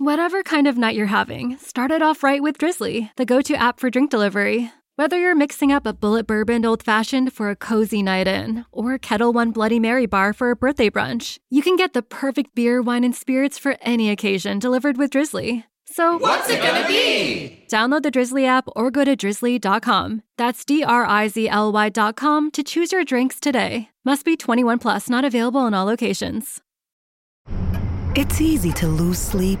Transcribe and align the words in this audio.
Whatever 0.00 0.44
kind 0.44 0.68
of 0.68 0.78
night 0.78 0.94
you're 0.94 1.06
having, 1.06 1.56
start 1.58 1.90
it 1.90 2.02
off 2.02 2.22
right 2.22 2.40
with 2.40 2.56
Drizzly, 2.58 3.10
the 3.16 3.24
go 3.26 3.40
to 3.42 3.56
app 3.56 3.80
for 3.80 3.90
drink 3.90 4.12
delivery. 4.12 4.70
Whether 4.94 5.18
you're 5.18 5.34
mixing 5.34 5.72
up 5.72 5.86
a 5.86 5.92
Bulleit 5.92 6.24
bourbon 6.28 6.64
old 6.64 6.84
fashioned 6.84 7.32
for 7.32 7.50
a 7.50 7.56
cozy 7.56 8.00
night 8.00 8.28
in, 8.28 8.64
or 8.70 8.94
a 8.94 8.98
Ketel 9.00 9.32
One 9.32 9.50
Bloody 9.50 9.80
Mary 9.80 10.06
bar 10.06 10.32
for 10.32 10.52
a 10.52 10.56
birthday 10.56 10.88
brunch, 10.88 11.38
you 11.50 11.62
can 11.62 11.74
get 11.74 11.94
the 11.94 12.02
perfect 12.02 12.54
beer, 12.54 12.80
wine, 12.80 13.02
and 13.02 13.12
spirits 13.14 13.58
for 13.58 13.76
any 13.82 14.08
occasion 14.08 14.60
delivered 14.60 14.98
with 14.98 15.10
Drizzly. 15.10 15.66
So, 15.86 16.16
What's 16.18 16.48
it 16.48 16.62
gonna 16.62 16.86
be? 16.86 17.64
download 17.68 18.02
the 18.04 18.12
Drizzly 18.12 18.46
app 18.46 18.68
or 18.76 18.92
go 18.92 19.04
to 19.04 19.16
drizzly.com. 19.16 20.22
That's 20.36 20.64
D 20.64 20.84
R 20.84 21.06
I 21.06 21.26
Z 21.26 21.48
L 21.48 21.72
Y.com 21.72 22.52
to 22.52 22.62
choose 22.62 22.92
your 22.92 23.04
drinks 23.04 23.40
today. 23.40 23.88
Must 24.04 24.24
be 24.24 24.36
21 24.36 24.78
plus, 24.78 25.08
not 25.10 25.24
available 25.24 25.66
in 25.66 25.74
all 25.74 25.86
locations. 25.86 26.60
It's 28.14 28.40
easy 28.40 28.72
to 28.72 28.86
lose 28.86 29.18
sleep 29.18 29.60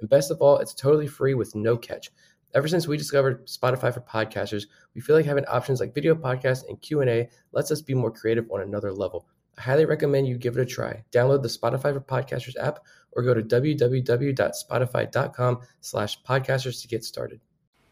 And 0.00 0.08
best 0.08 0.30
of 0.30 0.40
all, 0.40 0.56
it's 0.58 0.74
totally 0.74 1.06
free 1.06 1.34
with 1.34 1.54
no 1.54 1.76
catch. 1.76 2.10
Ever 2.54 2.68
since 2.68 2.88
we 2.88 2.96
discovered 2.96 3.46
Spotify 3.46 3.92
for 3.92 4.00
podcasters, 4.00 4.64
we 4.94 5.02
feel 5.02 5.16
like 5.16 5.26
having 5.26 5.44
options 5.46 5.80
like 5.80 5.94
video 5.94 6.14
podcasts 6.14 6.66
and 6.68 6.80
Q&A 6.80 7.28
lets 7.52 7.70
us 7.70 7.82
be 7.82 7.92
more 7.94 8.10
creative 8.10 8.50
on 8.50 8.62
another 8.62 8.90
level. 8.92 9.26
I 9.58 9.62
highly 9.62 9.84
recommend 9.84 10.28
you 10.28 10.38
give 10.38 10.56
it 10.56 10.62
a 10.62 10.66
try. 10.66 11.04
Download 11.12 11.42
the 11.42 11.48
Spotify 11.48 11.92
for 11.92 12.00
Podcasters 12.00 12.56
app 12.58 12.78
or 13.12 13.22
go 13.22 13.34
to 13.34 13.42
www.spotify.com 13.42 15.60
slash 15.80 16.22
podcasters 16.22 16.80
to 16.80 16.88
get 16.88 17.04
started. 17.04 17.38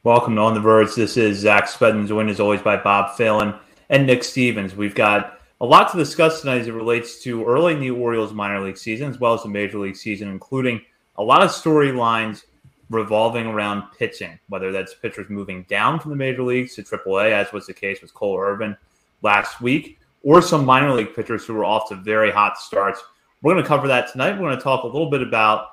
Welcome 0.05 0.37
to 0.37 0.41
On 0.41 0.55
the 0.55 0.61
Verge. 0.61 0.95
This 0.95 1.19
is 1.19 1.39
Zach 1.39 1.69
Spedden, 1.69 2.07
joined 2.07 2.31
as 2.31 2.41
always 2.41 2.63
by 2.63 2.77
Bob 2.77 3.17
Phelan 3.17 3.55
and 3.91 4.07
Nick 4.07 4.25
Stevens. 4.25 4.75
We've 4.75 4.95
got 4.95 5.41
a 5.61 5.67
lot 5.67 5.91
to 5.91 5.99
discuss 5.99 6.41
tonight 6.41 6.61
as 6.61 6.69
it 6.69 6.73
relates 6.73 7.23
to 7.25 7.45
early 7.45 7.75
in 7.75 7.81
the 7.81 7.91
Orioles 7.91 8.33
minor 8.33 8.61
league 8.61 8.79
season 8.79 9.11
as 9.11 9.19
well 9.19 9.35
as 9.35 9.43
the 9.43 9.49
major 9.49 9.79
league 9.79 9.97
season, 9.97 10.29
including– 10.29 10.81
a 11.19 11.23
lot 11.23 11.43
of 11.43 11.51
storylines 11.51 12.45
revolving 12.91 13.47
around 13.47 13.85
pitching, 13.99 14.39
whether 14.49 14.71
that's 14.71 14.95
pitchers 14.95 15.29
moving 15.29 15.65
down 15.65 15.99
from 15.99 16.11
the 16.11 16.17
major 16.17 16.43
leagues 16.43 16.75
to 16.75 16.83
AAA, 16.83 17.33
as 17.33 17.53
was 17.53 17.67
the 17.67 17.75
case 17.75 18.01
with 18.01 18.15
Cole 18.15 18.39
Irvin 18.39 18.77
last 19.23 19.61
week, 19.61 19.99
or 20.23 20.41
some 20.41 20.65
minor 20.65 20.93
league 20.93 21.15
pitchers 21.15 21.45
who 21.45 21.55
were 21.55 21.65
off 21.65 21.89
to 21.89 21.97
very 21.97 22.31
hot 22.31 22.59
starts. 22.59 23.03
We're 23.43 23.55
going 23.55 23.65
to 23.65 23.69
cover 23.69 23.89
that 23.89 24.11
tonight. 24.13 24.33
We're 24.33 24.49
going 24.49 24.57
to 24.57 24.63
talk 24.63 24.85
a 24.85 24.89
little 24.89 25.11
bit 25.11 25.23
about 25.23 25.73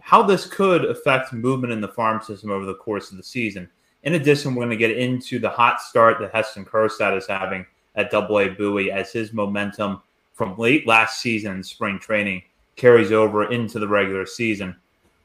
how 0.00 0.22
this 0.22 0.46
could 0.46 0.84
affect 0.84 1.32
movement 1.32 1.72
in 1.72 1.80
the 1.80 1.88
farm 1.88 2.20
system 2.22 2.50
over 2.50 2.64
the 2.64 2.74
course 2.74 3.10
of 3.10 3.16
the 3.16 3.22
season. 3.22 3.68
In 4.04 4.14
addition, 4.14 4.54
we're 4.54 4.64
going 4.64 4.70
to 4.70 4.76
get 4.76 4.96
into 4.96 5.38
the 5.38 5.50
hot 5.50 5.80
start 5.80 6.18
that 6.20 6.34
Heston 6.34 6.64
Kjerstad 6.64 7.16
is 7.16 7.26
having 7.26 7.66
at 7.94 8.12
AA 8.14 8.48
Bowie 8.48 8.92
as 8.92 9.12
his 9.12 9.32
momentum 9.32 10.00
from 10.34 10.56
late 10.56 10.86
last 10.86 11.20
season 11.20 11.56
in 11.56 11.62
spring 11.62 11.98
training 11.98 12.42
carries 12.78 13.12
over 13.12 13.50
into 13.50 13.78
the 13.78 13.88
regular 13.88 14.24
season. 14.24 14.74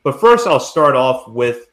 But 0.04 0.20
first, 0.20 0.48
I'll 0.48 0.60
start 0.60 0.96
off 0.96 1.28
with 1.30 1.68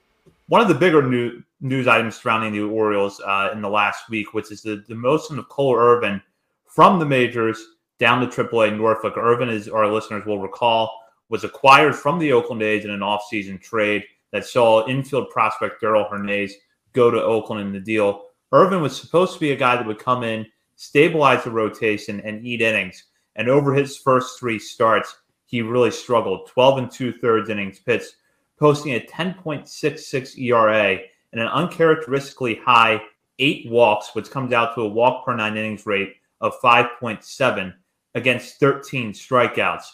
one 0.47 0.61
of 0.61 0.69
the 0.69 0.75
bigger 0.75 1.03
new, 1.03 1.43
news 1.61 1.89
items 1.89 2.17
surrounding 2.17 2.53
the 2.53 2.63
Orioles 2.63 3.21
uh, 3.27 3.51
in 3.53 3.61
the 3.61 3.69
last 3.69 4.09
week, 4.09 4.35
which 4.35 4.53
is 4.53 4.63
the 4.63 4.85
demotion 4.89 5.39
of 5.39 5.49
Cole 5.49 5.77
Irvin 5.77 6.23
from 6.67 6.99
the 6.99 7.07
majors 7.07 7.61
down 7.99 8.21
to 8.21 8.27
AAA 8.27 8.77
Norfolk. 8.77 9.17
Irvin, 9.17 9.49
as 9.49 9.69
our 9.69 9.91
listeners 9.91 10.25
will 10.25 10.41
recall, 10.41 11.01
was 11.29 11.45
acquired 11.45 11.95
from 11.95 12.19
the 12.19 12.33
Oakland 12.33 12.63
A's 12.63 12.85
in 12.85 12.91
an 12.91 13.01
offseason 13.01 13.61
trade 13.61 14.05
that 14.33 14.47
saw 14.47 14.87
infield 14.87 15.31
prospect 15.31 15.81
Darell 15.81 16.09
Hernaiz 16.11 16.53
go 16.93 17.11
to 17.11 17.23
Oakland 17.23 17.67
in 17.67 17.73
the 17.73 17.81
deal. 17.81 18.27
Irvin 18.53 18.83
was 18.83 18.99
supposed 18.99 19.35
to 19.35 19.41
be 19.41 19.53
a 19.53 19.57
guy 19.57 19.77
that 19.77 19.87
would 19.87 19.99
come 19.99 20.25
in, 20.25 20.47
stabilize 20.77 21.45
the 21.45 21.51
rotation, 21.51 22.21
and 22.21 22.45
eat 22.45 22.61
innings. 22.61 23.05
And 23.37 23.49
over 23.49 23.73
his 23.73 23.97
first 23.97 24.39
three 24.39 24.59
starts, 24.59 25.17
he 25.51 25.63
really 25.63 25.91
struggled. 25.91 26.47
12 26.47 26.79
and 26.79 26.91
two 26.91 27.13
thirds 27.13 27.51
innings 27.51 27.81
pitched, 27.81 28.15
posting 28.57 28.95
a 28.95 29.01
10.66 29.01 30.39
ERA 30.39 30.99
and 31.33 31.41
an 31.41 31.49
uncharacteristically 31.49 32.55
high 32.55 33.03
eight 33.41 33.69
walks, 33.69 34.15
which 34.15 34.31
comes 34.31 34.53
out 34.53 34.75
to 34.75 34.83
a 34.83 34.89
walk 34.89 35.25
per 35.25 35.35
nine 35.35 35.57
innings 35.57 35.87
rate 35.87 36.15
of 36.41 36.59
5.7 36.61 37.75
against 38.15 38.61
13 38.61 39.13
strikeouts. 39.13 39.85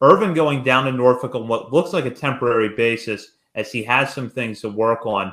Irvin 0.00 0.34
going 0.34 0.64
down 0.64 0.84
to 0.86 0.92
Norfolk 0.92 1.36
on 1.36 1.46
what 1.46 1.72
looks 1.72 1.92
like 1.92 2.06
a 2.06 2.10
temporary 2.10 2.70
basis 2.70 3.32
as 3.54 3.70
he 3.70 3.84
has 3.84 4.12
some 4.12 4.28
things 4.28 4.60
to 4.60 4.68
work 4.68 5.06
on. 5.06 5.32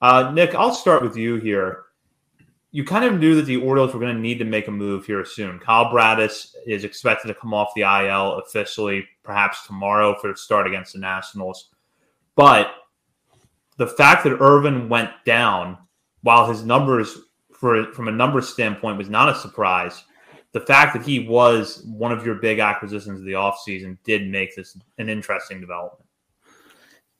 Uh, 0.00 0.30
Nick, 0.32 0.54
I'll 0.54 0.74
start 0.74 1.02
with 1.02 1.16
you 1.16 1.36
here 1.36 1.84
you 2.74 2.82
kind 2.82 3.04
of 3.04 3.20
knew 3.20 3.36
that 3.36 3.46
the 3.46 3.58
Orioles 3.58 3.94
were 3.94 4.00
going 4.00 4.16
to 4.16 4.20
need 4.20 4.40
to 4.40 4.44
make 4.44 4.66
a 4.66 4.72
move 4.72 5.06
here 5.06 5.24
soon. 5.24 5.60
Kyle 5.60 5.92
Bradish 5.92 6.48
is 6.66 6.82
expected 6.82 7.28
to 7.28 7.34
come 7.34 7.54
off 7.54 7.70
the 7.76 7.82
IL 7.82 8.40
officially, 8.40 9.06
perhaps 9.22 9.64
tomorrow 9.64 10.18
for 10.20 10.32
the 10.32 10.36
start 10.36 10.66
against 10.66 10.94
the 10.94 10.98
Nationals. 10.98 11.70
But 12.34 12.74
the 13.76 13.86
fact 13.86 14.24
that 14.24 14.40
Irvin 14.40 14.88
went 14.88 15.10
down, 15.24 15.78
while 16.22 16.48
his 16.48 16.64
numbers 16.64 17.16
for 17.52 17.92
from 17.92 18.08
a 18.08 18.10
numbers 18.10 18.48
standpoint 18.48 18.98
was 18.98 19.08
not 19.08 19.28
a 19.28 19.36
surprise, 19.36 20.02
the 20.50 20.60
fact 20.60 20.94
that 20.94 21.04
he 21.04 21.28
was 21.28 21.84
one 21.84 22.10
of 22.10 22.26
your 22.26 22.34
big 22.34 22.58
acquisitions 22.58 23.20
of 23.20 23.24
the 23.24 23.34
offseason 23.34 23.98
did 24.02 24.28
make 24.28 24.56
this 24.56 24.76
an 24.98 25.08
interesting 25.08 25.60
development. 25.60 26.08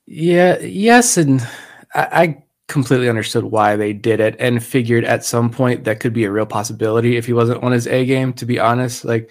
Yeah, 0.04 0.58
yes, 0.58 1.16
and 1.16 1.46
I, 1.94 2.08
I 2.10 2.44
completely 2.68 3.08
understood 3.08 3.44
why 3.44 3.76
they 3.76 3.92
did 3.92 4.20
it 4.20 4.36
and 4.38 4.62
figured 4.62 5.04
at 5.04 5.24
some 5.24 5.50
point 5.50 5.84
that 5.84 6.00
could 6.00 6.12
be 6.12 6.24
a 6.24 6.30
real 6.30 6.46
possibility 6.46 7.16
if 7.16 7.26
he 7.26 7.32
wasn't 7.32 7.62
on 7.62 7.72
his 7.72 7.86
A 7.86 8.06
game, 8.06 8.32
to 8.34 8.46
be 8.46 8.58
honest. 8.58 9.04
Like 9.04 9.30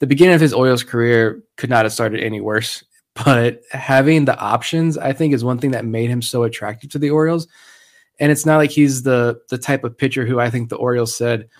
the 0.00 0.06
beginning 0.06 0.34
of 0.34 0.40
his 0.40 0.52
Orioles 0.52 0.82
career 0.82 1.42
could 1.56 1.70
not 1.70 1.84
have 1.84 1.92
started 1.92 2.20
any 2.20 2.40
worse. 2.40 2.84
But 3.26 3.60
having 3.70 4.24
the 4.24 4.38
options, 4.38 4.96
I 4.96 5.12
think, 5.12 5.34
is 5.34 5.44
one 5.44 5.58
thing 5.58 5.72
that 5.72 5.84
made 5.84 6.08
him 6.08 6.22
so 6.22 6.44
attractive 6.44 6.88
to 6.92 6.98
the 6.98 7.10
Orioles. 7.10 7.46
And 8.18 8.32
it's 8.32 8.46
not 8.46 8.56
like 8.56 8.70
he's 8.70 9.02
the 9.02 9.38
the 9.50 9.58
type 9.58 9.84
of 9.84 9.98
pitcher 9.98 10.24
who 10.24 10.40
I 10.40 10.48
think 10.48 10.70
the 10.70 10.76
Orioles 10.76 11.14
said, 11.14 11.50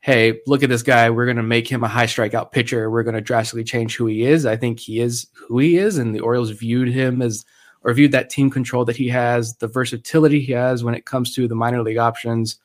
"Hey, 0.00 0.40
look 0.46 0.62
at 0.62 0.70
this 0.70 0.82
guy. 0.82 1.10
We're 1.10 1.26
going 1.26 1.36
to 1.36 1.42
make 1.42 1.68
him 1.68 1.84
a 1.84 1.88
high 1.88 2.06
strikeout 2.06 2.52
pitcher. 2.52 2.90
We're 2.90 3.02
going 3.02 3.16
to 3.16 3.20
drastically 3.20 3.64
change 3.64 3.96
who 3.96 4.06
he 4.06 4.24
is." 4.24 4.46
I 4.46 4.56
think 4.56 4.80
he 4.80 4.98
is 4.98 5.26
who 5.46 5.58
he 5.58 5.76
is, 5.76 5.98
and 5.98 6.14
the 6.14 6.20
Orioles 6.20 6.52
viewed 6.52 6.88
him 6.88 7.20
as 7.20 7.44
or 7.84 7.92
viewed 7.92 8.12
that 8.12 8.30
team 8.30 8.50
control 8.50 8.84
that 8.86 8.96
he 8.96 9.08
has, 9.08 9.56
the 9.56 9.68
versatility 9.68 10.40
he 10.40 10.52
has 10.52 10.82
when 10.82 10.94
it 10.94 11.04
comes 11.04 11.34
to 11.34 11.46
the 11.46 11.54
minor 11.54 11.82
league 11.82 11.98
options. 11.98 12.56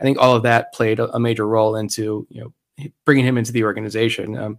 I 0.00 0.02
think 0.02 0.18
all 0.18 0.34
of 0.34 0.42
that 0.42 0.72
played 0.72 0.98
a, 0.98 1.20
major 1.20 1.46
role 1.46 1.76
into 1.76 2.26
you 2.30 2.40
know 2.40 2.88
bringing 3.04 3.24
him 3.24 3.38
into 3.38 3.52
the 3.52 3.64
organization. 3.64 4.36
Um, 4.36 4.58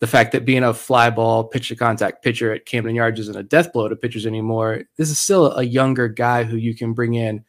the 0.00 0.06
fact 0.08 0.32
that 0.32 0.44
being 0.44 0.64
a 0.64 0.74
fly 0.74 1.10
ball 1.10 1.44
pitch 1.44 1.68
to 1.68 1.76
contact 1.76 2.24
pitcher 2.24 2.52
at 2.52 2.66
Camden 2.66 2.96
Yards 2.96 3.20
isn't 3.20 3.36
a 3.36 3.44
death 3.44 3.72
blow 3.72 3.86
to 3.86 3.94
pitchers 3.94 4.26
anymore. 4.26 4.82
This 4.96 5.10
is 5.10 5.18
still 5.18 5.52
a 5.52 5.62
younger 5.62 6.08
guy 6.08 6.42
who 6.42 6.56
you 6.56 6.74
can 6.74 6.92
bring 6.92 7.14
in 7.14 7.44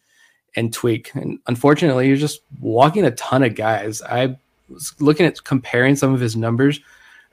and 0.55 0.71
tweak. 0.71 1.15
And 1.15 1.39
unfortunately, 1.47 2.09
he's 2.09 2.19
just 2.19 2.41
walking 2.59 3.05
a 3.05 3.11
ton 3.11 3.41
of 3.41 3.55
guys. 3.55 4.03
I 4.03 4.38
was 4.69 4.94
looking 5.00 5.25
at 5.25 5.44
comparing 5.44 5.95
some 5.95 6.13
of 6.13 6.19
his 6.19 6.35
numbers 6.35 6.79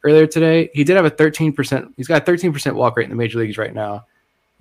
earlier 0.04 0.26
today. 0.26 0.70
He 0.72 0.84
did 0.84 0.96
have 0.96 1.04
a 1.04 1.10
13%, 1.10 1.92
he's 1.98 2.08
got 2.08 2.26
a 2.26 2.30
13% 2.30 2.72
walk 2.72 2.96
rate 2.96 3.04
in 3.04 3.10
the 3.10 3.16
major 3.16 3.38
leagues 3.38 3.58
right 3.58 3.74
now. 3.74 4.06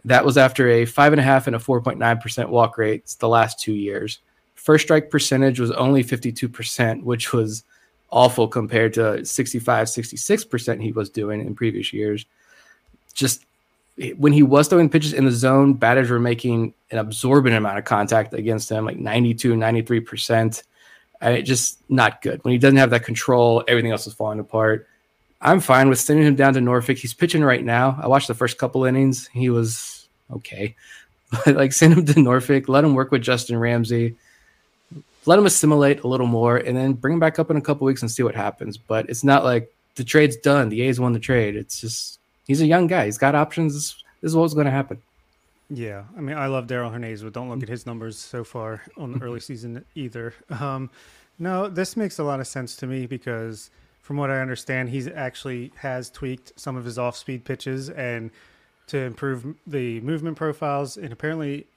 That 0.06 0.26
was 0.26 0.38
after 0.38 0.70
a 0.70 0.86
five 0.86 1.14
and 1.14 1.20
a 1.20 1.24
half 1.24 1.48
and 1.48 1.56
a 1.56 1.60
4.9% 1.60 2.50
walk 2.50 2.78
rate 2.78 3.16
the 3.20 3.28
last 3.28 3.60
two 3.60 3.74
years. 3.74 4.20
First 4.56 4.86
strike 4.86 5.10
percentage 5.10 5.60
was 5.60 5.72
only 5.72 6.04
52%, 6.04 7.04
which 7.04 7.34
was 7.34 7.64
awful 8.12 8.48
compared 8.48 8.94
to 8.94 9.24
65, 9.26 9.88
66% 9.88 10.82
he 10.82 10.92
was 10.92 11.10
doing 11.10 11.42
in 11.42 11.56
previous 11.56 11.94
years. 11.94 12.26
Just 13.14 13.46
when 14.18 14.34
he 14.34 14.44
was 14.44 14.68
throwing 14.68 14.90
pitches 14.90 15.14
in 15.14 15.26
the 15.26 15.32
zone, 15.32 15.74
batters 15.74 16.10
were 16.10 16.20
making 16.20 16.74
an 16.92 16.98
absorbent 16.98 17.56
amount 17.56 17.78
of 17.78 17.86
contact 17.86 18.34
against 18.34 18.70
him, 18.70 18.86
like 18.86 18.98
92, 18.98 19.54
93%. 19.54 20.64
And 21.22 21.36
it 21.36 21.44
just 21.44 21.80
not 21.90 22.22
good. 22.22 22.44
When 22.44 22.54
he 22.54 22.58
doesn't 22.58 22.78
have 22.78 22.92
that 22.92 23.04
control, 23.04 23.64
everything 23.68 23.92
else 23.92 24.08
is 24.08 24.14
falling 24.14 24.40
apart. 24.40 24.88
I'm 25.42 25.62
fine 25.62 25.88
with 25.88 26.00
sending 26.00 26.26
him 26.26 26.36
down 26.36 26.54
to 26.56 26.62
Norfolk. 26.62 26.98
He's 26.98 27.14
pitching 27.14 27.44
right 27.44 27.64
now. 27.64 27.98
I 28.02 28.08
watched 28.08 28.28
the 28.28 28.34
first 28.34 28.58
couple 28.58 28.84
innings. 28.84 29.28
He 29.28 29.50
was 29.50 30.08
okay. 30.32 30.76
But 31.32 31.56
like 31.56 31.74
send 31.74 31.94
him 31.94 32.06
to 32.06 32.22
Norfolk, 32.22 32.68
let 32.68 32.84
him 32.84 32.94
work 32.94 33.12
with 33.12 33.22
Justin 33.22 33.58
Ramsey, 33.58 34.16
let 35.26 35.40
him 35.40 35.46
assimilate 35.46 36.02
a 36.02 36.08
little 36.08 36.28
more, 36.28 36.58
and 36.58 36.76
then 36.76 36.94
bring 36.94 37.14
him 37.14 37.20
back 37.20 37.40
up 37.40 37.52
in 37.52 37.58
a 37.58 37.62
couple 37.62 37.86
weeks 37.86 38.02
and 38.02 38.12
see 38.12 38.24
what 38.24 38.36
happens. 38.36 38.78
But 38.78 39.10
it's 39.10 39.24
not 39.24 39.44
like 39.44 39.74
the 39.96 40.04
trade's 40.04 40.36
done. 40.36 40.70
The 40.70 40.82
A's 40.82 41.00
won 41.00 41.14
the 41.14 41.20
trade. 41.20 41.56
It's 41.56 41.80
just 41.80 42.20
he's 42.48 42.62
a 42.62 42.66
young 42.66 42.88
guy. 42.88 43.06
He's 43.06 43.18
got 43.18 43.36
options. 43.36 43.74
This, 43.74 44.04
this 44.22 44.32
is 44.32 44.36
what's 44.36 44.54
going 44.54 44.66
to 44.66 44.72
happen. 44.72 45.02
Yeah, 45.70 46.04
I 46.18 46.22
mean, 46.22 46.36
I 46.36 46.48
love 46.48 46.66
Darell 46.66 46.90
Hernaiz, 46.90 47.22
but 47.22 47.32
don't 47.32 47.48
look 47.48 47.62
at 47.62 47.70
his 47.70 47.86
numbers 47.86 48.18
so 48.18 48.44
far 48.44 48.82
on 48.98 49.14
the 49.14 49.24
early 49.24 49.40
season 49.40 49.86
either. 49.94 50.34
Um, 50.50 50.90
no, 51.38 51.70
this 51.70 51.96
makes 51.96 52.18
a 52.18 52.24
lot 52.24 52.40
of 52.40 52.48
sense 52.48 52.76
to 52.78 52.88
me 52.88 53.06
because– 53.06 53.70
from 54.10 54.18
what 54.18 54.32
I 54.32 54.42
understand, 54.42 54.90
he's 54.90 55.08
actually 55.08 55.72
has 55.76 56.10
tweaked 56.10 56.52
some 56.56 56.76
of 56.76 56.84
his 56.84 56.98
off-speed 56.98 57.46
pitches 57.46 57.92
and 57.92 58.32
to 58.88 58.98
improve 58.98 59.54
the 59.68 60.02
movement 60.02 60.36
profiles. 60.36 60.98
And 60.98 61.14
apparently, 61.14 61.68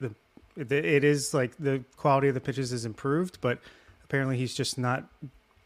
the 0.00 0.14
it 0.56 1.04
is 1.04 1.34
like 1.34 1.54
the 1.58 1.84
quality 1.98 2.28
of 2.28 2.32
the 2.32 2.40
pitches 2.40 2.72
is 2.72 2.86
improved, 2.86 3.42
but 3.42 3.58
apparently 4.02 4.38
he's 4.38 4.54
just 4.54 4.78
not 4.78 5.04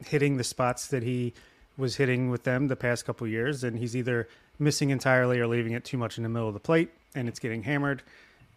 hitting 0.05 0.39
the 0.39 0.43
spots 0.43 0.89
that 0.89 1.05
he 1.05 1.35
was 1.79 1.95
hitting 1.95 2.31
with 2.31 2.43
them 2.43 2.67
the 2.67 2.75
past 2.75 3.05
couple 3.05 3.29
years, 3.29 3.63
and 3.63 3.79
he's 3.79 3.95
either 3.95 4.27
missing 4.59 4.91
entirely 4.91 5.39
or 5.39 5.47
leaving 5.47 5.71
it 5.71 5.85
too 5.85 5.99
much 5.99 6.17
in 6.17 6.25
the 6.25 6.29
middle 6.29 6.49
of 6.49 6.55
the 6.55 6.59
plate, 6.59 6.91
and 7.15 7.29
it's 7.29 7.39
getting 7.39 7.63
hammered. 7.63 8.03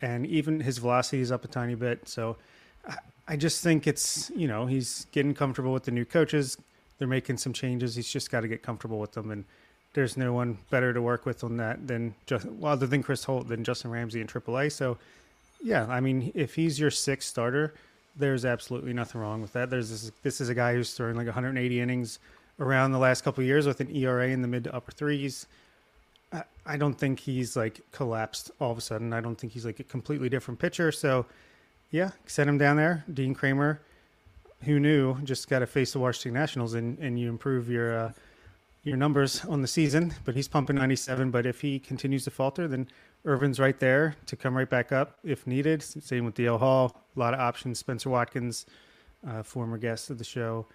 And 0.02 0.26
even 0.26 0.62
his 0.62 0.80
velocity 0.80 1.22
is 1.22 1.32
up 1.32 1.46
a 1.46 1.48
tiny 1.48 1.76
bit. 1.76 2.10
So 2.10 2.38
I 3.28 3.36
just 3.38 3.62
think 3.62 3.86
it's 3.86 4.32
you 4.36 4.48
know 4.48 4.66
he's 4.66 5.06
getting 5.12 5.36
comfortable 5.36 5.74
with 5.74 5.84
the 5.84 5.92
new 5.92 6.06
coaches 6.06 6.58
they're 6.98 7.08
making 7.08 7.38
some 7.38 7.54
changes. 7.54 7.96
He's 7.96 8.12
just 8.12 8.32
got 8.32 8.42
to 8.42 8.48
get 8.48 8.64
comfortable 8.64 9.00
with 9.00 9.14
them, 9.14 9.32
and 9.32 9.46
there's 9.94 10.18
no 10.18 10.34
one 10.34 10.58
better 10.70 10.94
to 10.94 11.02
work 11.02 11.26
with 11.26 11.44
on 11.44 11.58
that 11.58 11.88
than 11.88 12.14
just 12.26 12.46
well, 12.46 12.74
other 12.74 12.88
than 12.88 13.02
Chris 13.02 13.24
Holt 13.24 13.48
than 13.48 13.64
Justin 13.64 13.92
Ramsey 13.92 14.22
in 14.22 14.28
AAA. 14.28 14.72
So, 14.72 14.98
yeah, 15.64 15.86
I 15.88 16.00
mean, 16.00 16.32
if 16.36 16.56
he's 16.56 16.80
your 16.80 16.92
sixth 16.92 17.30
starter, 17.30 17.74
there's 18.16 18.46
absolutely 18.46 18.94
nothing 18.94 19.22
wrong 19.22 19.42
with 19.42 19.54
that. 19.54 19.70
There's 19.70 19.90
this, 19.90 20.12
this 20.22 20.42
is 20.42 20.50
a 20.50 20.56
guy 20.56 20.74
who's 20.74 20.94
throwing 20.94 21.16
like 21.16 21.28
180 21.28 21.80
innings 21.80 22.20
around 22.60 22.92
the 22.92 23.00
last 23.00 23.24
couple 23.24 23.44
years 23.44 23.66
with 23.68 23.80
an 23.80 23.94
ERA 23.94 24.28
in 24.28 24.42
the 24.42 24.48
mid 24.48 24.66
to 24.66 24.76
upper 24.76 24.92
threes. 24.92 25.48
I, 26.32 26.44
I 26.66 26.78
don't 26.78 26.96
think 26.96 27.20
he's 27.20 27.56
like 27.56 27.80
collapsed 27.92 28.52
all 28.60 28.72
of 28.72 28.78
a 28.78 28.82
sudden. 28.82 29.14
I 29.14 29.22
don't 29.22 29.36
think 29.36 29.54
he's 29.54 29.66
like 29.66 29.80
a 29.80 29.84
completely 29.84 30.30
different 30.30 30.60
pitcher. 30.60 30.92
So, 30.92 31.26
yeah, 31.92 32.12
send 32.26 32.50
him 32.50 32.58
down 32.58 32.78
there. 32.78 33.04
Dean 33.14 33.34
Kremer 33.34 33.80
who 34.66 34.80
knew? 34.80 35.20
Just 35.24 35.50
got 35.50 35.60
to 35.60 35.68
face 35.68 35.94
the 35.94 36.00
Washington 36.00 36.34
Nationals 36.34 36.74
and, 36.74 36.98
and 37.00 37.20
you 37.20 37.30
improve 37.30 37.70
your 37.70 37.98
uh, 37.98 38.12
your 38.84 38.98
numbers 38.98 39.44
on 39.46 39.62
the 39.62 39.68
season. 39.68 40.14
But 40.26 40.36
he's 40.36 40.48
pumping 40.48 40.76
97. 40.76 41.32
But 41.32 41.46
if 41.46 41.62
he 41.62 41.80
continues 41.80 42.24
to 42.26 42.32
falter, 42.32 42.68
then 42.68 42.88
Irvin's 43.26 43.60
right 43.60 43.80
there 43.80 44.16
to 44.28 44.36
come 44.36 44.56
right 44.56 44.70
back 44.70 44.92
up 44.92 45.18
if 45.24 45.48
needed. 45.48 45.82
Same 45.82 46.26
with 46.26 46.36
DL 46.36 46.60
Hall. 46.60 47.04
A 47.16 47.20
lot 47.20 47.34
of 47.34 47.40
options. 47.40 47.80
Spencer 47.80 48.10
Watkins, 48.10 48.66
uh, 49.28 49.44
former 49.44 49.78
guest 49.78 50.10
of 50.10 50.18
the 50.18 50.24
show. 50.24 50.66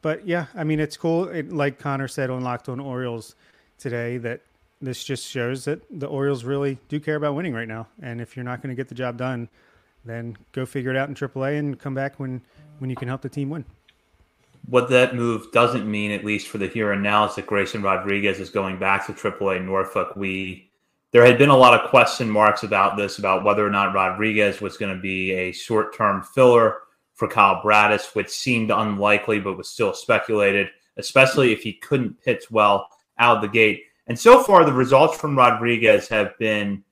But 0.00 0.26
yeah, 0.26 0.46
I 0.54 0.64
mean, 0.64 0.80
it's 0.80 0.96
cool. 0.96 1.28
It, 1.28 1.52
like 1.52 1.78
Connor 1.78 2.08
said 2.08 2.30
on 2.30 2.42
Locked 2.42 2.68
On 2.68 2.80
Orioles 2.80 3.34
today, 3.78 4.16
that 4.18 4.40
this 4.80 5.02
just 5.02 5.26
shows 5.26 5.64
that 5.64 5.82
the 5.90 6.06
Orioles 6.06 6.44
really 6.44 6.78
do 6.88 7.00
care 7.00 7.16
about 7.16 7.34
winning 7.34 7.52
right 7.52 7.68
now. 7.68 7.88
And 8.00 8.20
if 8.20 8.36
you're 8.36 8.44
not 8.44 8.62
going 8.62 8.70
to 8.70 8.76
get 8.76 8.88
the 8.88 8.94
job 8.94 9.16
done, 9.16 9.48
then 10.04 10.36
go 10.52 10.64
figure 10.64 10.90
it 10.90 10.96
out 10.96 11.08
in 11.08 11.14
AAA 11.14 11.58
and 11.58 11.78
come 11.78 11.94
back 11.94 12.18
when 12.20 12.40
when 12.78 12.90
you 12.90 12.96
can 12.96 13.08
help 13.08 13.22
the 13.22 13.28
team 13.28 13.50
win. 13.50 13.64
What 14.66 14.90
that 14.90 15.14
move 15.14 15.50
doesn't 15.52 15.90
mean, 15.90 16.10
at 16.10 16.24
least 16.24 16.48
for 16.48 16.58
the 16.58 16.68
here 16.68 16.92
and 16.92 17.02
now, 17.02 17.26
is 17.26 17.34
that 17.36 17.46
Grayson 17.46 17.82
Rodriguez 17.82 18.38
is 18.38 18.50
going 18.50 18.78
back 18.78 19.06
to 19.06 19.12
AAA 19.12 19.64
Norfolk. 19.64 20.14
We 20.14 20.70
there 21.10 21.24
had 21.24 21.38
been 21.38 21.48
a 21.48 21.56
lot 21.56 21.78
of 21.78 21.88
question 21.88 22.28
marks 22.28 22.64
about 22.64 22.96
this, 22.96 23.18
about 23.18 23.44
whether 23.44 23.66
or 23.66 23.70
not 23.70 23.94
Rodriguez 23.94 24.60
was 24.60 24.76
going 24.76 24.94
to 24.94 25.00
be 25.00 25.32
a 25.32 25.52
short 25.52 25.96
term 25.96 26.22
filler 26.22 26.80
for 27.14 27.28
Kyle 27.28 27.62
Bradish, 27.62 28.14
which 28.14 28.28
seemed 28.28 28.70
unlikely, 28.70 29.40
but 29.40 29.56
was 29.56 29.70
still 29.70 29.94
speculated, 29.94 30.68
especially 30.98 31.52
if 31.52 31.62
he 31.62 31.72
couldn't 31.72 32.22
pitch 32.22 32.50
well 32.50 32.88
out 33.18 33.36
of 33.36 33.42
the 33.42 33.48
gate. 33.48 33.84
And 34.06 34.18
so 34.18 34.42
far, 34.42 34.64
the 34.64 34.72
results 34.72 35.18
from 35.18 35.36
Rodriguez 35.36 36.08
have 36.08 36.38
been 36.38 36.84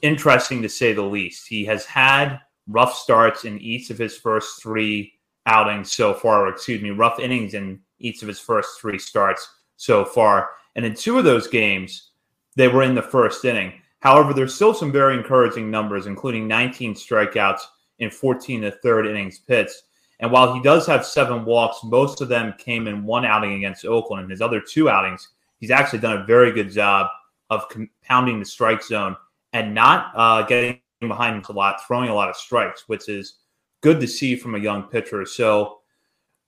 interesting 0.00 0.62
to 0.62 0.68
say 0.68 0.92
the 0.92 1.02
least. 1.02 1.46
He 1.46 1.64
has 1.66 1.84
had 1.84 2.38
rough 2.66 2.94
starts 2.94 3.44
in 3.44 3.60
each 3.60 3.90
of 3.90 3.98
his 3.98 4.16
first 4.16 4.62
three 4.62 5.11
outings 5.46 5.92
so 5.92 6.14
far, 6.14 6.46
or 6.46 6.48
excuse 6.48 6.82
me, 6.82 6.90
rough 6.90 7.18
innings 7.18 7.54
in 7.54 7.80
each 7.98 8.22
of 8.22 8.28
his 8.28 8.38
first 8.38 8.80
three 8.80 8.98
starts 8.98 9.48
so 9.76 10.04
far. 10.04 10.50
And 10.76 10.84
in 10.84 10.94
two 10.94 11.18
of 11.18 11.24
those 11.24 11.46
games, 11.46 12.10
they 12.56 12.68
were 12.68 12.82
in 12.82 12.94
the 12.94 13.02
first 13.02 13.44
inning. 13.44 13.72
However, 14.00 14.34
there's 14.34 14.54
still 14.54 14.74
some 14.74 14.92
very 14.92 15.16
encouraging 15.16 15.70
numbers, 15.70 16.06
including 16.06 16.48
19 16.48 16.94
strikeouts 16.94 17.60
in 17.98 18.10
14 18.10 18.64
of 18.64 18.72
the 18.72 18.78
third 18.78 19.06
innings 19.06 19.38
pitched. 19.38 19.82
And 20.20 20.30
while 20.30 20.54
he 20.54 20.62
does 20.62 20.86
have 20.86 21.04
seven 21.04 21.44
walks, 21.44 21.82
most 21.84 22.20
of 22.20 22.28
them 22.28 22.54
came 22.58 22.86
in 22.86 23.04
one 23.04 23.24
outing 23.24 23.54
against 23.54 23.84
Oakland. 23.84 24.22
And 24.22 24.30
his 24.30 24.40
other 24.40 24.60
two 24.60 24.88
outings, 24.88 25.28
he's 25.58 25.70
actually 25.70 26.00
done 26.00 26.18
a 26.18 26.24
very 26.24 26.52
good 26.52 26.70
job 26.70 27.08
of 27.50 27.68
compounding 27.68 28.38
the 28.38 28.44
strike 28.44 28.82
zone 28.82 29.16
and 29.52 29.74
not 29.74 30.12
uh, 30.14 30.42
getting 30.42 30.80
behind 31.00 31.36
him 31.36 31.44
a 31.48 31.52
lot, 31.52 31.84
throwing 31.86 32.08
a 32.08 32.14
lot 32.14 32.28
of 32.28 32.36
strikes, 32.36 32.88
which 32.88 33.08
is 33.08 33.34
good 33.82 34.00
to 34.00 34.08
see 34.08 34.34
from 34.34 34.54
a 34.54 34.58
young 34.58 34.84
pitcher. 34.84 35.26
So, 35.26 35.80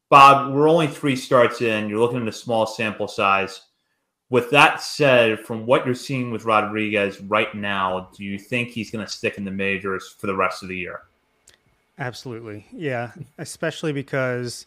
Bob, 0.09 0.55
we're 0.55 0.69
only 0.69 0.87
three 0.87 1.17
starts 1.17 1.61
in. 1.61 1.89
You're 1.89 2.01
looking 2.01 2.23
at 2.23 2.29
a 2.29 2.33
small 2.33 2.67
sample 2.67 3.09
size. 3.09 3.61
With 4.31 4.51
that 4.51 4.81
said, 4.81 5.41
from 5.41 5.67
what 5.67 5.85
you're 5.85 5.95
seeing 5.95 6.31
with 6.31 6.45
Rodriguez 6.45 7.21
right 7.21 7.55
now, 7.55 8.09
do 8.17 8.25
you 8.25 8.39
think 8.39 8.71
he's 8.71 8.91
going 8.91 9.05
to 9.05 9.11
stick 9.11 9.37
in 9.37 9.45
the 9.45 9.51
majors 9.51 10.17
for 10.19 10.27
the 10.27 10.35
rest 10.35 10.63
of 10.63 10.69
the 10.69 10.77
year? 10.77 11.03
Absolutely. 11.99 12.67
Yeah. 12.73 13.13
Especially 13.39 13.93
because 13.93 14.67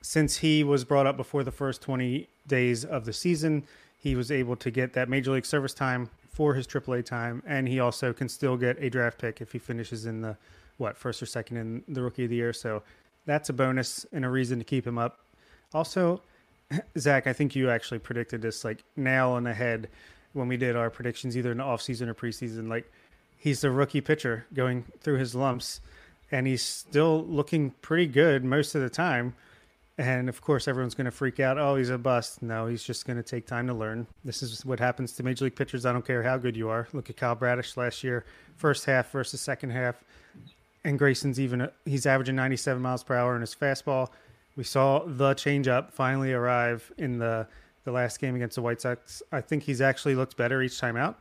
since 0.00 0.38
he 0.38 0.64
was 0.64 0.84
brought 0.84 1.06
up 1.06 1.16
before 1.16 1.44
the 1.44 1.52
first 1.52 1.82
20 1.82 2.28
days 2.46 2.84
of 2.84 3.04
the 3.04 3.12
season, 3.12 3.64
he 3.98 4.16
was 4.16 4.30
able 4.32 4.56
to 4.56 4.70
get 4.70 4.92
that 4.94 5.08
major 5.08 5.32
league 5.32 5.46
service 5.46 5.74
time 5.74 6.08
for 6.32 6.54
his 6.54 6.66
AAA 6.66 7.04
time, 7.04 7.42
and 7.46 7.66
he 7.66 7.80
also 7.80 8.12
can 8.12 8.28
still 8.28 8.56
get 8.56 8.80
a 8.80 8.88
draft 8.88 9.18
pick 9.18 9.40
if 9.40 9.50
he 9.50 9.58
finishes 9.58 10.06
in 10.06 10.22
the 10.22 10.36
what 10.78 10.96
first 10.96 11.22
or 11.22 11.26
second 11.26 11.58
in 11.58 11.84
the 11.88 12.02
rookie 12.02 12.24
of 12.24 12.30
the 12.30 12.36
year. 12.36 12.52
So 12.52 12.82
that's 13.26 13.50
a 13.50 13.52
bonus 13.52 14.06
and 14.12 14.24
a 14.24 14.28
reason 14.28 14.58
to 14.58 14.64
keep 14.64 14.86
him 14.86 14.98
up. 14.98 15.18
Also, 15.74 16.22
Zach, 16.98 17.26
I 17.26 17.32
think 17.32 17.54
you 17.54 17.70
actually 17.70 17.98
predicted 17.98 18.42
this 18.42 18.64
like 18.64 18.82
nail 18.96 19.30
on 19.30 19.44
the 19.44 19.54
head 19.54 19.88
when 20.32 20.48
we 20.48 20.56
did 20.56 20.76
our 20.76 20.90
predictions, 20.90 21.36
either 21.36 21.52
in 21.52 21.58
the 21.58 21.64
offseason 21.64 22.08
or 22.08 22.14
preseason. 22.14 22.68
Like 22.68 22.90
he's 23.36 23.64
a 23.64 23.70
rookie 23.70 24.00
pitcher 24.00 24.46
going 24.54 24.84
through 25.00 25.18
his 25.18 25.34
lumps, 25.34 25.80
and 26.30 26.46
he's 26.46 26.62
still 26.62 27.24
looking 27.24 27.70
pretty 27.82 28.06
good 28.06 28.44
most 28.44 28.74
of 28.74 28.82
the 28.82 28.90
time. 28.90 29.34
And 29.98 30.28
of 30.28 30.40
course, 30.40 30.68
everyone's 30.68 30.94
going 30.94 31.06
to 31.06 31.10
freak 31.10 31.40
out. 31.40 31.58
Oh, 31.58 31.74
he's 31.74 31.90
a 31.90 31.98
bust. 31.98 32.40
No, 32.40 32.68
he's 32.68 32.84
just 32.84 33.04
going 33.04 33.16
to 33.16 33.22
take 33.22 33.46
time 33.46 33.66
to 33.66 33.74
learn. 33.74 34.06
This 34.24 34.44
is 34.44 34.64
what 34.64 34.78
happens 34.78 35.12
to 35.14 35.24
major 35.24 35.46
league 35.46 35.56
pitchers. 35.56 35.84
I 35.84 35.92
don't 35.92 36.06
care 36.06 36.22
how 36.22 36.36
good 36.36 36.56
you 36.56 36.68
are. 36.68 36.86
Look 36.92 37.10
at 37.10 37.16
Kyle 37.16 37.34
Bradish 37.34 37.76
last 37.76 38.04
year, 38.04 38.24
first 38.56 38.84
half 38.84 39.10
versus 39.10 39.40
second 39.40 39.70
half. 39.70 40.04
And 40.84 40.98
Grayson's 40.98 41.40
even, 41.40 41.68
he's 41.84 42.06
averaging 42.06 42.36
97 42.36 42.80
miles 42.80 43.02
per 43.02 43.16
hour 43.16 43.34
in 43.34 43.40
his 43.40 43.54
fastball. 43.54 44.08
We 44.56 44.64
saw 44.64 45.04
the 45.04 45.34
changeup 45.34 45.92
finally 45.92 46.32
arrive 46.32 46.90
in 46.98 47.18
the, 47.18 47.46
the 47.84 47.92
last 47.92 48.20
game 48.20 48.34
against 48.34 48.56
the 48.56 48.62
White 48.62 48.80
Sox. 48.80 49.22
I 49.32 49.40
think 49.40 49.62
he's 49.62 49.80
actually 49.80 50.14
looked 50.14 50.36
better 50.36 50.62
each 50.62 50.78
time 50.78 50.96
out. 50.96 51.18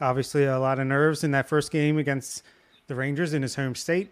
Obviously, 0.00 0.44
a 0.44 0.58
lot 0.58 0.78
of 0.78 0.86
nerves 0.86 1.24
in 1.24 1.32
that 1.32 1.48
first 1.48 1.70
game 1.70 1.98
against 1.98 2.42
the 2.86 2.94
Rangers 2.94 3.34
in 3.34 3.42
his 3.42 3.54
home 3.54 3.74
state. 3.74 4.10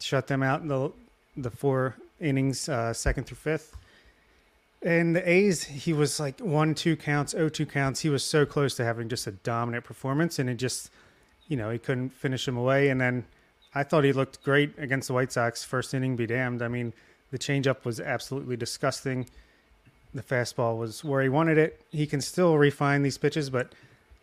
Shut 0.00 0.26
them 0.26 0.42
out 0.42 0.62
in 0.62 0.68
the 0.68 0.92
the 1.36 1.50
four 1.50 1.96
innings, 2.20 2.68
uh, 2.68 2.92
second 2.92 3.24
through 3.24 3.36
fifth. 3.36 3.76
And 4.82 5.16
the 5.16 5.28
A's, 5.28 5.64
he 5.64 5.92
was 5.92 6.20
like 6.20 6.40
one, 6.40 6.74
two 6.74 6.96
counts, 6.96 7.34
oh, 7.34 7.48
two 7.48 7.66
counts. 7.66 8.00
He 8.00 8.08
was 8.08 8.24
so 8.24 8.46
close 8.46 8.74
to 8.76 8.84
having 8.84 9.08
just 9.08 9.26
a 9.26 9.32
dominant 9.32 9.84
performance, 9.84 10.38
and 10.38 10.48
it 10.48 10.56
just, 10.56 10.90
you 11.48 11.56
know, 11.56 11.70
he 11.70 11.78
couldn't 11.78 12.10
finish 12.10 12.46
him 12.46 12.56
away. 12.56 12.88
And 12.88 13.00
then 13.00 13.24
I 13.76 13.82
thought 13.82 14.04
he 14.04 14.14
looked 14.14 14.42
great 14.42 14.72
against 14.78 15.08
the 15.08 15.12
White 15.12 15.30
Sox. 15.30 15.62
First 15.62 15.92
inning, 15.92 16.16
be 16.16 16.26
damned. 16.26 16.62
I 16.62 16.68
mean, 16.68 16.94
the 17.30 17.38
changeup 17.38 17.84
was 17.84 18.00
absolutely 18.00 18.56
disgusting. 18.56 19.26
The 20.14 20.22
fastball 20.22 20.78
was 20.78 21.04
where 21.04 21.22
he 21.22 21.28
wanted 21.28 21.58
it. 21.58 21.78
He 21.90 22.06
can 22.06 22.22
still 22.22 22.56
refine 22.56 23.02
these 23.02 23.18
pitches, 23.18 23.50
but 23.50 23.74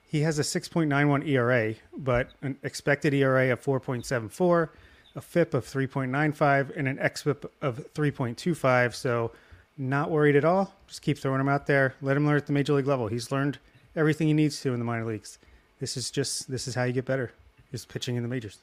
he 0.08 0.22
has 0.22 0.40
a 0.40 0.42
6.91 0.42 1.28
ERA, 1.28 1.76
but 1.96 2.32
an 2.42 2.58
expected 2.64 3.14
ERA 3.14 3.52
of 3.52 3.64
4.74 3.64 4.70
a 5.16 5.22
FIP 5.22 5.54
of 5.54 5.64
3.95 5.64 6.76
and 6.76 6.88
an 6.88 6.98
xFIP 6.98 7.48
of 7.62 7.94
3.25. 7.94 8.96
So, 8.96 9.32
not 9.78 10.10
worried 10.10 10.36
at 10.36 10.44
all. 10.44 10.74
Just 10.88 11.04
keep 11.04 11.20
throwing 11.20 11.40
him 11.40 11.50
out 11.50 11.68
there. 11.68 11.94
Let 12.02 12.18
him 12.18 12.26
learn 12.26 12.38
at 12.38 12.48
the 12.48 12.54
major 12.54 12.74
league 12.74 12.88
level. 12.88 13.08
He's 13.08 13.32
learned 13.32 13.60
everything 13.96 14.28
he 14.28 14.34
needs 14.34 14.60
to 14.62 14.74
in 14.74 14.80
the 14.80 14.86
minor 14.86 15.06
leagues. 15.06 15.38
This 15.80 15.96
is 15.96 16.10
just 16.10 16.50
this 16.50 16.68
is 16.68 16.74
how 16.74 16.86
you 16.86 16.94
get 16.94 17.06
better. 17.06 17.32
Is 17.72 17.86
pitching 17.86 18.16
in 18.16 18.24
the 18.24 18.30
majors. 18.30 18.58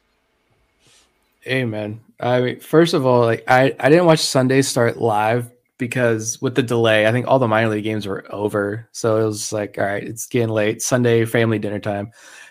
Amen. 1.47 2.01
I 2.19 2.41
mean, 2.41 2.61
first 2.61 2.95
of 2.95 3.07
all, 3.07 3.21
like 3.21 3.45
I, 3.49 3.75
I 3.81 3.89
didn't 3.89 4.07
watch 4.07 4.21
Sunday 4.21 4.63
start 4.63 4.99
live 4.99 5.51
because 5.79 6.41
with 6.43 6.55
the 6.55 6.63
delay, 6.63 7.07
I 7.07 7.13
think 7.13 7.27
all 7.27 7.39
the 7.39 7.49
minor 7.49 7.71
league 7.71 7.85
games 7.85 8.07
were 8.07 8.27
over. 8.33 8.89
So 8.93 9.17
it 9.17 9.25
was 9.25 9.53
like, 9.53 9.79
all 9.79 9.85
right, 9.85 10.03
it's 10.03 10.27
getting 10.27 10.51
late. 10.51 10.83
Sunday 10.83 11.25
family 11.25 11.59
dinner 11.59 11.81
time. 11.81 12.11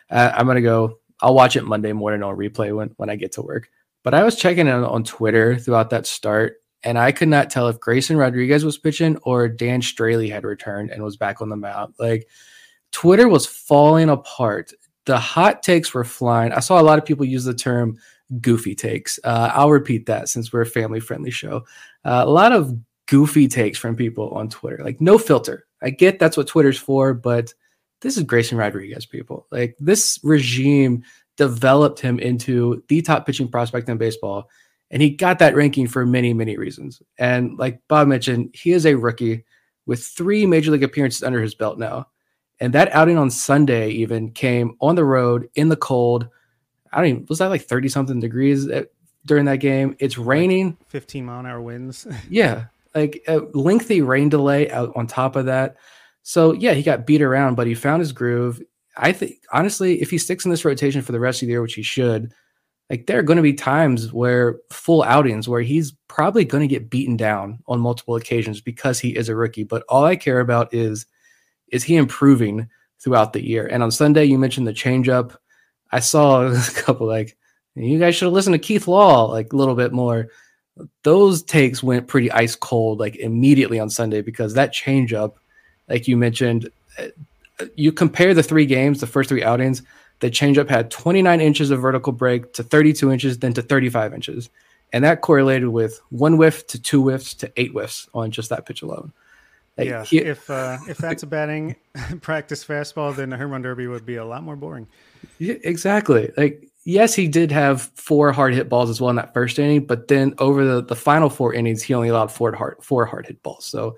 Uh, 0.10 0.32
I'm 0.34 0.48
gonna 0.48 0.62
go. 0.62 1.00
I'll 1.22 1.36
watch 1.36 1.56
it 1.56 1.66
Monday 1.66 1.94
morning 1.94 2.24
on 2.24 2.36
replay 2.36 2.76
when 2.76 2.90
when 2.98 3.10
I 3.10 3.16
get 3.16 3.34
to 3.34 3.44
work. 3.44 3.70
But 4.04 4.14
I 4.16 4.24
was 4.24 4.36
checking 4.36 4.68
in 4.68 4.74
on 4.74 5.04
Twitter 5.04 5.58
throughout 5.58 5.92
that 5.92 6.08
start, 6.08 6.56
and 6.84 6.98
I 6.98 7.12
could 7.12 7.28
not 7.28 7.52
tell 7.52 7.68
if 7.68 7.80
Grayson 7.80 8.18
Rodriguez 8.18 8.66
was 8.66 8.80
pitching 8.80 9.18
or 9.18 9.48
Dan 9.48 9.82
Straily 9.82 10.32
had 10.32 10.46
returned 10.46 10.90
and 10.90 11.04
was 11.04 11.18
back 11.18 11.42
on 11.42 11.50
the 11.50 11.56
mound. 11.56 11.94
Like 12.00 12.28
Twitter 12.92 13.28
was 13.28 13.46
falling 13.46 14.10
apart. 14.10 14.74
The 15.06 15.20
hot 15.20 15.62
takes 15.62 15.94
were 15.94 16.04
flying. 16.04 16.54
I 16.54 16.60
saw 16.60 16.82
a 16.82 16.84
lot 16.84 16.98
of 16.98 17.06
people 17.06 17.26
use 17.26 17.44
the 17.44 17.54
term 17.54 17.98
goofy 18.42 18.76
takes. 18.76 19.20
Uh, 19.24 19.52
I'll 19.54 19.72
repeat 19.72 20.06
that 20.06 20.30
since 20.30 20.54
we're 20.54 20.62
a 20.62 20.66
family 20.66 21.00
friendly 21.00 21.32
show. 21.32 21.66
Uh, 22.06 22.24
a 22.26 22.30
lot 22.30 22.52
of 22.52 22.78
goofy 23.08 23.48
takes 23.48 23.78
from 23.78 23.96
people 23.96 24.30
on 24.30 24.50
Twitter, 24.50 24.84
like 24.84 25.02
no 25.02 25.18
filter. 25.18 25.66
I 25.82 25.90
get 25.90 26.20
that's 26.20 26.38
what 26.38 26.48
Twitter's 26.48 26.78
for, 26.78 27.14
but 27.14 27.54
this 28.02 28.18
is 28.18 28.24
Grayson 28.24 28.58
Rodriguez, 28.58 29.06
people. 29.06 29.48
Like 29.52 29.76
this 29.80 30.20
regime 30.24 31.04
developed 31.38 32.00
him 32.00 32.20
into 32.20 32.84
the 32.88 33.02
top 33.02 33.26
pitching 33.26 33.48
prospect 33.48 33.90
in 33.90 33.98
baseball. 33.98 34.50
And 34.92 35.02
he 35.02 35.12
got 35.12 35.40
that 35.40 35.56
ranking 35.56 35.88
for 35.88 36.06
many, 36.06 36.34
many 36.34 36.58
reasons. 36.58 37.02
And 37.18 37.58
like 37.58 37.80
Bob 37.88 38.08
mentioned, 38.08 38.50
he 38.54 38.72
is 38.72 38.86
a 38.86 38.96
rookie 38.96 39.46
with 39.86 40.04
three 40.04 40.46
major 40.46 40.72
league 40.72 40.84
appearances 40.84 41.24
under 41.24 41.42
his 41.42 41.56
belt 41.56 41.78
now. 41.80 42.08
And 42.60 42.74
that 42.74 42.94
outing 42.94 43.18
on 43.18 43.30
Sunday 43.30 43.90
even 43.92 44.32
came 44.32 44.76
on 44.82 44.96
the 44.96 45.06
road 45.06 45.50
in 45.56 45.70
the 45.70 45.78
cold. 45.78 46.28
I 46.92 46.98
don't 46.98 47.10
even, 47.10 47.26
was 47.30 47.40
that 47.40 47.48
like 47.48 47.64
30 47.64 47.90
something 47.90 48.20
degrees 48.20 48.68
at, 48.68 48.92
during 49.26 49.46
that 49.46 49.58
game? 49.58 49.96
It's 50.00 50.18
raining. 50.18 50.78
Like 50.80 50.90
15 50.90 51.26
mile 51.26 51.40
an 51.40 51.46
hour 51.46 51.62
winds. 51.62 52.08
yeah. 52.30 52.66
Like 52.96 53.24
a 53.28 53.40
lengthy 53.54 54.02
rain 54.02 54.30
delay 54.30 54.70
out 54.72 54.92
on 54.96 55.08
top 55.08 55.36
of 55.36 55.46
that. 55.46 55.78
So 56.24 56.54
yeah, 56.54 56.74
he 56.74 56.84
got 56.84 57.06
beat 57.06 57.22
around, 57.22 57.56
but 57.56 57.68
he 57.68 57.76
found 57.76 58.02
his 58.02 58.12
groove. 58.12 58.62
I 58.98 59.12
think 59.12 59.36
honestly, 59.52 60.02
if 60.02 60.10
he 60.10 60.18
sticks 60.18 60.46
in 60.46 60.52
this 60.52 60.66
rotation 60.66 61.02
for 61.02 61.12
the 61.12 61.20
rest 61.20 61.42
of 61.42 61.48
the 61.48 61.52
year, 61.52 61.62
which 61.62 61.76
he 61.76 61.84
should, 61.84 62.34
like 62.90 63.06
there 63.06 63.20
are 63.20 63.24
going 63.24 63.38
to 63.38 63.44
be 63.44 63.54
times 63.54 64.12
where 64.12 64.60
full 64.72 65.04
outings 65.04 65.48
where 65.48 65.62
he's 65.62 65.94
probably 66.08 66.44
going 66.44 66.62
to 66.62 66.68
get 66.68 66.90
beaten 66.90 67.16
down 67.16 67.60
on 67.68 67.80
multiple 67.80 68.16
occasions 68.16 68.62
because 68.62 69.00
he 69.00 69.16
is 69.16 69.30
a 69.30 69.36
rookie. 69.36 69.64
But 69.64 69.84
all 69.88 70.04
I 70.06 70.16
care 70.16 70.40
about 70.40 70.74
is 70.74 71.06
is 71.72 71.84
he 71.84 71.98
improving 71.98 72.68
throughout 73.00 73.34
the 73.34 73.46
year. 73.46 73.68
And 73.68 73.84
on 73.84 73.92
Sunday, 73.92 74.26
you 74.26 74.38
mentioned 74.38 74.68
the 74.68 74.74
changeup. 74.74 75.36
I 75.92 76.00
saw 76.00 76.48
a 76.52 76.62
couple 76.76 77.08
like 77.08 77.38
you 77.76 78.00
guys 78.00 78.16
should 78.16 78.26
have 78.26 78.34
listened 78.34 78.56
to 78.56 78.60
Keith 78.60 78.88
Law 78.88 79.26
like 79.26 79.54
a 79.54 79.56
little 79.56 79.76
bit 79.76 79.92
more. 79.94 80.30
Those 81.04 81.44
takes 81.44 81.84
went 81.84 82.08
pretty 82.08 82.32
ice 82.32 82.56
cold 82.56 83.00
like 83.00 83.16
immediately 83.18 83.80
on 83.80 83.90
Sunday 83.90 84.22
because 84.22 84.54
that 84.54 84.74
changeup, 84.74 85.34
like 85.88 86.08
you 86.08 86.18
mentioned, 86.18 86.70
eh, 86.98 87.10
you 87.76 87.92
compare 87.92 88.34
the 88.34 88.44
three 88.44 88.66
games, 88.66 89.00
the 89.00 89.08
first 89.08 89.30
three 89.30 89.44
outings, 89.44 89.82
the 90.20 90.30
changeup 90.30 90.70
had 90.70 90.92
29 90.92 91.42
inches 91.42 91.72
of 91.72 91.82
vertical 91.82 92.14
break 92.14 92.54
to 92.54 92.64
32 92.64 93.12
inches, 93.12 93.40
then 93.40 93.54
to 93.54 93.62
35 93.62 94.14
inches. 94.14 94.50
And 94.92 95.04
that 95.04 95.22
correlated 95.22 95.70
with 95.70 96.02
one 96.10 96.38
whiff 96.38 96.66
to 96.68 96.82
two 96.82 97.04
whiffs 97.04 97.34
to 97.36 97.52
eight 97.58 97.72
whiffs 97.72 98.08
on 98.14 98.32
just 98.32 98.50
that 98.50 98.66
pitch 98.66 98.82
alone. 98.82 99.14
Like, 99.80 99.88
yeah, 99.88 100.04
he, 100.04 100.20
if 100.20 100.50
uh, 100.50 100.78
if 100.88 100.98
that's 101.00 101.24
a 101.24 101.28
batting 101.28 101.76
practice 102.22 102.64
fastball, 102.64 103.16
then 103.16 103.30
the 103.30 103.38
run 103.48 103.62
derby 103.62 103.88
would 103.88 104.06
be 104.06 104.18
a 104.18 104.26
lot 104.26 104.44
more 104.44 104.56
boring. 104.56 104.88
Yeah, 105.38 105.56
exactly. 105.64 106.32
Like 106.38 106.70
yes, 106.84 107.14
he 107.14 107.28
did 107.28 107.52
have 107.52 107.84
four 107.96 108.32
hard 108.32 108.54
hit 108.54 108.68
balls 108.68 108.90
as 108.90 109.00
well 109.00 109.10
in 109.10 109.16
that 109.16 109.34
first 109.34 109.60
inning, 109.60 109.86
but 109.86 110.08
then 110.08 110.34
over 110.40 110.66
the, 110.66 110.84
the 110.84 110.96
final 110.96 111.30
four 111.30 111.54
innings, 111.54 111.84
he 111.84 111.94
only 111.94 112.10
allowed 112.10 112.32
four 112.32 112.54
hard 112.54 112.78
four 112.82 113.06
hard 113.06 113.28
hit 113.28 113.42
balls. 113.44 113.66
So, 113.66 113.98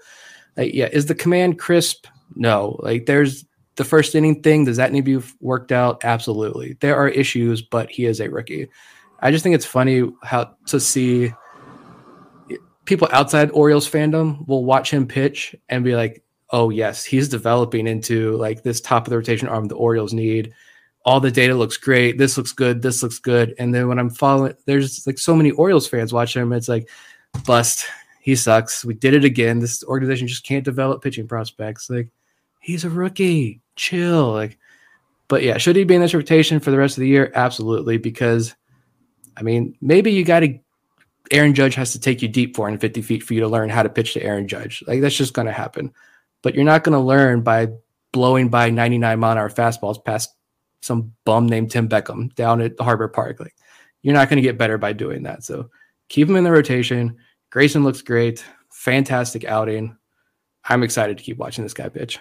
yeah, 0.57 0.89
is 0.91 1.07
the 1.07 1.15
command 1.15 1.57
crisp? 1.57 2.05
No. 2.35 2.79
Like 2.79 3.05
there's 3.07 3.45
the 3.75 3.85
first 3.85 4.13
inning 4.13 4.41
thing, 4.41 4.65
does 4.65 4.77
that 4.77 4.91
need 4.91 5.05
to 5.05 5.21
be 5.21 5.27
worked 5.39 5.71
out? 5.71 6.03
Absolutely. 6.03 6.77
There 6.81 6.95
are 6.95 7.07
issues, 7.07 7.61
but 7.61 7.89
he 7.89 8.05
is 8.05 8.19
a 8.19 8.29
rookie. 8.29 8.67
I 9.21 9.31
just 9.31 9.43
think 9.43 9.55
it's 9.55 9.65
funny 9.65 10.03
how 10.23 10.55
to 10.67 10.79
see 10.79 11.33
people 12.85 13.07
outside 13.11 13.51
Orioles 13.51 13.89
fandom 13.89 14.47
will 14.47 14.65
watch 14.65 14.91
him 14.91 15.07
pitch 15.07 15.55
and 15.69 15.83
be 15.83 15.95
like, 15.95 16.23
oh, 16.49 16.69
yes, 16.69 17.05
he's 17.05 17.29
developing 17.29 17.87
into 17.87 18.35
like 18.37 18.63
this 18.63 18.81
top 18.81 19.05
of 19.05 19.11
the 19.11 19.17
rotation 19.17 19.47
arm 19.47 19.65
the 19.65 19.75
Orioles 19.75 20.13
need. 20.13 20.53
All 21.05 21.19
the 21.19 21.31
data 21.31 21.55
looks 21.55 21.77
great. 21.77 22.17
This 22.17 22.37
looks 22.37 22.51
good. 22.51 22.81
This 22.81 23.01
looks 23.01 23.19
good. 23.19 23.55
And 23.57 23.73
then 23.73 23.87
when 23.87 23.97
I'm 23.97 24.09
following, 24.09 24.53
there's 24.65 25.07
like 25.07 25.17
so 25.17 25.35
many 25.35 25.51
Orioles 25.51 25.87
fans 25.87 26.13
watching 26.13 26.41
him. 26.41 26.53
It's 26.53 26.69
like, 26.69 26.89
bust. 27.45 27.85
He 28.21 28.35
sucks. 28.35 28.85
We 28.85 28.93
did 28.93 29.15
it 29.15 29.25
again. 29.25 29.59
This 29.59 29.83
organization 29.83 30.27
just 30.27 30.45
can't 30.45 30.63
develop 30.63 31.01
pitching 31.01 31.27
prospects. 31.27 31.89
Like, 31.89 32.09
he's 32.59 32.83
a 32.83 32.89
rookie 32.89 33.61
chill. 33.75 34.31
Like, 34.31 34.59
but 35.27 35.41
yeah, 35.41 35.57
should 35.57 35.75
he 35.75 35.85
be 35.85 35.95
in 35.95 36.01
this 36.01 36.13
rotation 36.13 36.59
for 36.59 36.69
the 36.69 36.77
rest 36.77 36.97
of 36.97 37.01
the 37.01 37.07
year? 37.07 37.31
Absolutely, 37.33 37.97
because 37.97 38.53
I 39.35 39.41
mean, 39.41 39.75
maybe 39.81 40.11
you 40.11 40.23
got 40.23 40.41
to. 40.41 40.59
Aaron 41.31 41.53
Judge 41.53 41.75
has 41.75 41.93
to 41.93 41.99
take 41.99 42.21
you 42.21 42.27
deep 42.27 42.55
450 42.55 43.01
feet 43.01 43.23
for 43.23 43.33
you 43.33 43.39
to 43.39 43.47
learn 43.47 43.69
how 43.69 43.83
to 43.83 43.89
pitch 43.89 44.13
to 44.13 44.23
Aaron 44.23 44.47
Judge. 44.47 44.83
Like 44.85 45.01
that's 45.01 45.15
just 45.15 45.33
going 45.33 45.47
to 45.47 45.53
happen. 45.53 45.93
But 46.41 46.55
you're 46.55 46.63
not 46.63 46.83
going 46.83 46.93
to 46.93 46.99
learn 46.99 47.41
by 47.41 47.69
blowing 48.11 48.49
by 48.49 48.69
99 48.69 49.19
mile 49.19 49.31
an 49.31 49.37
hour 49.37 49.49
fastballs 49.49 50.03
past 50.03 50.35
some 50.81 51.13
bum 51.23 51.47
named 51.47 51.71
Tim 51.71 51.87
Beckham 51.87 52.33
down 52.35 52.61
at 52.61 52.79
Harbor 52.79 53.07
Park. 53.07 53.39
Like 53.39 53.55
you're 54.01 54.13
not 54.13 54.29
going 54.29 54.37
to 54.37 54.41
get 54.47 54.57
better 54.57 54.77
by 54.77 54.93
doing 54.93 55.23
that. 55.23 55.43
So 55.43 55.69
keep 56.09 56.27
him 56.27 56.35
in 56.35 56.43
the 56.43 56.51
rotation. 56.51 57.17
Grayson 57.49 57.83
looks 57.83 58.01
great. 58.01 58.43
Fantastic 58.69 59.45
outing. 59.45 59.95
I'm 60.65 60.83
excited 60.83 61.17
to 61.17 61.23
keep 61.23 61.37
watching 61.37 61.63
this 61.63 61.73
guy 61.73 61.89
pitch. 61.89 62.19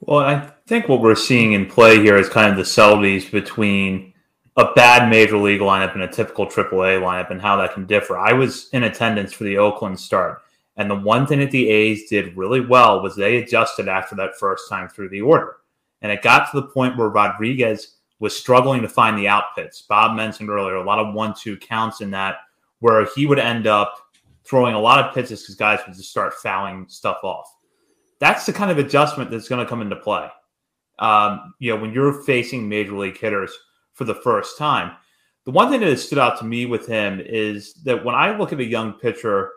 Well, 0.00 0.18
I 0.18 0.50
think 0.66 0.88
what 0.88 1.00
we're 1.00 1.14
seeing 1.14 1.52
in 1.52 1.66
play 1.66 2.00
here 2.00 2.16
is 2.16 2.28
kind 2.28 2.50
of 2.50 2.56
the 2.56 2.64
subtleties 2.64 3.28
between 3.30 4.11
a 4.56 4.72
bad 4.74 5.08
major 5.08 5.38
league 5.38 5.60
lineup 5.60 5.94
and 5.94 6.02
a 6.02 6.08
typical 6.08 6.46
AAA 6.46 7.00
lineup 7.00 7.30
and 7.30 7.40
how 7.40 7.56
that 7.56 7.72
can 7.72 7.86
differ. 7.86 8.18
I 8.18 8.32
was 8.32 8.68
in 8.72 8.84
attendance 8.84 9.32
for 9.32 9.44
the 9.44 9.58
Oakland 9.58 9.98
start, 9.98 10.42
and 10.76 10.90
the 10.90 10.96
one 10.96 11.26
thing 11.26 11.40
that 11.40 11.50
the 11.50 11.68
A's 11.68 12.08
did 12.08 12.36
really 12.36 12.60
well 12.60 13.02
was 13.02 13.16
they 13.16 13.36
adjusted 13.36 13.88
after 13.88 14.14
that 14.16 14.38
first 14.38 14.68
time 14.68 14.88
through 14.88 15.08
the 15.08 15.22
order. 15.22 15.56
And 16.02 16.10
it 16.10 16.22
got 16.22 16.50
to 16.50 16.60
the 16.60 16.66
point 16.66 16.96
where 16.96 17.08
Rodriguez 17.08 17.96
was 18.18 18.36
struggling 18.36 18.82
to 18.82 18.88
find 18.88 19.16
the 19.16 19.26
outpits. 19.26 19.86
Bob 19.86 20.16
mentioned 20.16 20.50
earlier 20.50 20.76
a 20.76 20.84
lot 20.84 20.98
of 20.98 21.14
one 21.14 21.34
two 21.34 21.56
counts 21.56 22.00
in 22.00 22.10
that 22.10 22.36
where 22.80 23.06
he 23.14 23.26
would 23.26 23.38
end 23.38 23.66
up 23.66 23.96
throwing 24.44 24.74
a 24.74 24.80
lot 24.80 24.98
of 24.98 25.14
pitches 25.14 25.42
because 25.42 25.54
guys 25.54 25.78
would 25.86 25.96
just 25.96 26.10
start 26.10 26.34
fouling 26.34 26.84
stuff 26.88 27.18
off 27.22 27.46
that's 28.22 28.46
the 28.46 28.52
kind 28.52 28.70
of 28.70 28.78
adjustment 28.78 29.32
that's 29.32 29.48
going 29.48 29.58
to 29.58 29.68
come 29.68 29.82
into 29.82 29.96
play. 29.96 30.28
Um, 31.00 31.54
you 31.58 31.74
know, 31.74 31.82
when 31.82 31.92
you're 31.92 32.22
facing 32.22 32.68
major 32.68 32.96
league 32.96 33.18
hitters 33.18 33.52
for 33.94 34.04
the 34.04 34.14
first 34.14 34.58
time. 34.58 34.96
The 35.44 35.50
one 35.50 35.70
thing 35.70 35.80
that 35.80 35.88
has 35.88 36.04
stood 36.04 36.18
out 36.18 36.38
to 36.38 36.44
me 36.44 36.66
with 36.66 36.86
him 36.86 37.20
is 37.20 37.74
that 37.84 38.04
when 38.04 38.14
I 38.14 38.36
look 38.36 38.52
at 38.52 38.60
a 38.60 38.64
young 38.64 38.92
pitcher 38.94 39.50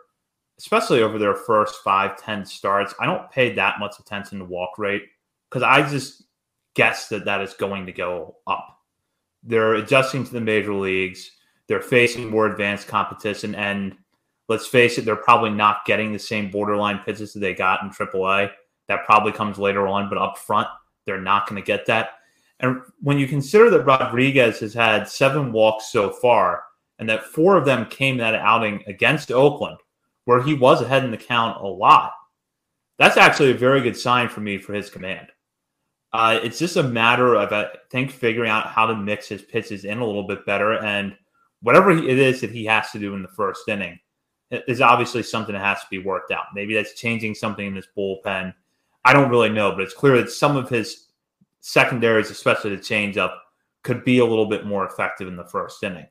especially 0.58 1.02
over 1.02 1.18
their 1.18 1.34
first 1.34 1.76
five, 1.84 2.16
ten 2.16 2.44
starts, 2.44 2.94
I 3.00 3.06
don't 3.06 3.30
pay 3.30 3.54
that 3.54 3.78
much 3.78 3.98
attention 3.98 4.38
to 4.38 4.44
walk 4.44 4.78
rate 4.78 5.02
because 5.50 5.62
I 5.62 5.88
just 5.88 6.24
guess 6.74 7.08
that 7.08 7.24
that 7.24 7.40
is 7.42 7.54
going 7.54 7.86
to 7.86 7.92
go 7.92 8.36
up. 8.46 8.78
They're 9.42 9.74
adjusting 9.74 10.24
to 10.24 10.32
the 10.32 10.40
major 10.40 10.74
leagues. 10.74 11.30
They're 11.68 11.80
facing 11.80 12.30
more 12.30 12.46
advanced 12.46 12.88
competition, 12.88 13.54
and 13.54 13.96
let's 14.48 14.66
face 14.66 14.98
it, 14.98 15.04
they're 15.04 15.16
probably 15.16 15.50
not 15.50 15.84
getting 15.84 16.12
the 16.12 16.18
same 16.18 16.50
borderline 16.50 16.98
pitches 16.98 17.32
that 17.32 17.40
they 17.40 17.54
got 17.54 17.82
in 17.82 17.90
AAA. 17.90 18.50
That 18.88 19.04
probably 19.04 19.32
comes 19.32 19.58
later 19.58 19.88
on, 19.88 20.08
but 20.08 20.18
up 20.18 20.38
front, 20.38 20.68
they're 21.06 21.20
not 21.20 21.48
going 21.48 21.60
to 21.60 21.66
get 21.66 21.86
that. 21.86 22.10
And 22.60 22.80
when 23.00 23.18
you 23.18 23.26
consider 23.28 23.70
that 23.70 23.84
Rodriguez 23.84 24.60
has 24.60 24.72
had 24.72 25.08
seven 25.08 25.52
walks 25.52 25.92
so 25.92 26.10
far, 26.10 26.62
and 26.98 27.08
that 27.08 27.24
four 27.24 27.56
of 27.56 27.66
them 27.66 27.86
came 27.86 28.16
that 28.18 28.34
outing 28.34 28.82
against 28.86 29.30
Oakland, 29.30 29.78
where 30.24 30.42
he 30.42 30.54
was 30.54 30.80
ahead 30.80 31.04
in 31.04 31.10
the 31.10 31.16
count 31.16 31.60
a 31.62 31.66
lot, 31.66 32.12
that's 32.98 33.18
actually 33.18 33.50
a 33.50 33.54
very 33.54 33.82
good 33.82 33.96
sign 33.96 34.28
for 34.28 34.40
me 34.40 34.56
for 34.56 34.72
his 34.72 34.88
command. 34.88 35.28
Uh, 36.12 36.40
it's 36.42 36.58
just 36.58 36.76
a 36.76 36.82
matter 36.82 37.34
of, 37.34 37.52
I 37.52 37.68
think, 37.90 38.10
figuring 38.10 38.50
out 38.50 38.68
how 38.68 38.86
to 38.86 38.96
mix 38.96 39.28
his 39.28 39.42
pitches 39.42 39.84
in 39.84 39.98
a 39.98 40.06
little 40.06 40.26
bit 40.26 40.46
better. 40.46 40.82
And 40.82 41.14
whatever 41.60 41.90
it 41.90 42.18
is 42.18 42.40
that 42.40 42.50
he 42.50 42.64
has 42.64 42.90
to 42.92 42.98
do 42.98 43.14
in 43.14 43.22
the 43.22 43.28
first 43.28 43.68
inning 43.68 43.98
is 44.50 44.80
obviously 44.80 45.22
something 45.22 45.52
that 45.52 45.62
has 45.62 45.80
to 45.80 45.86
be 45.90 45.98
worked 45.98 46.30
out. 46.30 46.44
Maybe 46.54 46.74
that's 46.74 46.94
changing 46.94 47.34
something 47.34 47.66
in 47.66 47.74
his 47.74 47.88
bullpen. 47.96 48.54
I 49.04 49.12
don't 49.12 49.28
really 49.28 49.50
know, 49.50 49.72
but 49.72 49.82
it's 49.82 49.92
clear 49.92 50.16
that 50.16 50.30
some 50.30 50.56
of 50.56 50.70
his 50.70 51.05
secondaries, 51.66 52.30
especially 52.30 52.70
the 52.70 52.80
changeup, 52.80 53.34
could 53.82 54.04
be 54.04 54.18
a 54.18 54.24
little 54.24 54.46
bit 54.46 54.64
more 54.64 54.86
effective 54.86 55.26
in 55.26 55.36
the 55.36 55.44
first 55.44 55.82
inning. 55.82 56.06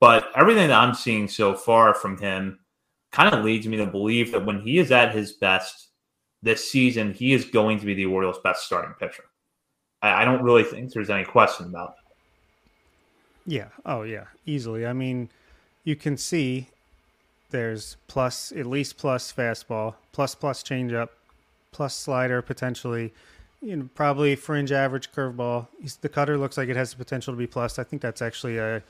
But 0.00 0.28
everything 0.34 0.68
that 0.68 0.80
I'm 0.80 0.94
seeing 0.94 1.28
so 1.28 1.54
far 1.54 1.94
from 1.94 2.16
him 2.18 2.58
kind 3.12 3.32
of 3.32 3.44
leads 3.44 3.66
me 3.66 3.76
to 3.76 3.86
believe 3.86 4.32
that 4.32 4.44
when 4.44 4.60
he 4.60 4.78
is 4.78 4.90
at 4.90 5.14
his 5.14 5.32
best 5.32 5.88
this 6.42 6.70
season, 6.70 7.12
he 7.12 7.34
is 7.34 7.44
going 7.44 7.78
to 7.78 7.86
be 7.86 7.94
the 7.94 8.06
Orioles' 8.06 8.38
best 8.42 8.64
starting 8.64 8.94
pitcher. 8.98 9.24
I, 10.00 10.22
I 10.22 10.24
don't 10.24 10.42
really 10.42 10.64
think 10.64 10.92
there's 10.92 11.10
any 11.10 11.24
question 11.24 11.66
about 11.66 11.96
that. 11.96 13.52
Yeah. 13.52 13.68
Oh, 13.84 14.02
yeah. 14.02 14.24
Easily. 14.46 14.86
I 14.86 14.92
mean, 14.94 15.28
you 15.84 15.94
can 15.94 16.16
see 16.16 16.68
there's 17.50 17.96
plus, 18.08 18.50
at 18.52 18.66
least 18.66 18.96
plus 18.96 19.30
fastball, 19.32 19.94
plus 20.12 20.34
plus 20.34 20.62
changeup, 20.62 21.10
plus 21.70 21.94
slider 21.94 22.40
potentially. 22.40 23.12
You 23.62 23.76
know, 23.76 23.88
probably 23.94 24.36
fringe 24.36 24.70
average 24.70 25.12
curveball. 25.12 25.66
The 26.00 26.08
cutter 26.08 26.38
looks 26.38 26.56
like 26.56 26.68
it 26.68 26.76
has 26.76 26.90
the 26.90 26.96
potential 26.96 27.32
to 27.32 27.38
be 27.38 27.46
plus. 27.46 27.78
I 27.78 27.84
think 27.84 28.02
that's 28.02 28.22
actually 28.22 28.58
a 28.58 28.82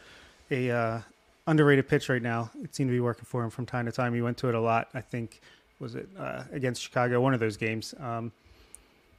a 0.51 0.71
uh, 0.71 1.01
underrated 1.47 1.89
pitch 1.89 2.09
right 2.09 2.23
now. 2.23 2.51
It 2.63 2.75
seemed 2.75 2.89
to 2.89 2.93
be 2.93 3.01
working 3.01 3.25
for 3.25 3.43
him 3.43 3.51
from 3.51 3.67
time 3.67 3.87
to 3.87 3.93
time. 3.93 4.15
He 4.15 4.23
went 4.23 4.37
to 4.39 4.49
it 4.49 4.55
a 4.55 4.61
lot. 4.61 4.89
I 4.95 5.01
think 5.01 5.41
was 5.79 5.95
it 5.95 6.09
uh, 6.19 6.45
against 6.53 6.83
Chicago, 6.83 7.21
one 7.21 7.35
of 7.35 7.41
those 7.41 7.57
games. 7.57 7.95
Um, 8.01 8.33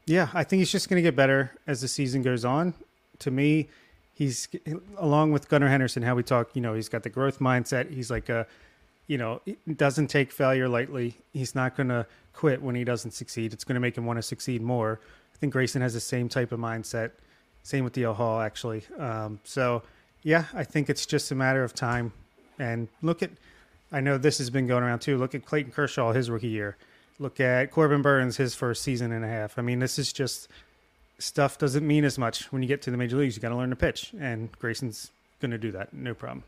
yeah, 0.05 0.29
I 0.33 0.43
think 0.43 0.59
he's 0.59 0.71
just 0.71 0.89
going 0.89 0.97
to 0.97 1.07
get 1.07 1.15
better 1.15 1.51
as 1.67 1.81
the 1.81 1.87
season 1.87 2.21
goes 2.21 2.45
on. 2.45 2.73
To 3.19 3.31
me, 3.31 3.67
he's 4.13 4.47
along 4.97 5.33
with 5.33 5.49
Gunnar 5.49 5.67
Henderson. 5.67 6.01
How 6.01 6.15
we 6.15 6.23
talk, 6.23 6.55
you 6.55 6.61
know, 6.61 6.73
he's 6.73 6.89
got 6.89 7.03
the 7.03 7.09
growth 7.09 7.39
mindset. 7.39 7.93
He's 7.93 8.09
like 8.09 8.29
a, 8.29 8.47
you 9.07 9.17
know, 9.17 9.41
doesn't 9.75 10.07
take 10.07 10.31
failure 10.31 10.69
lightly. 10.69 11.17
He's 11.33 11.55
not 11.55 11.75
going 11.75 11.89
to 11.89 12.05
quit 12.33 12.61
when 12.61 12.75
he 12.75 12.83
doesn't 12.83 13.11
succeed. 13.11 13.53
It's 13.53 13.63
going 13.63 13.75
to 13.75 13.79
make 13.81 13.97
him 13.97 14.05
want 14.05 14.17
to 14.17 14.23
succeed 14.23 14.61
more. 14.61 14.99
I 15.37 15.39
think 15.39 15.53
Grayson 15.53 15.81
has 15.81 15.93
the 15.93 15.99
same 15.99 16.29
type 16.29 16.51
of 16.51 16.59
mindset. 16.59 17.11
Same 17.63 17.83
with 17.83 17.93
DL 17.93 18.15
Hall, 18.15 18.41
actually. 18.41 18.83
Um, 18.97 19.39
so, 19.43 19.83
yeah, 20.23 20.45
I 20.53 20.63
think 20.63 20.89
it's 20.89 21.05
just 21.05 21.31
a 21.31 21.35
matter 21.35 21.63
of 21.63 21.75
time. 21.75 22.11
And 22.57 22.87
look 23.01 23.21
at, 23.21 23.29
I 23.91 23.99
know 23.99 24.17
this 24.17 24.39
has 24.39 24.49
been 24.49 24.67
going 24.67 24.83
around 24.83 24.99
too. 24.99 25.17
Look 25.17 25.35
at 25.35 25.45
Clayton 25.45 25.71
Kershaw, 25.71 26.11
his 26.11 26.29
rookie 26.29 26.47
year. 26.47 26.75
Look 27.19 27.39
at 27.39 27.71
Corbin 27.71 28.01
Burnes, 28.01 28.37
his 28.37 28.55
first 28.55 28.81
season 28.81 29.11
and 29.11 29.23
a 29.23 29.27
half. 29.27 29.59
I 29.59 29.61
mean, 29.61 29.79
this 29.79 29.99
is 29.99 30.11
just 30.11 30.47
stuff 31.19 31.57
doesn't 31.57 31.85
mean 31.85 32.03
as 32.03 32.17
much 32.17 32.51
when 32.51 32.61
you 32.61 32.67
get 32.67 32.81
to 32.83 32.91
the 32.91 32.97
major 32.97 33.17
leagues. 33.17 33.35
You 33.35 33.41
got 33.41 33.49
to 33.49 33.55
learn 33.55 33.69
to 33.69 33.75
pitch, 33.75 34.13
and 34.19 34.51
Grayson's 34.59 35.11
going 35.39 35.51
to 35.51 35.57
do 35.57 35.71
that, 35.71 35.93
no 35.93 36.13
problem. 36.13 36.43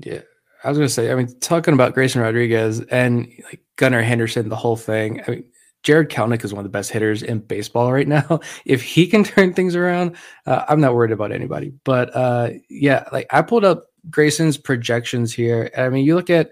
Yeah, 0.00 0.20
I 0.64 0.68
was 0.68 0.78
going 0.78 0.88
to 0.88 0.94
say. 0.94 1.12
I 1.12 1.14
mean, 1.14 1.28
talking 1.40 1.74
about 1.74 1.94
Grayson 1.94 2.20
Rodriguez 2.20 2.80
and 2.80 3.30
like 3.44 3.60
Gunnar 3.76 4.02
Henderson, 4.02 4.48
the 4.48 4.56
whole 4.56 4.76
thing. 4.76 5.22
I 5.26 5.30
mean, 5.30 5.44
Jarred 5.82 6.10
Kelenic 6.10 6.44
is 6.44 6.52
one 6.52 6.64
of 6.64 6.70
the 6.70 6.76
best 6.76 6.90
hitters 6.90 7.22
in 7.22 7.40
baseball 7.40 7.92
right 7.92 8.08
now. 8.08 8.40
If 8.64 8.82
he 8.82 9.06
can 9.06 9.24
turn 9.24 9.52
things 9.54 9.74
around, 9.74 10.16
uh, 10.46 10.64
I'm 10.68 10.80
not 10.80 10.94
worried 10.94 11.12
about 11.12 11.32
anybody. 11.32 11.72
But 11.84 12.14
uh, 12.14 12.50
yeah, 12.68 13.08
like 13.12 13.26
I 13.30 13.42
pulled 13.42 13.64
up 13.64 13.84
Grayson's 14.10 14.56
projections 14.56 15.32
here. 15.32 15.70
I 15.76 15.88
mean, 15.88 16.04
you 16.04 16.14
look 16.14 16.30
at 16.30 16.50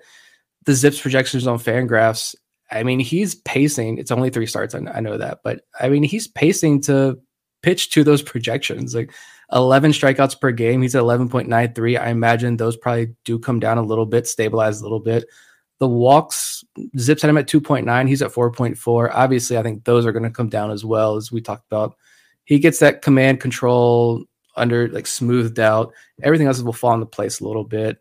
the 0.66 0.74
Zips 0.74 1.00
projections 1.00 1.46
on 1.46 1.58
Fangraphs, 1.58 2.34
I 2.70 2.82
mean, 2.82 3.00
he's 3.00 3.34
pacing. 3.34 3.98
It's 3.98 4.10
only 4.10 4.30
three 4.30 4.46
starts. 4.46 4.74
I 4.74 5.00
know 5.00 5.18
that, 5.18 5.40
but 5.42 5.62
I 5.80 5.88
mean, 5.88 6.02
he's 6.02 6.28
pacing 6.28 6.82
to 6.82 7.18
pitch 7.62 7.90
to 7.90 8.04
those 8.04 8.22
projections. 8.22 8.94
Like 8.94 9.12
11 9.52 9.92
strikeouts 9.92 10.40
per 10.40 10.52
game. 10.52 10.82
He's 10.82 10.94
at 10.94 11.02
11.93. 11.02 12.00
I 12.00 12.10
imagine 12.10 12.56
those 12.56 12.76
probably 12.76 13.14
do 13.24 13.38
come 13.38 13.60
down 13.60 13.78
a 13.78 13.82
little 13.82 14.06
bit, 14.06 14.26
stabilize 14.28 14.80
a 14.80 14.82
little 14.84 15.00
bit. 15.00 15.24
The 15.80 15.88
walks, 15.88 16.64
Zips 16.98 17.24
at 17.24 17.30
him 17.30 17.38
at 17.38 17.48
2.9. 17.48 18.08
He's 18.08 18.22
at 18.22 18.32
4.4. 18.32 19.10
Obviously, 19.12 19.58
I 19.58 19.62
think 19.62 19.84
those 19.84 20.06
are 20.06 20.12
going 20.12 20.24
to 20.24 20.30
come 20.30 20.48
down 20.48 20.70
as 20.70 20.84
well, 20.84 21.16
as 21.16 21.32
we 21.32 21.40
talked 21.40 21.66
about. 21.70 21.96
He 22.44 22.58
gets 22.58 22.78
that 22.80 23.02
command 23.02 23.40
control 23.40 24.24
under 24.56 24.88
like 24.88 25.06
smoothed 25.06 25.58
out. 25.58 25.92
Everything 26.22 26.46
else 26.46 26.60
will 26.60 26.72
fall 26.72 26.94
into 26.94 27.06
place 27.06 27.40
a 27.40 27.46
little 27.46 27.64
bit. 27.64 27.98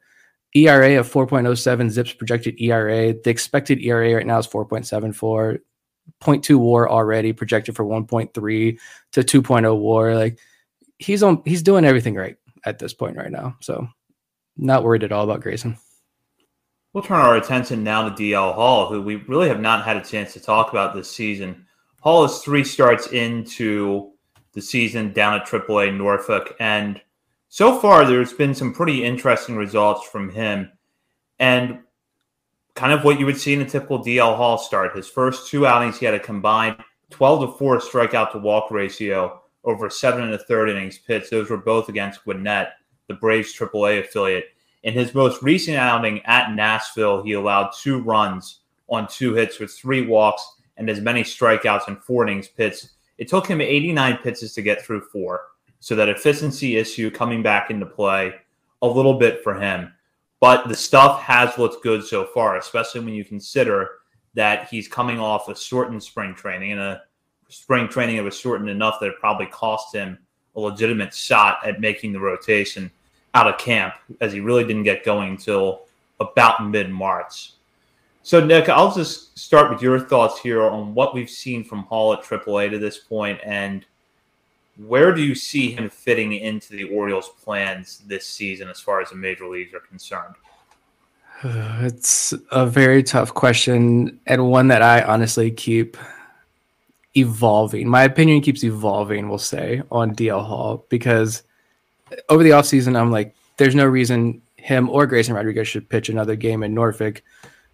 ERA 0.55 0.99
of 0.99 1.11
4.07, 1.11 1.89
Zips 1.89 2.13
projected 2.13 2.59
ERA. 2.59 3.13
The 3.13 3.29
expected 3.29 3.83
ERA 3.83 4.15
right 4.15 4.25
now 4.25 4.39
is 4.39 4.47
4.74. 4.47 5.59
0.2 6.21 6.55
war 6.57 6.89
already 6.89 7.33
projected 7.33 7.75
for 7.75 7.85
1.3 7.85 8.79
to 9.11 9.21
2.0 9.21 9.79
war. 9.79 10.15
Like 10.15 10.39
he's 10.97 11.23
on 11.23 11.41
he's 11.45 11.63
doing 11.63 11.85
everything 11.85 12.15
right 12.15 12.35
at 12.65 12.79
this 12.79 12.93
point 12.93 13.17
right 13.17 13.31
now. 13.31 13.55
So 13.61 13.87
not 14.57 14.83
worried 14.83 15.03
at 15.03 15.11
all 15.11 15.23
about 15.23 15.41
Grayson. 15.41 15.77
We'll 16.93 17.03
turn 17.03 17.21
our 17.21 17.35
attention 17.35 17.83
now 17.83 18.09
to 18.09 18.15
DL 18.15 18.55
Hall, 18.55 18.87
who 18.87 19.01
we 19.01 19.17
really 19.17 19.47
have 19.47 19.59
not 19.59 19.85
had 19.85 19.97
a 19.97 20.03
chance 20.03 20.33
to 20.33 20.39
talk 20.39 20.71
about 20.71 20.95
this 20.95 21.09
season. 21.09 21.67
Hall 22.01 22.23
is 22.23 22.39
three 22.39 22.63
starts 22.63 23.07
into 23.07 24.11
the 24.53 24.61
season 24.61 25.13
down 25.13 25.35
at 25.35 25.45
AAA 25.45 25.95
Norfolk, 25.95 26.55
and 26.59 26.99
so 27.47 27.79
far 27.79 28.05
there's 28.05 28.33
been 28.33 28.55
some 28.55 28.73
pretty 28.73 29.03
interesting 29.03 29.55
results 29.55 30.07
from 30.07 30.31
him 30.31 30.71
and 31.37 31.79
kind 32.73 32.91
of 32.91 33.03
what 33.03 33.19
you 33.19 33.25
would 33.25 33.39
see 33.39 33.53
in 33.53 33.61
a 33.61 33.69
typical 33.69 34.03
DL 34.03 34.35
Hall 34.35 34.57
start. 34.57 34.95
His 34.95 35.07
first 35.07 35.47
two 35.47 35.67
outings, 35.67 35.99
he 35.99 36.05
had 36.05 36.15
a 36.15 36.19
combined 36.19 36.77
12 37.11 37.51
to 37.51 37.57
4 37.57 37.79
strikeout 37.79 38.31
to 38.31 38.39
walk 38.39 38.71
ratio 38.71 39.41
over 39.63 39.89
seven 39.89 40.23
and 40.23 40.33
a 40.33 40.37
third 40.37 40.69
innings 40.69 40.97
pitched. 40.97 41.29
Those 41.29 41.49
were 41.49 41.57
both 41.57 41.89
against 41.89 42.23
Gwinnett, 42.23 42.69
the 43.07 43.13
Braves 43.15 43.53
AAA 43.55 43.99
affiliate. 43.99 44.45
In 44.83 44.93
his 44.93 45.13
most 45.13 45.41
recent 45.41 45.77
outing 45.77 46.21
at 46.25 46.53
Nashville, 46.53 47.21
he 47.21 47.33
allowed 47.33 47.71
two 47.71 47.99
runs 47.99 48.59
on 48.87 49.07
two 49.07 49.33
hits 49.33 49.59
with 49.59 49.71
three 49.71 50.05
walks 50.05 50.55
and 50.77 50.89
as 50.89 51.01
many 51.01 51.23
strikeouts 51.23 51.87
in 51.87 51.97
four 51.97 52.23
innings 52.23 52.47
pitched. 52.47 52.89
It 53.17 53.27
took 53.27 53.45
him 53.47 53.59
89 53.59 54.17
pitches 54.17 54.53
to 54.53 54.61
get 54.61 54.81
through 54.81 55.01
four. 55.11 55.41
So 55.81 55.95
that 55.95 56.09
efficiency 56.09 56.77
issue 56.77 57.11
coming 57.11 57.43
back 57.43 57.69
into 57.69 57.85
play 57.85 58.33
a 58.81 58.87
little 58.87 59.15
bit 59.19 59.43
for 59.43 59.59
him. 59.59 59.93
But 60.39 60.69
the 60.69 60.75
stuff 60.75 61.21
has 61.21 61.57
looked 61.57 61.83
good 61.83 62.05
so 62.05 62.25
far, 62.25 62.57
especially 62.57 63.01
when 63.01 63.13
you 63.13 63.25
consider 63.25 63.89
that 64.35 64.69
he's 64.69 64.87
coming 64.87 65.19
off 65.19 65.49
a 65.49 65.55
shortened 65.55 66.01
spring 66.01 66.33
training 66.33 66.71
and 66.71 66.81
a 66.81 67.01
spring 67.49 67.89
training 67.89 68.17
that 68.17 68.23
was 68.23 68.37
shortened 68.37 68.69
enough 68.69 68.99
that 69.01 69.07
it 69.07 69.19
probably 69.19 69.47
cost 69.47 69.93
him 69.93 70.17
a 70.55 70.59
legitimate 70.59 71.13
shot 71.13 71.59
at 71.65 71.81
making 71.81 72.13
the 72.13 72.19
rotation 72.19 72.89
out 73.33 73.47
of 73.47 73.57
camp, 73.57 73.93
as 74.21 74.33
he 74.33 74.39
really 74.39 74.63
didn't 74.63 74.83
get 74.83 75.03
going 75.03 75.29
until 75.29 75.81
about 76.19 76.67
mid 76.67 76.89
March. 76.89 77.53
So, 78.21 78.43
Nick, 78.45 78.69
I'll 78.69 78.93
just 78.93 79.37
start 79.39 79.71
with 79.71 79.81
your 79.81 79.99
thoughts 79.99 80.39
here 80.39 80.61
on 80.63 80.93
what 80.93 81.13
we've 81.13 81.29
seen 81.29 81.63
from 81.63 81.83
Hall 81.83 82.13
at 82.13 82.21
AAA 82.21 82.69
to 82.71 82.79
this 82.79 82.97
point 82.97 83.39
and 83.43 83.85
where 84.87 85.13
do 85.13 85.21
you 85.21 85.35
see 85.35 85.71
him 85.71 85.89
fitting 85.89 86.33
into 86.33 86.73
the 86.73 86.85
Orioles' 86.85 87.29
plans 87.43 88.01
this 88.07 88.25
season 88.25 88.69
as 88.69 88.79
far 88.79 89.01
as 89.01 89.09
the 89.09 89.15
major 89.15 89.47
leagues 89.47 89.73
are 89.73 89.79
concerned? 89.79 90.35
It's 91.81 92.33
a 92.51 92.65
very 92.65 93.01
tough 93.01 93.33
question 93.33 94.19
and 94.25 94.49
one 94.49 94.67
that 94.67 94.81
I 94.81 95.01
honestly 95.01 95.51
keep 95.51 95.95
evolving. 97.15 97.87
My 97.87 98.03
opinion 98.03 98.41
keeps 98.41 98.63
evolving, 98.63 99.29
we'll 99.29 99.37
say, 99.37 99.81
on 99.89 100.13
DL 100.13 100.45
Hall 100.45 100.85
because 100.89 101.43
over 102.29 102.43
the 102.43 102.51
offseason, 102.51 102.97
I'm 102.97 103.11
like, 103.11 103.35
there's 103.57 103.75
no 103.75 103.85
reason 103.85 104.41
him 104.55 104.89
or 104.89 105.05
Grayson 105.05 105.33
Rodriguez 105.33 105.67
should 105.67 105.89
pitch 105.89 106.09
another 106.09 106.35
game 106.35 106.63
in 106.63 106.73
Norfolk. 106.73 107.21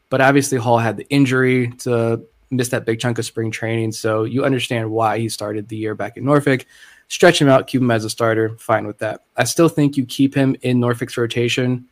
But 0.10 0.22
obviously, 0.22 0.58
Hall 0.58 0.78
had 0.78 0.98
the 0.98 1.08
injury 1.10 1.72
to 1.80 2.24
miss 2.52 2.70
that 2.70 2.86
big 2.86 3.00
chunk 3.00 3.18
of 3.18 3.26
spring 3.26 3.52
training. 3.52 3.92
So 3.92 4.24
you 4.24 4.46
understand 4.46 4.92
why 4.92 5.20
he 5.20 5.30
started 5.30 5.68
the 5.68 5.78
year 5.78 5.96
back 5.96 6.16
in 6.18 6.24
Norfolk 6.24 6.66
stretch 7.08 7.42
him 7.42 7.50
out, 7.50 7.68
keep 7.68 7.82
him 7.82 7.92
as 7.92 8.06
a 8.06 8.10
starter, 8.10 8.58
fine 8.58 8.88
with 8.88 8.98
that. 9.00 9.26
I 9.38 9.44
still 9.44 9.70
think 9.70 9.98
you 9.98 10.06
keep 10.06 10.34
him 10.34 10.56
in 10.62 10.80
Norfolk's 10.80 11.18
rotation 11.18 11.86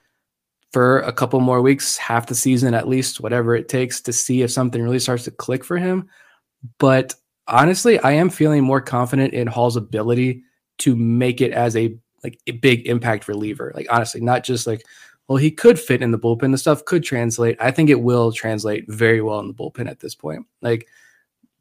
for 0.72 1.00
a 1.00 1.14
couple 1.14 1.40
more 1.40 1.62
weeks, 1.62 1.98
half 1.98 2.26
the 2.26 2.36
season 2.36 2.74
at 2.74 2.88
least, 2.88 3.22
whatever 3.22 3.56
it 3.56 3.70
takes 3.70 4.02
to 4.02 4.14
see 4.14 4.42
if 4.42 4.52
something 4.52 4.82
really 4.82 5.00
starts 5.00 5.24
to 5.26 5.32
click 5.32 5.64
for 5.64 5.78
him. 5.78 6.10
But 6.80 7.14
honestly, 7.48 8.00
I 8.00 8.14
am 8.14 8.30
feeling 8.30 8.64
more 8.64 8.82
confident 8.82 9.34
in 9.34 9.48
Hall's 9.48 9.76
ability 9.76 10.44
to 10.80 10.96
make 10.96 11.42
it 11.42 11.52
as 11.52 11.76
a 11.76 11.96
like 12.24 12.40
a 12.48 12.52
big 12.52 12.88
impact 12.88 13.28
reliever. 13.28 13.72
Like 13.76 13.88
honestly, 13.90 14.22
not 14.22 14.44
just 14.44 14.68
like, 14.68 14.86
well, 15.28 15.38
he 15.38 15.52
could 15.52 15.80
fit 15.80 16.02
in 16.02 16.12
the 16.12 16.20
bullpen. 16.20 16.52
The 16.52 16.58
stuff 16.58 16.86
could 16.86 17.04
translate. 17.04 17.58
I 17.60 17.72
think 17.72 17.90
it 17.90 18.02
will 18.02 18.32
translate 18.32 18.90
very 18.90 19.22
well 19.22 19.40
in 19.40 19.48
the 19.48 19.54
bullpen 19.54 19.90
at 19.90 20.00
this 20.00 20.16
point. 20.16 20.46
Like 20.62 20.88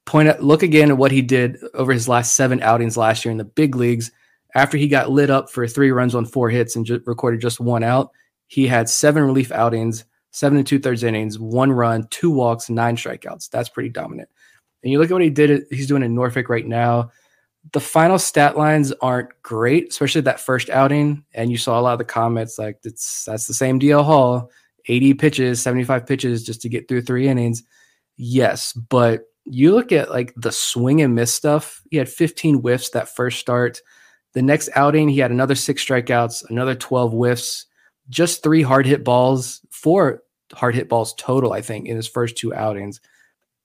point 0.05 0.29
at 0.29 0.43
look 0.43 0.63
again 0.63 0.91
at 0.91 0.99
what 0.99 1.13
he 1.13 1.23
did 1.23 1.59
over 1.75 1.93
his 1.93 2.09
last 2.09 2.35
seven 2.35 2.61
outings 2.63 2.97
last 2.97 3.25
year 3.25 3.33
in 3.33 3.39
the 3.39 3.45
big 3.45 3.77
leagues. 3.77 4.11
After 4.55 4.77
he 4.77 4.89
got 4.89 5.11
lit 5.11 5.31
up 5.31 5.49
for 5.49 5.67
three 5.67 5.93
runs 5.93 6.15
on 6.15 6.27
four 6.27 6.51
hits 6.51 6.77
and 6.77 6.85
ju- 6.85 7.03
recorded 7.07 7.41
just 7.41 7.59
one 7.59 7.83
out, 7.83 8.11
he 8.49 8.67
had 8.67 8.89
seven 8.89 9.23
relief 9.23 9.51
outings, 9.51 10.05
seven 10.31 10.59
and 10.59 10.67
two 10.67 10.79
thirds 10.79 11.05
innings, 11.05 11.39
one 11.39 11.73
run, 11.73 12.07
two 12.11 12.31
walks, 12.31 12.69
nine 12.69 12.97
strikeouts. 12.97 13.49
That's 13.49 13.71
pretty 13.71 13.89
dominant. 13.89 14.29
And 14.83 14.93
you 14.93 14.99
look 14.99 15.11
at 15.11 15.15
what 15.15 15.23
he 15.23 15.31
did, 15.31 15.65
he's 15.71 15.87
doing 15.87 16.03
in 16.03 16.15
Norfolk 16.15 16.49
right 16.49 16.67
now. 16.67 17.13
The 17.73 17.81
final 17.81 18.19
stat 18.19 18.59
lines 18.59 18.93
aren't 19.01 19.31
great, 19.43 19.89
especially 19.91 20.23
that 20.23 20.41
first 20.41 20.69
outing. 20.69 21.25
And 21.33 21.51
you 21.51 21.57
saw 21.57 21.79
a 21.79 21.83
lot 21.83 21.93
of 21.93 21.99
the 21.99 22.05
comments 22.05 22.59
like 22.59 22.79
it's 22.85 23.25
that's 23.25 23.47
the 23.47 23.55
same 23.55 23.79
DL 23.79 24.05
Hall, 24.05 24.51
80 24.87 25.15
pitches, 25.15 25.63
75 25.63 26.07
pitches 26.07 26.45
just 26.45 26.61
to 26.63 26.69
get 26.69 26.89
through 26.89 27.03
three 27.03 27.29
innings. 27.29 27.63
Yes, 28.17 28.73
but 28.73 29.23
you 29.45 29.75
look 29.75 29.93
at 29.93 30.11
like 30.11 30.33
the 30.37 30.53
swing 30.53 31.01
and 31.03 31.15
miss 31.15 31.33
stuff. 31.33 31.83
He 31.91 31.97
had 31.97 32.09
15 32.09 32.57
whiffs 32.57 32.91
that 32.91 33.15
first 33.15 33.39
start. 33.39 33.81
The 34.35 34.43
next 34.43 34.71
outing, 34.75 35.09
he 35.09 35.21
had 35.21 35.31
another 35.31 35.55
six 35.55 35.85
strikeouts, 35.85 36.51
another 36.51 36.75
12 36.75 37.13
whiffs 37.13 37.67
just 38.09 38.43
three 38.43 38.63
hard 38.63 38.87
hit 38.87 39.05
balls, 39.05 39.61
four 39.71 40.23
hard 40.53 40.75
hit 40.75 40.89
balls 40.89 41.15
total, 41.15 41.53
I 41.53 41.63
think, 41.63 41.87
in 41.87 41.97
his 41.97 42.09
first 42.09 42.37
two 42.37 42.55
outings. 42.55 43.01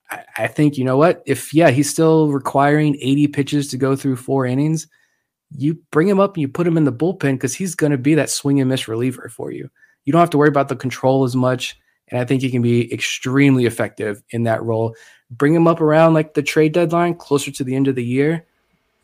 I, 0.10 0.24
I 0.38 0.48
think, 0.48 0.78
you 0.78 0.84
know 0.84 0.98
what? 0.98 1.24
If, 1.26 1.54
yeah, 1.54 1.70
he's 1.70 1.90
still 1.90 2.30
requiring 2.30 2.98
80 3.02 3.28
pitches 3.28 3.68
to 3.70 3.78
go 3.78 3.96
through 3.96 4.18
four 4.18 4.46
innings, 4.46 4.88
you 5.56 5.80
bring 5.92 6.08
him 6.08 6.20
up 6.20 6.36
and 6.36 6.42
you 6.42 6.48
put 6.48 6.68
him 6.68 6.78
in 6.78 6.84
the 6.84 6.92
bullpen 6.92 7.36
because 7.36 7.56
he's 7.56 7.76
going 7.76 7.92
to 7.92 7.98
be 7.98 8.16
that 8.16 8.30
swing 8.30 8.60
and 8.60 8.70
miss 8.70 8.88
reliever 8.88 9.30
for 9.30 9.52
you. 9.52 9.70
You 10.06 10.14
don't 10.14 10.20
have 10.20 10.30
to 10.32 10.38
worry 10.38 10.50
about 10.50 10.70
the 10.70 10.76
control 10.76 11.24
as 11.24 11.36
much. 11.36 11.80
And 12.10 12.20
I 12.20 12.26
think 12.26 12.42
he 12.42 12.50
can 12.50 12.62
be 12.62 12.92
extremely 12.94 13.66
effective 13.66 14.24
in 14.30 14.44
that 14.44 14.64
role. 14.64 14.96
Bring 15.30 15.54
him 15.54 15.68
up 15.68 15.82
around 15.82 16.14
like 16.14 16.34
the 16.34 16.42
trade 16.42 16.72
deadline, 16.72 17.16
closer 17.16 17.52
to 17.52 17.64
the 17.64 17.76
end 17.76 17.88
of 17.88 17.96
the 17.96 18.04
year 18.04 18.46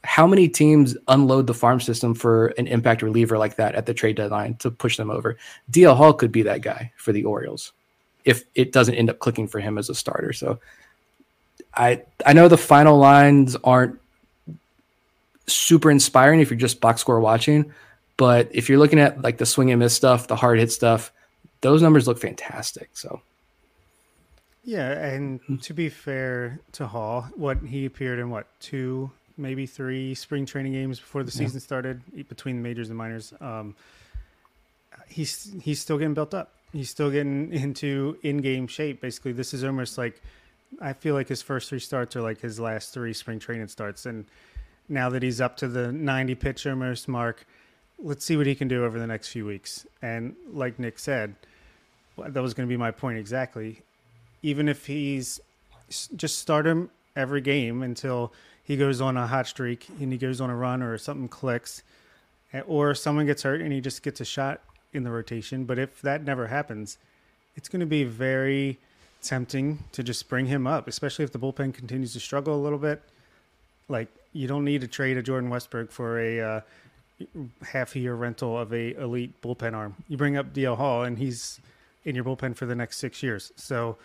how 0.03 0.27
many 0.27 0.49
teams 0.49 0.97
unload 1.07 1.47
the 1.47 1.53
farm 1.53 1.79
system 1.79 2.13
for 2.13 2.47
an 2.57 2.67
impact 2.67 3.01
reliever 3.01 3.37
like 3.37 3.55
that 3.55 3.75
at 3.75 3.85
the 3.85 3.93
trade 3.93 4.17
deadline 4.17 4.55
to 4.55 4.69
push 4.69 4.97
them 4.97 5.09
over? 5.09 5.37
DL 5.71 5.95
Hall 5.95 6.13
could 6.13 6.31
be 6.31 6.41
that 6.43 6.61
guy 6.61 6.91
for 6.97 7.13
the 7.13 7.23
Orioles 7.23 7.71
if 8.25 8.43
it 8.55 8.71
doesn't 8.71 8.95
end 8.95 9.09
up 9.09 9.19
clicking 9.19 9.47
for 9.47 9.59
him 9.59 9.77
as 9.77 9.89
a 9.89 9.95
starter. 9.95 10.33
So 10.33 10.59
I 11.75 12.03
I 12.25 12.33
know 12.33 12.47
the 12.47 12.57
final 12.57 12.97
lines 12.97 13.55
aren't 13.63 13.99
super 15.47 15.91
inspiring 15.91 16.39
if 16.39 16.49
you're 16.49 16.59
just 16.59 16.79
box 16.79 17.01
score 17.01 17.19
watching, 17.19 17.73
but 18.17 18.49
if 18.51 18.69
you're 18.69 18.79
looking 18.79 18.99
at 18.99 19.21
like 19.21 19.37
the 19.37 19.45
swing 19.45 19.71
and 19.71 19.79
miss 19.79 19.93
stuff, 19.93 20.27
the 20.27 20.35
hard 20.35 20.59
hit 20.59 20.71
stuff, 20.71 21.11
those 21.61 21.81
numbers 21.81 22.07
look 22.07 22.19
fantastic. 22.19 22.89
So 22.93 23.21
yeah, 24.63 24.91
and 24.91 25.61
to 25.63 25.73
be 25.73 25.89
fair 25.89 26.59
to 26.73 26.87
Hall, 26.87 27.27
what 27.35 27.57
he 27.59 27.85
appeared 27.85 28.19
in 28.19 28.29
what 28.29 28.47
two 28.59 29.11
maybe 29.37 29.65
three 29.65 30.13
spring 30.13 30.45
training 30.45 30.73
games 30.73 30.99
before 30.99 31.23
the 31.23 31.31
yeah. 31.31 31.45
season 31.45 31.59
started 31.59 32.01
between 32.29 32.57
the 32.57 32.61
majors 32.61 32.89
and 32.89 32.97
minors. 32.97 33.33
Um, 33.41 33.75
he's 35.07 35.53
he's 35.61 35.79
still 35.81 35.97
getting 35.97 36.13
built 36.13 36.33
up. 36.33 36.51
He's 36.71 36.89
still 36.89 37.11
getting 37.11 37.51
into 37.53 38.17
in-game 38.23 38.67
shape. 38.67 39.01
Basically, 39.01 39.31
this 39.31 39.53
is 39.53 39.63
almost 39.63 39.97
like 39.97 40.21
I 40.81 40.93
feel 40.93 41.15
like 41.15 41.27
his 41.27 41.41
first 41.41 41.69
three 41.69 41.79
starts 41.79 42.15
are 42.15 42.21
like 42.21 42.41
his 42.41 42.59
last 42.59 42.93
three 42.93 43.13
spring 43.13 43.39
training 43.39 43.67
starts. 43.67 44.05
And 44.05 44.25
now 44.89 45.09
that 45.09 45.23
he's 45.23 45.41
up 45.41 45.57
to 45.57 45.67
the 45.67 45.91
90 45.91 46.35
pitch 46.35 46.67
almost 46.67 47.07
mark, 47.07 47.45
let's 47.99 48.25
see 48.25 48.37
what 48.37 48.45
he 48.45 48.55
can 48.55 48.67
do 48.67 48.83
over 48.83 48.99
the 48.99 49.07
next 49.07 49.29
few 49.29 49.45
weeks. 49.45 49.85
And 50.01 50.35
like 50.51 50.79
Nick 50.79 50.99
said, 50.99 51.35
that 52.17 52.41
was 52.41 52.53
going 52.53 52.67
to 52.67 52.71
be 52.71 52.77
my 52.77 52.91
point 52.91 53.17
exactly. 53.17 53.81
Even 54.41 54.67
if 54.67 54.85
he's 54.85 55.39
just 56.15 56.39
start 56.39 56.65
him 56.65 56.89
every 57.15 57.41
game 57.41 57.83
until 57.83 58.33
he 58.63 58.75
goes 58.77 59.01
on 59.01 59.17
a 59.17 59.27
hot 59.27 59.47
streak 59.47 59.87
and 59.99 60.11
he 60.11 60.17
goes 60.17 60.41
on 60.41 60.49
a 60.49 60.55
run 60.55 60.81
or 60.81 60.97
something 60.97 61.27
clicks, 61.27 61.83
eh, 62.53 62.61
or 62.61 62.93
someone 62.95 63.25
gets 63.25 63.43
hurt 63.43 63.61
and 63.61 63.71
he 63.71 63.81
just 63.81 64.03
gets 64.03 64.21
a 64.21 64.25
shot 64.25 64.61
in 64.93 65.03
the 65.03 65.11
rotation. 65.11 65.65
But 65.65 65.79
if 65.79 66.01
that 66.01 66.23
never 66.23 66.47
happens, 66.47 66.97
it's 67.55 67.69
going 67.69 67.81
to 67.81 67.85
be 67.85 68.03
very 68.03 68.79
tempting 69.23 69.79
to 69.91 70.03
just 70.03 70.27
bring 70.29 70.45
him 70.45 70.67
up, 70.67 70.87
especially 70.87 71.23
if 71.25 71.31
the 71.31 71.39
bullpen 71.39 71.73
continues 71.73 72.13
to 72.13 72.19
struggle 72.19 72.55
a 72.55 72.61
little 72.61 72.79
bit. 72.79 73.01
Like 73.89 74.09
you 74.33 74.47
don't 74.47 74.65
need 74.65 74.81
to 74.81 74.87
trade 74.87 75.17
a 75.17 75.23
Jordan 75.23 75.49
Westburg 75.49 75.91
for 75.91 76.19
a 76.19 76.39
uh, 76.39 76.61
half 77.71 77.95
a 77.95 77.99
year 77.99 78.15
rental 78.15 78.57
of 78.57 78.73
a 78.73 78.95
elite 78.95 79.41
bullpen 79.41 79.73
arm. 79.73 79.95
You 80.07 80.17
bring 80.17 80.37
up 80.37 80.53
DL 80.53 80.77
Hall 80.77 81.03
and 81.03 81.17
he's 81.17 81.59
in 82.05 82.15
your 82.15 82.23
bullpen 82.23 82.55
for 82.55 82.65
the 82.65 82.75
next 82.75 82.97
six 82.97 83.23
years. 83.23 83.51
So, 83.55 83.97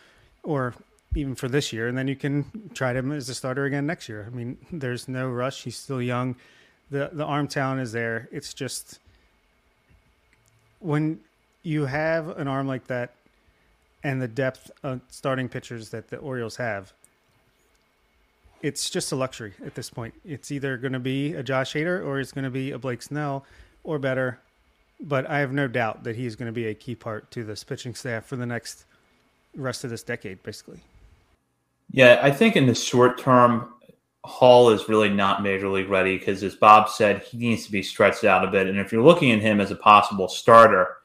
or 0.42 0.74
even 1.14 1.35
for 1.35 1.48
this 1.48 1.72
year, 1.72 1.88
and 1.88 1.96
then 1.96 2.07
you 2.07 2.16
can 2.16 2.70
try 2.74 2.92
him 2.92 3.12
as 3.12 3.28
a 3.28 3.35
starter 3.35 3.64
again 3.64 3.87
next 3.87 4.09
year. 4.09 4.28
I 4.31 4.35
mean, 4.35 4.59
there's 4.70 5.09
no 5.09 5.28
rush. 5.28 5.64
He's 5.64 5.76
still 5.76 6.02
young. 6.02 6.37
the 6.90 7.11
The 7.12 7.24
arm 7.24 7.48
talent 7.48 7.81
is 7.81 7.92
there. 7.92 8.28
It's 8.31 8.54
just 8.54 8.98
when 10.81 11.20
you 11.62 11.87
have 11.87 12.28
an 12.38 12.46
arm 12.46 12.68
like 12.68 12.87
that 12.87 13.14
and 14.02 14.22
the 14.22 14.28
depth 14.28 14.70
of 14.82 15.00
starting 15.08 15.48
pitchers 15.48 15.90
that 15.90 16.08
the 16.08 16.16
Orioles 16.18 16.56
have, 16.56 16.92
it's 18.62 18.90
just 18.90 19.12
a 19.12 19.16
luxury 19.16 19.54
at 19.64 19.74
this 19.74 19.90
point. 19.90 20.14
It's 20.24 20.50
either 20.50 20.76
going 20.76 20.92
to 20.92 20.98
be 20.98 21.34
a 21.34 21.42
Josh 21.42 21.74
Hader 21.74 22.04
or 22.04 22.20
it's 22.20 22.32
going 22.32 22.44
to 22.44 22.50
be 22.50 22.72
a 22.72 22.78
Blake 22.78 23.02
Snell 23.02 23.44
or 23.84 23.98
better. 23.98 24.40
But 25.00 25.30
I 25.30 25.38
have 25.38 25.52
no 25.52 25.68
doubt 25.68 26.04
that 26.04 26.16
he's 26.16 26.34
going 26.34 26.46
to 26.46 26.52
be 26.52 26.66
a 26.66 26.74
key 26.74 26.96
part 26.96 27.30
to 27.32 27.44
this 27.44 27.62
pitching 27.62 27.94
staff 27.94 28.26
for 28.26 28.37
the 28.37 28.46
next 28.46 28.84
rest 29.54 29.84
of 29.84 29.90
this 29.90 30.02
decade, 30.02 30.42
basically. 30.42 30.80
Yeah, 31.90 32.18
I 32.20 32.32
think 32.32 32.56
in 32.56 32.66
the 32.66 32.74
short 32.74 33.18
term, 33.18 33.72
Hall 34.24 34.70
is 34.70 34.88
really 34.88 35.08
not 35.08 35.42
major 35.42 35.68
league 35.68 35.88
ready 35.88 36.18
because, 36.18 36.42
as 36.42 36.56
Bob 36.56 36.88
said, 36.88 37.22
he 37.22 37.38
needs 37.38 37.64
to 37.64 37.72
be 37.72 37.82
stretched 37.82 38.24
out 38.24 38.44
a 38.46 38.50
bit. 38.50 38.66
And 38.66 38.78
if 38.78 38.92
you're 38.92 39.04
looking 39.04 39.30
at 39.30 39.40
him 39.40 39.61
as 39.61 39.70
a 39.70 39.76
possible 39.76 40.28
starter, 40.28 40.96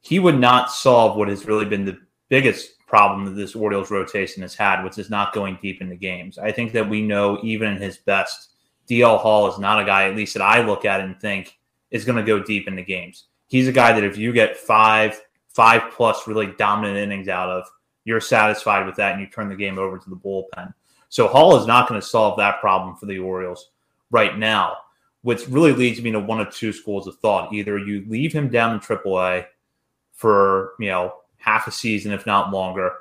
he 0.00 0.18
would 0.18 0.38
not 0.38 0.70
solve 0.70 1.16
what 1.16 1.28
has 1.28 1.46
really 1.46 1.64
been 1.64 1.84
the 1.84 1.98
biggest 2.32 2.78
problem 2.86 3.26
that 3.26 3.32
this 3.32 3.54
Orioles 3.54 3.90
rotation 3.90 4.40
has 4.40 4.54
had, 4.54 4.82
which 4.82 4.96
is 4.96 5.10
not 5.10 5.34
going 5.34 5.58
deep 5.60 5.82
into 5.82 5.96
games. 5.96 6.38
I 6.38 6.50
think 6.50 6.72
that 6.72 6.88
we 6.88 7.02
know, 7.02 7.38
even 7.42 7.68
in 7.68 7.76
his 7.76 7.98
best, 7.98 8.54
DL 8.88 9.18
Hall 9.18 9.52
is 9.52 9.58
not 9.58 9.82
a 9.82 9.84
guy, 9.84 10.08
at 10.08 10.16
least 10.16 10.32
that 10.32 10.42
I 10.42 10.64
look 10.64 10.86
at 10.86 11.02
and 11.02 11.20
think 11.20 11.58
is 11.90 12.06
going 12.06 12.16
to 12.16 12.24
go 12.24 12.42
deep 12.42 12.68
into 12.68 12.82
games. 12.84 13.24
He's 13.48 13.68
a 13.68 13.72
guy 13.72 13.92
that 13.92 14.02
if 14.02 14.16
you 14.16 14.32
get 14.32 14.56
five, 14.56 15.20
five 15.48 15.92
plus 15.92 16.26
really 16.26 16.54
dominant 16.56 16.96
innings 16.96 17.28
out 17.28 17.50
of, 17.50 17.64
you're 18.04 18.18
satisfied 18.18 18.86
with 18.86 18.96
that 18.96 19.12
and 19.12 19.20
you 19.20 19.26
turn 19.26 19.50
the 19.50 19.54
game 19.54 19.78
over 19.78 19.98
to 19.98 20.08
the 20.08 20.16
bullpen. 20.16 20.72
So 21.10 21.28
Hall 21.28 21.58
is 21.60 21.66
not 21.66 21.86
going 21.86 22.00
to 22.00 22.06
solve 22.06 22.38
that 22.38 22.62
problem 22.62 22.96
for 22.96 23.04
the 23.04 23.18
Orioles 23.18 23.72
right 24.10 24.38
now, 24.38 24.78
which 25.20 25.46
really 25.48 25.72
leads 25.72 26.00
me 26.00 26.10
to 26.12 26.18
one 26.18 26.40
of 26.40 26.50
two 26.50 26.72
schools 26.72 27.06
of 27.06 27.18
thought. 27.18 27.52
Either 27.52 27.76
you 27.76 28.06
leave 28.08 28.32
him 28.32 28.48
down 28.48 28.72
in 28.72 28.80
AAA 28.80 29.44
for, 30.14 30.72
you 30.80 30.88
know, 30.88 31.12
half 31.42 31.66
a 31.66 31.70
season, 31.70 32.12
if 32.12 32.26
not 32.26 32.52
longer, 32.52 32.92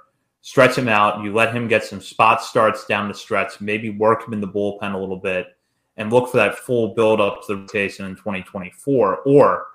stretch 0.42 0.78
him 0.78 0.88
out, 0.88 1.24
you 1.24 1.34
let 1.34 1.54
him 1.54 1.68
get 1.68 1.84
some 1.84 2.02
spot 2.02 2.44
starts 2.44 2.86
down 2.86 3.08
the 3.08 3.14
stretch, 3.14 3.62
maybe 3.62 3.90
work 3.90 4.26
him 4.26 4.34
in 4.34 4.42
the 4.42 4.48
bullpen 4.48 4.94
a 4.94 4.98
little 4.98 5.18
bit, 5.18 5.48
and 5.98 6.12
look 6.12 6.30
for 6.30 6.38
that 6.38 6.58
full 6.58 6.94
build 6.96 7.22
up 7.22 7.42
to 7.42 7.54
the 7.54 7.62
rotation 7.62 8.06
in 8.06 8.16
2024. 8.16 9.18
Or 9.20 9.68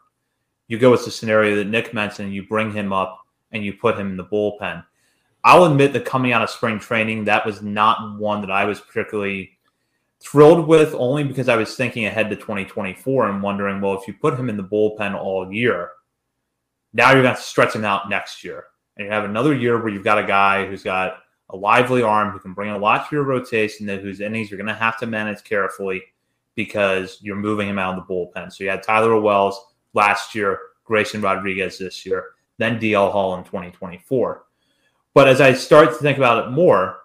you 0.69 0.79
go 0.79 0.91
with 0.91 1.05
the 1.05 1.11
scenario 1.11 1.57
that 1.57 1.69
Nick 1.69 1.95
mentioned, 1.95 2.35
you 2.35 2.47
bring 2.47 2.73
him 2.73 2.93
up 2.93 3.21
and 3.53 3.65
you 3.65 3.73
put 3.75 3.97
him 3.97 4.11
in 4.11 4.17
the 4.17 4.25
bullpen. 4.25 4.85
I'll 5.45 5.65
admit 5.65 5.93
that 5.93 6.05
coming 6.05 6.33
out 6.33 6.43
of 6.43 6.51
spring 6.51 6.81
training, 6.81 7.25
that 7.25 7.47
was 7.47 7.63
not 7.63 8.19
one 8.19 8.41
that 8.41 8.51
I 8.51 8.65
was 8.65 8.81
particularly 8.81 9.53
thrilled 10.19 10.67
with, 10.67 10.93
only 10.95 11.23
because 11.23 11.49
I 11.49 11.55
was 11.55 11.77
thinking 11.77 12.07
ahead 12.07 12.31
to 12.31 12.37
2024 12.37 13.29
and 13.29 13.43
wondering, 13.43 13.81
well, 13.81 13.95
if 13.95 14.09
you 14.09 14.15
put 14.15 14.35
him 14.35 14.49
in 14.49 14.57
the 14.57 14.65
bullpen 14.65 15.15
all 15.15 15.53
year, 15.53 15.91
now 16.97 17.13
you're 17.13 17.23
going 17.23 17.37
to 17.37 17.41
stretch 17.41 17.75
him 17.75 17.85
out 17.85 18.09
next 18.09 18.43
year. 18.43 18.65
And 18.97 19.07
you 19.07 19.13
have 19.13 19.25
another 19.25 19.55
year 19.55 19.79
where 19.79 19.91
you've 19.93 20.03
got 20.03 20.19
a 20.19 20.27
guy 20.27 20.67
who's 20.67 20.83
got 20.83 21.19
a 21.51 21.57
lively 21.57 22.03
arm 22.03 22.31
who 22.31 22.39
can 22.39 22.55
bring 22.55 22.71
a 22.71 22.79
lot 22.79 23.09
to 23.09 23.15
your 23.15 23.25
rotation, 23.25 23.87
that 23.87 24.01
whose 24.01 24.21
innings 24.21 24.51
you're 24.51 24.57
going 24.57 24.67
to 24.67 24.75
have 24.75 24.99
to 24.99 25.07
manage 25.07 25.45
carefully 25.45 26.03
because 26.55 27.19
you're 27.21 27.37
moving 27.37 27.69
him 27.69 27.79
out 27.79 27.99
of 27.99 28.07
the 28.07 28.13
bullpen. 28.13 28.51
So 28.51 28.65
you 28.65 28.71
had 28.71 28.83
Tyler 28.83 29.21
Wells 29.21 29.63
last 29.93 30.35
year, 30.35 30.59
Grayson 30.85 31.21
Rodriguez 31.21 31.79
this 31.79 32.07
year, 32.07 32.31
then 32.57 32.81
DL 32.81 33.13
Hall 33.13 33.37
in 33.37 33.45
2024. 33.45 34.45
But 35.13 35.29
as 35.29 35.43
I 35.43 35.53
start 35.53 35.91
to 35.91 35.97
think 35.97 36.17
about 36.17 36.47
it 36.47 36.51
more, 36.51 37.01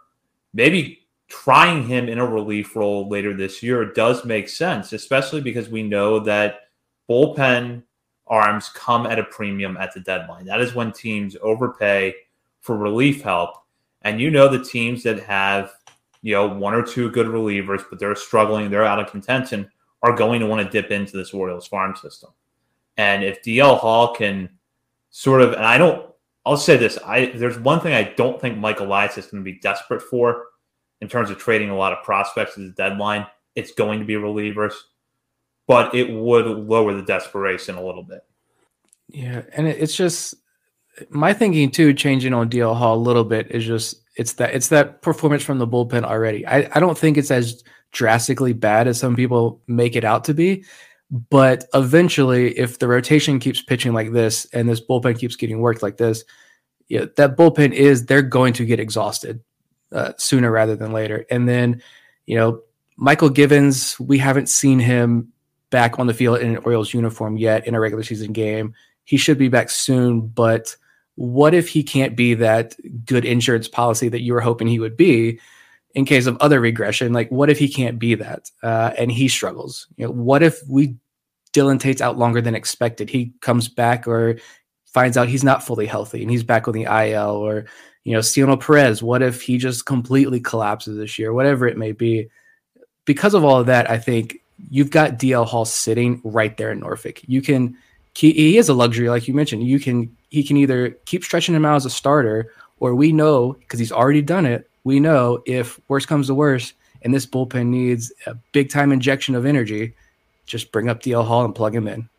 maybe 0.53 0.99
trying 1.27 1.85
him 1.85 2.07
in 2.07 2.17
a 2.17 2.25
relief 2.25 2.77
role 2.77 3.09
later 3.09 3.33
this 3.33 3.61
year 3.61 3.91
does 3.91 4.23
make 4.23 4.47
sense, 4.47 4.93
especially 4.93 5.41
because 5.41 5.67
we 5.67 5.83
know 5.83 6.19
that 6.19 6.61
bullpen 7.09 7.83
arms 8.31 8.69
come 8.69 9.05
at 9.05 9.19
a 9.19 9.23
premium 9.25 9.77
at 9.77 9.93
the 9.93 9.99
deadline. 9.99 10.45
That 10.45 10.61
is 10.61 10.73
when 10.73 10.91
teams 10.91 11.35
overpay 11.41 12.15
for 12.61 12.77
relief 12.77 13.21
help. 13.21 13.51
And 14.03 14.19
you 14.19 14.31
know 14.31 14.47
the 14.47 14.63
teams 14.63 15.03
that 15.03 15.19
have, 15.19 15.73
you 16.23 16.33
know, 16.33 16.47
one 16.47 16.73
or 16.73 16.81
two 16.81 17.11
good 17.11 17.27
relievers, 17.27 17.83
but 17.89 17.99
they're 17.99 18.15
struggling, 18.15 18.71
they're 18.71 18.85
out 18.85 18.99
of 18.99 19.11
contention, 19.11 19.69
are 20.01 20.15
going 20.15 20.39
to 20.39 20.47
want 20.47 20.65
to 20.65 20.81
dip 20.81 20.91
into 20.91 21.17
this 21.17 21.33
Orioles 21.33 21.67
farm 21.67 21.95
system. 21.95 22.31
And 22.97 23.23
if 23.23 23.43
DL 23.43 23.77
Hall 23.77 24.15
can 24.15 24.49
sort 25.09 25.41
of, 25.41 25.53
and 25.53 25.65
I 25.65 25.77
don't, 25.77 26.09
I'll 26.45 26.57
say 26.57 26.77
this: 26.77 26.97
I 27.05 27.27
there's 27.35 27.59
one 27.59 27.79
thing 27.79 27.93
I 27.93 28.03
don't 28.03 28.41
think 28.41 28.57
Michael 28.57 28.87
Elias 28.87 29.17
is 29.17 29.27
going 29.27 29.43
to 29.43 29.51
be 29.51 29.59
desperate 29.59 30.01
for 30.01 30.45
in 31.01 31.07
terms 31.07 31.29
of 31.29 31.37
trading 31.37 31.69
a 31.69 31.75
lot 31.75 31.93
of 31.93 32.03
prospects 32.03 32.57
at 32.57 32.63
the 32.63 32.71
deadline. 32.71 33.27
It's 33.55 33.71
going 33.71 33.99
to 33.99 34.05
be 34.05 34.15
relievers, 34.15 34.73
but 35.67 35.93
it 35.95 36.11
would 36.11 36.45
lower 36.45 36.93
the 36.93 37.03
desperation 37.03 37.75
a 37.75 37.83
little 37.83 38.03
bit. 38.03 38.21
Yeah, 39.09 39.43
and 39.53 39.67
it's 39.67 39.95
just 39.95 40.35
my 41.09 41.33
thinking 41.33 41.71
too, 41.71 41.93
changing 41.93 42.33
on 42.33 42.49
DL 42.49 42.75
Hall 42.75 42.95
a 42.95 42.97
little 42.97 43.23
bit 43.23 43.51
is 43.51 43.65
just 43.65 44.01
it's 44.15 44.33
that 44.33 44.53
it's 44.53 44.69
that 44.69 45.01
performance 45.01 45.43
from 45.43 45.59
the 45.59 45.67
bullpen 45.67 46.03
already. 46.03 46.45
I, 46.45 46.69
I 46.73 46.79
don't 46.79 46.97
think 46.97 47.17
it's 47.17 47.31
as 47.31 47.63
drastically 47.91 48.53
bad 48.53 48.87
as 48.87 48.99
some 48.99 49.15
people 49.15 49.61
make 49.67 49.95
it 49.95 50.03
out 50.03 50.23
to 50.25 50.33
be. 50.33 50.63
But 51.29 51.65
eventually, 51.73 52.57
if 52.57 52.79
the 52.79 52.87
rotation 52.87 53.39
keeps 53.39 53.61
pitching 53.61 53.93
like 53.93 54.13
this 54.13 54.45
and 54.53 54.69
this 54.69 54.79
bullpen 54.79 55.19
keeps 55.19 55.35
getting 55.35 55.59
worked 55.59 55.83
like 55.83 55.97
this, 55.97 56.23
yeah, 56.87 57.05
that 57.17 57.35
bullpen 57.35 57.73
is 57.73 58.05
they're 58.05 58.21
going 58.21 58.53
to 58.53 58.65
get 58.65 58.79
exhausted 58.79 59.41
uh, 59.91 60.13
sooner 60.17 60.49
rather 60.49 60.75
than 60.75 60.93
later. 60.93 61.25
And 61.29 61.49
then, 61.49 61.81
you 62.25 62.37
know, 62.37 62.61
Mychal 62.97 63.33
Givens, 63.33 63.99
we 63.99 64.19
haven't 64.19 64.47
seen 64.47 64.79
him 64.79 65.33
back 65.71 65.97
on 65.97 66.05
the 66.07 66.13
field 66.13 66.39
in 66.39 66.51
an 66.51 66.63
Orioles 66.63 66.93
uniform 66.93 67.37
yet 67.37 67.65
in 67.65 67.73
a 67.73 67.79
regular 67.79 68.03
season 68.03 68.31
game. 68.31 68.75
He 69.03 69.17
should 69.17 69.37
be 69.37 69.47
back 69.47 69.69
soon, 69.69 70.27
but 70.27 70.75
what 71.15 71.53
if 71.53 71.67
he 71.67 71.81
can't 71.83 72.15
be 72.15 72.35
that 72.35 72.75
good 73.05 73.25
insurance 73.25 73.67
policy 73.67 74.09
that 74.09 74.21
you 74.21 74.33
were 74.33 74.41
hoping 74.41 74.67
he 74.67 74.79
would 74.79 74.95
be 74.95 75.39
in 75.95 76.05
case 76.05 76.27
of 76.27 76.37
other 76.37 76.59
regression? 76.59 77.13
Like, 77.13 77.29
what 77.31 77.49
if 77.49 77.57
he 77.57 77.67
can't 77.67 77.97
be 77.97 78.15
that 78.15 78.51
uh, 78.61 78.91
and 78.97 79.11
he 79.11 79.27
struggles? 79.27 79.87
You 79.97 80.05
know, 80.05 80.11
what 80.11 80.43
if 80.43 80.59
we 80.69 80.95
Dylan 81.53 81.79
Tate's 81.79 82.01
out 82.01 82.17
longer 82.17 82.41
than 82.41 82.55
expected? 82.55 83.09
He 83.09 83.33
comes 83.41 83.67
back 83.67 84.07
or 84.07 84.37
finds 84.85 85.17
out 85.17 85.27
he's 85.27 85.43
not 85.43 85.63
fully 85.63 85.85
healthy 85.85 86.21
and 86.21 86.29
he's 86.29 86.43
back 86.43 86.67
on 86.67 86.73
the 86.73 86.83
IL 86.83 87.31
or 87.31 87.65
you 88.03 88.13
know, 88.13 88.21
Cionel 88.21 88.57
Perez, 88.57 89.03
what 89.03 89.21
if 89.21 89.41
he 89.41 89.57
just 89.57 89.85
completely 89.85 90.39
collapses 90.39 90.97
this 90.97 91.19
year, 91.19 91.33
whatever 91.33 91.67
it 91.67 91.77
may 91.77 91.91
be. 91.91 92.29
Because 93.05 93.33
of 93.33 93.43
all 93.43 93.59
of 93.59 93.67
that, 93.67 93.89
I 93.89 93.97
think 93.97 94.40
you've 94.69 94.91
got 94.91 95.19
DL 95.19 95.45
Hall 95.45 95.65
sitting 95.65 96.21
right 96.23 96.55
there 96.57 96.71
in 96.71 96.79
Norfolk. 96.79 97.21
You 97.27 97.41
can 97.41 97.77
he, 98.15 98.33
he 98.33 98.57
is 98.57 98.69
a 98.69 98.73
luxury, 98.73 99.09
like 99.09 99.27
you 99.27 99.33
mentioned. 99.33 99.63
You 99.63 99.79
can 99.79 100.15
he 100.29 100.43
can 100.43 100.57
either 100.57 100.91
keep 101.05 101.23
stretching 101.23 101.55
him 101.55 101.65
out 101.65 101.75
as 101.75 101.85
a 101.85 101.89
starter, 101.89 102.53
or 102.79 102.95
we 102.95 103.11
know 103.11 103.53
because 103.53 103.79
he's 103.79 103.91
already 103.91 104.21
done 104.21 104.45
it. 104.45 104.69
We 104.83 104.99
know 104.99 105.41
if 105.45 105.79
worst 105.87 106.07
comes 106.07 106.27
to 106.27 106.33
worst, 106.33 106.73
and 107.01 107.13
this 107.13 107.25
bullpen 107.25 107.67
needs 107.67 108.11
a 108.25 108.35
big 108.51 108.69
time 108.69 108.91
injection 108.91 109.35
of 109.35 109.45
energy, 109.45 109.93
just 110.45 110.71
bring 110.71 110.89
up 110.89 111.01
DL 111.01 111.25
Hall 111.25 111.45
and 111.45 111.55
plug 111.55 111.75
him 111.75 111.87
in, 111.87 112.09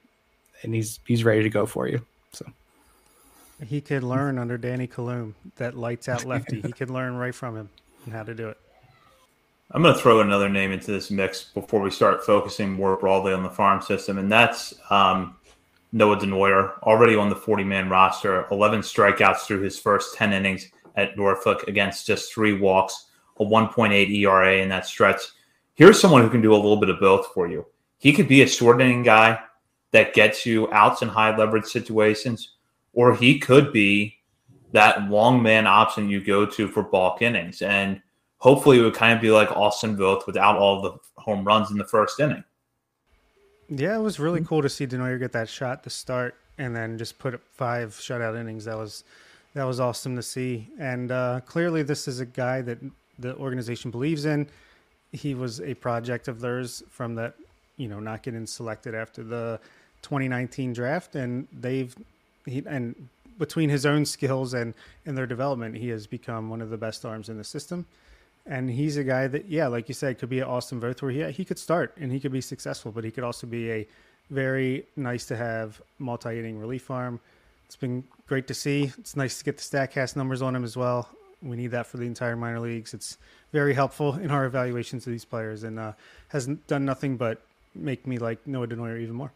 and 0.63 0.75
he's 0.75 1.01
he's 1.07 1.25
ready 1.25 1.43
to 1.43 1.51
go 1.51 1.67
for 1.67 1.89
you. 1.89 2.05
So 2.33 2.47
he 3.67 3.81
could 3.81 4.03
learn 4.03 4.39
under 4.39 4.57
Danny 4.57 4.87
Coulombe, 4.87 5.35
that 5.57 5.77
lights 5.77 6.09
out 6.09 6.25
lefty. 6.25 6.61
he 6.63 6.73
could 6.73 6.91
learn 6.91 7.17
right 7.17 7.35
from 7.35 7.57
him 7.57 7.69
and 8.05 8.15
how 8.15 8.23
to 8.23 8.35
do 8.35 8.49
it. 8.49 8.59
I'm 9.75 9.81
going 9.81 9.95
to 9.95 10.01
throw 10.01 10.21
another 10.21 10.51
name 10.51 10.71
into 10.71 10.91
this 10.91 11.11
mix 11.11 11.45
before 11.45 11.81
we 11.81 11.91
start 11.91 12.27
focusing 12.27 12.73
more 12.73 12.95
broadly 12.99 13.33
on 13.33 13.43
the 13.43 13.49
farm 13.49 13.81
system, 13.81 14.19
and 14.19 14.31
that's 14.31 14.75
um, 14.91 15.37
Noah 15.93 16.19
Denoyer, 16.19 16.79
already 16.83 17.17
on 17.17 17.31
the 17.31 17.37
40 17.37 17.65
man 17.65 17.89
roster, 17.89 18.47
11 18.51 18.81
strikeouts 18.81 19.47
through 19.47 19.63
his 19.63 19.79
first 19.79 20.15
10 20.15 20.35
innings 20.35 20.69
at 20.97 21.17
Norfolk 21.17 21.69
against 21.69 22.07
just 22.07 22.35
three 22.35 22.53
walks, 22.53 23.07
a 23.41 23.45
1.8 23.45 24.11
ERA 24.11 24.59
in 24.59 24.69
that 24.69 24.85
stretch. 24.85 25.23
Here's 25.73 25.99
someone 25.99 26.21
who 26.21 26.29
can 26.29 26.43
do 26.43 26.53
a 26.53 26.57
little 26.57 26.77
bit 26.77 26.91
of 26.91 27.01
both 27.01 27.29
for 27.33 27.49
you. 27.49 27.65
He 27.97 28.13
could 28.13 28.29
be 28.29 28.43
a 28.43 28.47
short 28.47 28.79
inning 28.83 29.03
guy 29.03 29.41
that 29.93 30.13
gets 30.13 30.45
you 30.45 30.71
outs 30.71 31.01
in 31.01 31.09
high 31.09 31.35
leverage 31.35 31.65
situations, 31.65 32.57
or 32.93 33.15
he 33.15 33.39
could 33.39 33.73
be 33.73 34.19
that 34.73 35.09
long 35.09 35.43
man 35.43 35.67
option 35.67 36.11
you 36.11 36.23
go 36.23 36.45
to 36.45 36.69
for 36.69 36.83
bulk 36.83 37.23
innings. 37.23 37.63
And 37.63 38.03
hopefully 38.43 38.81
it 38.81 38.83
would 38.83 38.95
kind 38.95 39.13
of 39.13 39.21
be 39.21 39.31
like 39.31 39.53
Austin 39.53 39.97
Voth 39.97 40.27
without 40.27 40.57
all 40.57 40.83
the 40.83 40.93
home 41.17 41.45
runs 41.45 41.71
in 41.71 41.79
the 41.79 41.85
first 41.85 42.19
inning. 42.19 42.43
Yeah, 43.69 43.97
it 43.97 44.01
was 44.01 44.19
really 44.19 44.41
mm-hmm. 44.41 44.49
cool 44.49 44.63
to 44.63 44.69
see 44.69 44.85
Denoyer 44.85 45.19
get 45.19 45.31
that 45.33 45.49
shot 45.49 45.85
to 45.85 45.91
start 45.91 46.35
and 46.59 46.75
then 46.75 46.99
just 46.99 47.21
put 47.21 47.35
up 47.35 47.41
five 47.53 47.91
shutout 47.91 48.39
innings. 48.39 48.65
That 48.65 48.77
was 48.77 49.05
that 49.55 49.63
was 49.63 49.79
awesome 49.79 50.17
to 50.17 50.23
see. 50.23 50.69
And 50.79 51.13
uh, 51.13 51.41
clearly, 51.47 51.85
this 51.85 52.09
is 52.09 52.19
a 52.19 52.27
guy 52.27 52.63
that 52.63 52.79
the 53.17 53.37
organization 53.37 53.93
believes 53.93 54.25
in. 54.25 54.49
He 55.13 55.35
was 55.35 55.61
a 55.61 55.75
project 55.75 56.27
of 56.27 56.41
theirs 56.41 56.83
from 56.91 57.15
that, 57.15 57.35
you 57.77 57.87
know, 57.87 58.01
not 58.01 58.25
getting 58.25 58.47
selected 58.47 58.93
after 58.93 59.23
the 59.23 59.61
2019 60.03 60.73
draft, 60.73 61.15
and 61.15 61.47
they've 61.53 61.95
he 62.45 62.65
and 62.67 63.09
between 63.39 63.71
his 63.71 63.87
own 63.87 64.05
skills 64.05 64.53
and 64.53 64.75
and 65.07 65.17
their 65.17 65.29
development, 65.29 65.77
he 65.77 65.91
has 65.91 66.09
become 66.09 66.51
one 66.51 66.61
of 66.61 66.71
the 66.71 66.77
best 66.77 67.05
arms 67.05 67.29
in 67.29 67.39
the 67.39 67.45
system 67.45 67.87
and 68.47 68.71
he's 68.71 68.97
a 68.97 69.05
guy 69.05 69.29
that, 69.29 69.49
yeah, 69.49 69.69
like 69.69 69.89
you 69.89 69.95
said, 69.95 70.19
could 70.19 70.29
be 70.29 70.41
an 70.41 70.49
Austin 70.49 70.81
Voth 70.81 71.01
where 71.03 71.11
he 71.11 71.31
he 71.33 71.45
could 71.45 71.59
start 71.59 71.95
and 72.01 72.11
he 72.11 72.19
could 72.19 72.33
be 72.33 72.41
successful, 72.41 72.91
but 72.91 73.05
he 73.05 73.11
could 73.11 73.25
also 73.25 73.47
be 73.47 73.71
a 73.71 73.87
very 74.31 74.87
nice 74.97 75.27
to 75.27 75.37
have 75.37 75.81
multi 75.99 76.39
inning 76.39 76.59
relief 76.59 76.91
arm. 76.91 77.21
It's 77.67 77.77
been 77.77 78.05
great 78.27 78.47
to 78.49 78.55
see. 78.55 78.93
It's 78.99 79.17
nice 79.17 79.39
to 79.39 79.45
get 79.45 79.57
the 79.57 79.63
Statcast 79.63 80.17
numbers 80.17 80.43
on 80.43 80.57
him 80.57 80.65
as 80.65 80.77
well. 80.77 81.09
We 81.43 81.57
need 81.57 81.69
that 81.69 81.87
for 81.87 81.97
the 81.97 82.05
entire 82.05 82.37
minor 82.37 82.61
leagues. 82.61 82.95
It's 82.95 83.17
very 83.53 83.75
helpful 83.75 84.15
in 84.15 84.31
our 84.31 84.45
evaluations 84.45 85.07
of 85.07 85.13
these 85.13 85.25
players, 85.25 85.63
and 85.63 85.79
uh, 85.79 85.93
has 86.29 86.47
done 86.47 86.85
nothing 86.85 87.17
but 87.17 87.41
make 87.75 88.07
me 88.07 88.19
like 88.19 88.45
Noah 88.47 88.67
Denoyer 88.67 89.01
even 89.01 89.15
more. 89.15 89.33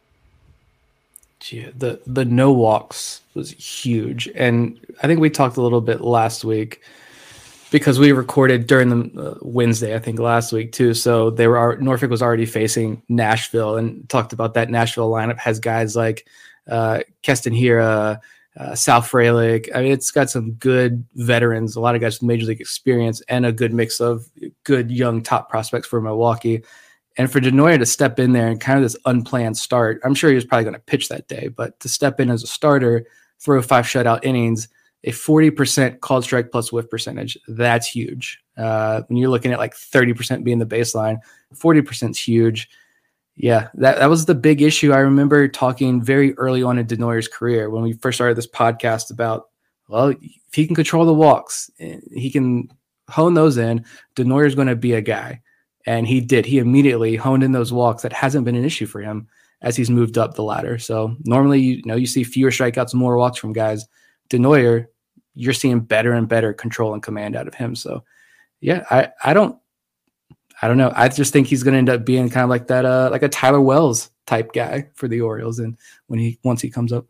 Yeah, 1.48 1.70
the 1.76 2.00
the 2.06 2.24
no 2.24 2.50
walks 2.50 3.20
was 3.34 3.50
huge, 3.52 4.28
and 4.34 4.80
I 5.02 5.06
think 5.06 5.20
we 5.20 5.30
talked 5.30 5.56
a 5.56 5.62
little 5.62 5.80
bit 5.80 6.00
last 6.00 6.44
week 6.44 6.82
because 7.76 7.98
we 7.98 8.12
recorded 8.12 8.66
during 8.66 8.88
the 8.88 9.20
uh, 9.20 9.38
Wednesday, 9.42 9.94
I 9.94 9.98
think 9.98 10.18
last 10.18 10.52
week 10.52 10.72
too. 10.72 10.94
So 10.94 11.30
they 11.30 11.46
were 11.46 11.76
Norfolk 11.76 12.10
was 12.10 12.22
already 12.22 12.46
facing 12.46 13.02
Nashville 13.08 13.76
and 13.76 14.08
talked 14.08 14.32
about 14.32 14.54
that 14.54 14.70
Nashville 14.70 15.10
lineup 15.10 15.38
has 15.38 15.60
guys 15.60 15.94
like 15.94 16.26
uh, 16.68 17.00
Keston 17.22 17.52
Hiura, 17.52 18.20
uh, 18.56 18.74
Sal 18.74 19.02
Frelick. 19.02 19.68
I 19.74 19.82
mean, 19.82 19.92
it's 19.92 20.10
got 20.10 20.30
some 20.30 20.52
good 20.52 21.04
veterans, 21.14 21.76
a 21.76 21.80
lot 21.80 21.94
of 21.94 22.00
guys 22.00 22.20
with 22.20 22.28
major 22.28 22.46
league 22.46 22.60
experience, 22.60 23.20
and 23.28 23.44
a 23.44 23.52
good 23.52 23.74
mix 23.74 24.00
of 24.00 24.26
good 24.64 24.90
young 24.90 25.22
top 25.22 25.50
prospects 25.50 25.86
for 25.86 26.00
Milwaukee. 26.00 26.64
And 27.18 27.30
for 27.30 27.40
Denoyer 27.40 27.78
to 27.78 27.86
step 27.86 28.18
in 28.18 28.32
there 28.32 28.48
and 28.48 28.60
kind 28.60 28.78
of 28.78 28.82
this 28.82 28.96
unplanned 29.04 29.56
start, 29.56 30.00
I'm 30.04 30.14
sure 30.14 30.30
he 30.30 30.34
was 30.34 30.44
probably 30.44 30.64
going 30.64 30.74
to 30.74 30.80
pitch 30.80 31.08
that 31.08 31.28
day, 31.28 31.48
but 31.48 31.78
to 31.80 31.88
step 31.88 32.20
in 32.20 32.30
as 32.30 32.42
a 32.42 32.46
starter, 32.46 33.06
throw 33.38 33.60
five 33.62 33.84
shutout 33.84 34.24
innings 34.24 34.68
a 35.04 35.10
40% 35.10 36.00
called 36.00 36.24
strike 36.24 36.50
plus 36.50 36.72
whiff 36.72 36.90
percentage. 36.90 37.38
That's 37.48 37.86
huge. 37.86 38.40
Uh, 38.56 39.02
when 39.08 39.16
you're 39.16 39.30
looking 39.30 39.52
at 39.52 39.58
like 39.58 39.74
30% 39.74 40.44
being 40.44 40.58
the 40.58 40.66
baseline, 40.66 41.18
40% 41.54 42.10
is 42.10 42.18
huge. 42.18 42.68
Yeah, 43.36 43.68
that, 43.74 43.98
that 43.98 44.08
was 44.08 44.24
the 44.24 44.34
big 44.34 44.62
issue. 44.62 44.92
I 44.92 44.98
remember 44.98 45.46
talking 45.46 46.02
very 46.02 46.34
early 46.38 46.62
on 46.62 46.78
in 46.78 46.86
Denoyer's 46.86 47.28
career 47.28 47.68
when 47.68 47.82
we 47.82 47.92
first 47.92 48.16
started 48.16 48.36
this 48.36 48.46
podcast 48.46 49.10
about, 49.10 49.50
well, 49.88 50.08
if 50.08 50.54
he 50.54 50.66
can 50.66 50.74
control 50.74 51.04
the 51.04 51.12
walks, 51.12 51.70
eh, 51.78 52.00
he 52.12 52.30
can 52.30 52.68
hone 53.08 53.34
those 53.34 53.58
in, 53.58 53.84
Denoyer's 54.14 54.54
going 54.54 54.68
to 54.68 54.76
be 54.76 54.94
a 54.94 55.02
guy. 55.02 55.42
And 55.86 56.06
he 56.06 56.20
did. 56.20 56.46
He 56.46 56.58
immediately 56.58 57.14
honed 57.14 57.44
in 57.44 57.52
those 57.52 57.72
walks. 57.72 58.02
That 58.02 58.12
hasn't 58.12 58.44
been 58.44 58.56
an 58.56 58.64
issue 58.64 58.86
for 58.86 59.00
him 59.00 59.28
as 59.62 59.76
he's 59.76 59.90
moved 59.90 60.18
up 60.18 60.34
the 60.34 60.42
ladder. 60.42 60.78
So 60.78 61.14
normally, 61.24 61.60
you 61.60 61.82
know, 61.84 61.94
you 61.94 62.06
see 62.06 62.24
fewer 62.24 62.50
strikeouts, 62.50 62.94
more 62.94 63.16
walks 63.16 63.38
from 63.38 63.52
guys. 63.52 63.86
Denoyer, 64.28 64.86
you're 65.34 65.52
seeing 65.52 65.80
better 65.80 66.12
and 66.12 66.28
better 66.28 66.52
control 66.52 66.94
and 66.94 67.02
command 67.02 67.36
out 67.36 67.48
of 67.48 67.54
him. 67.54 67.74
So, 67.74 68.04
yeah, 68.60 68.84
I 68.90 69.10
I 69.22 69.34
don't 69.34 69.58
I 70.62 70.68
don't 70.68 70.78
know. 70.78 70.92
I 70.94 71.08
just 71.08 71.32
think 71.32 71.46
he's 71.46 71.62
going 71.62 71.72
to 71.72 71.78
end 71.78 71.90
up 71.90 72.06
being 72.06 72.30
kind 72.30 72.44
of 72.44 72.50
like 72.50 72.68
that, 72.68 72.84
uh, 72.84 73.10
like 73.12 73.22
a 73.22 73.28
Tyler 73.28 73.60
Wells 73.60 74.10
type 74.26 74.52
guy 74.52 74.88
for 74.94 75.06
the 75.06 75.20
Orioles. 75.20 75.58
And 75.58 75.76
when 76.06 76.18
he 76.18 76.38
once 76.44 76.62
he 76.62 76.70
comes 76.70 76.92
up, 76.92 77.06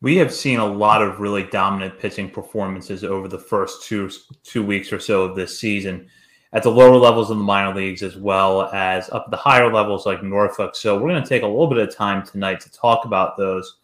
we 0.00 0.16
have 0.16 0.32
seen 0.32 0.58
a 0.58 0.66
lot 0.66 1.02
of 1.02 1.20
really 1.20 1.44
dominant 1.44 1.98
pitching 1.98 2.30
performances 2.30 3.04
over 3.04 3.28
the 3.28 3.38
first 3.38 3.84
two 3.84 4.10
two 4.44 4.64
weeks 4.64 4.92
or 4.92 5.00
so 5.00 5.24
of 5.24 5.36
this 5.36 5.58
season, 5.58 6.08
at 6.52 6.62
the 6.62 6.70
lower 6.70 6.96
levels 6.96 7.30
of 7.30 7.38
the 7.38 7.44
minor 7.44 7.74
leagues 7.74 8.02
as 8.02 8.16
well 8.16 8.62
as 8.72 9.10
up 9.10 9.30
the 9.30 9.36
higher 9.36 9.72
levels 9.72 10.06
like 10.06 10.22
Norfolk. 10.22 10.76
So 10.76 10.96
we're 10.96 11.10
going 11.10 11.22
to 11.22 11.28
take 11.28 11.42
a 11.42 11.46
little 11.46 11.68
bit 11.68 11.78
of 11.78 11.94
time 11.94 12.24
tonight 12.24 12.60
to 12.60 12.70
talk 12.70 13.04
about 13.04 13.36
those. 13.36 13.78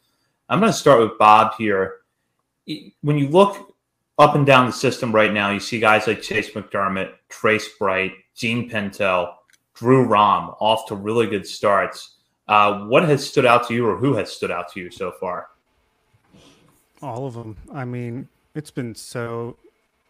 I'm 0.48 0.60
going 0.60 0.72
to 0.72 0.78
start 0.78 1.00
with 1.00 1.18
Bob 1.18 1.54
here 1.58 1.96
when 3.02 3.18
you 3.18 3.28
look 3.28 3.74
up 4.18 4.34
and 4.34 4.44
down 4.44 4.66
the 4.66 4.72
system 4.72 5.12
right 5.12 5.32
now, 5.32 5.50
you 5.50 5.60
see 5.60 5.78
guys 5.78 6.06
like 6.06 6.22
Chase 6.22 6.50
McDermott, 6.50 7.12
Trace 7.28 7.68
Bright, 7.78 8.12
Jean 8.34 8.68
Pinto, 8.68 9.34
Drew 9.74 10.04
Rom 10.04 10.54
off 10.60 10.86
to 10.88 10.94
really 10.94 11.26
good 11.26 11.46
starts. 11.46 12.16
Uh, 12.48 12.86
what 12.86 13.04
has 13.04 13.28
stood 13.28 13.46
out 13.46 13.68
to 13.68 13.74
you, 13.74 13.86
or 13.86 13.96
who 13.96 14.14
has 14.14 14.32
stood 14.32 14.50
out 14.50 14.72
to 14.72 14.80
you 14.80 14.90
so 14.90 15.12
far? 15.12 15.48
All 17.00 17.26
of 17.26 17.34
them. 17.34 17.56
I 17.72 17.84
mean, 17.84 18.28
it's 18.54 18.70
been 18.70 18.94
so 18.94 19.56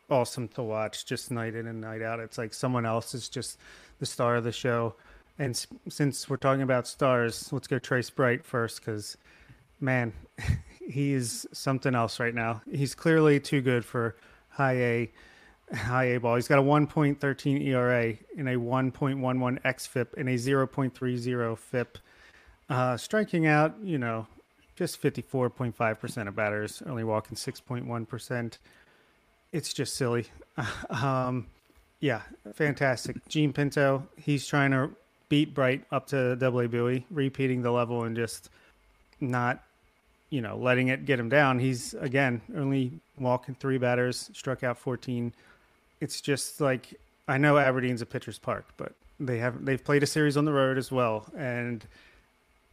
awesome 0.09 0.49
to 0.49 0.63
watch 0.63 1.05
just 1.05 1.31
night 1.31 1.55
in 1.55 1.67
and 1.67 1.81
night 1.81 2.01
out. 2.01 2.21
It's 2.21 2.39
like 2.39 2.55
someone 2.55 2.87
else 2.87 3.15
is 3.15 3.29
just 3.29 3.59
the 3.99 4.07
star 4.07 4.37
of 4.37 4.45
the 4.45 4.53
show. 4.53 4.95
And 5.39 5.67
since 5.89 6.29
we're 6.29 6.37
talking 6.37 6.63
about 6.63 6.87
stars, 6.87 7.53
let's 7.53 7.67
go 7.67 7.79
Trace 7.79 8.11
Bright 8.11 8.45
first 8.45 8.81
because, 8.81 9.17
man, 9.81 10.13
he 10.89 11.13
is 11.13 11.47
something 11.53 11.95
else 11.95 12.19
right 12.19 12.35
now. 12.35 12.63
He's 12.71 12.95
clearly 12.95 13.41
too 13.41 13.61
good 13.61 13.85
for 13.85 14.17
high 14.51 14.77
A, 14.77 15.11
high 15.75 16.05
A 16.05 16.21
ball. 16.21 16.37
He's 16.37 16.49
got 16.49 16.59
a 16.59 16.63
1.13 16.63 17.67
ERA 17.67 18.15
and 18.37 18.49
a 18.49 18.57
1.11 18.57 19.63
xFIP 19.63 20.07
and 20.17 20.29
a 20.29 20.35
0.30 20.35 21.59
FIP. 21.59 21.99
Uh, 22.71 22.97
striking 22.97 23.47
out, 23.47 23.75
you 23.83 23.99
know, 23.99 24.27
just 24.77 25.01
54.5% 25.03 26.29
of 26.29 26.37
batters, 26.37 26.83
only 26.87 27.05
walking 27.05 27.37
6.1%. 27.37 28.59
It's 29.53 29.73
just 29.73 29.97
silly. 29.97 30.27
um, 30.91 31.47
yeah, 32.01 32.23
fantastic. 32.55 33.27
Jean 33.29 33.53
Pinto, 33.53 34.07
he's 34.17 34.47
trying 34.47 34.71
to 34.71 34.91
beat 35.29 35.55
Bright 35.55 35.85
up 35.91 36.07
to 36.09 36.37
double 36.37 36.61
A 36.61 36.69
Bowie, 36.69 37.07
repeating 37.11 37.63
the 37.63 37.71
level 37.71 38.05
and 38.05 38.15
just 38.17 38.51
not, 39.21 39.63
you 40.31 40.41
know, 40.41 40.57
letting 40.57 40.89
it 40.89 41.05
get 41.05 41.19
him 41.19 41.29
down. 41.29 41.59
He's, 41.59 41.95
again, 41.95 42.41
only 42.57 42.93
walking 43.19 43.55
three 43.55 43.79
batters, 43.79 44.31
struck 44.35 44.63
out 44.63 44.79
14. 44.79 45.33
It's 46.01 46.21
just 46.21 46.61
like, 46.61 46.95
I 47.27 47.39
know 47.39 47.59
Aberdeen's 47.59 48.03
a 48.03 48.07
pitcher's 48.07 48.39
park, 48.39 48.67
but 48.77 48.93
they 49.19 49.39
have, 49.39 49.65
they've 49.65 49.83
played 49.83 50.03
a 50.03 50.07
series 50.07 50.37
on 50.37 50.45
the 50.45 50.53
road 50.53 50.79
as 50.79 50.93
well. 50.93 51.27
And, 51.37 51.85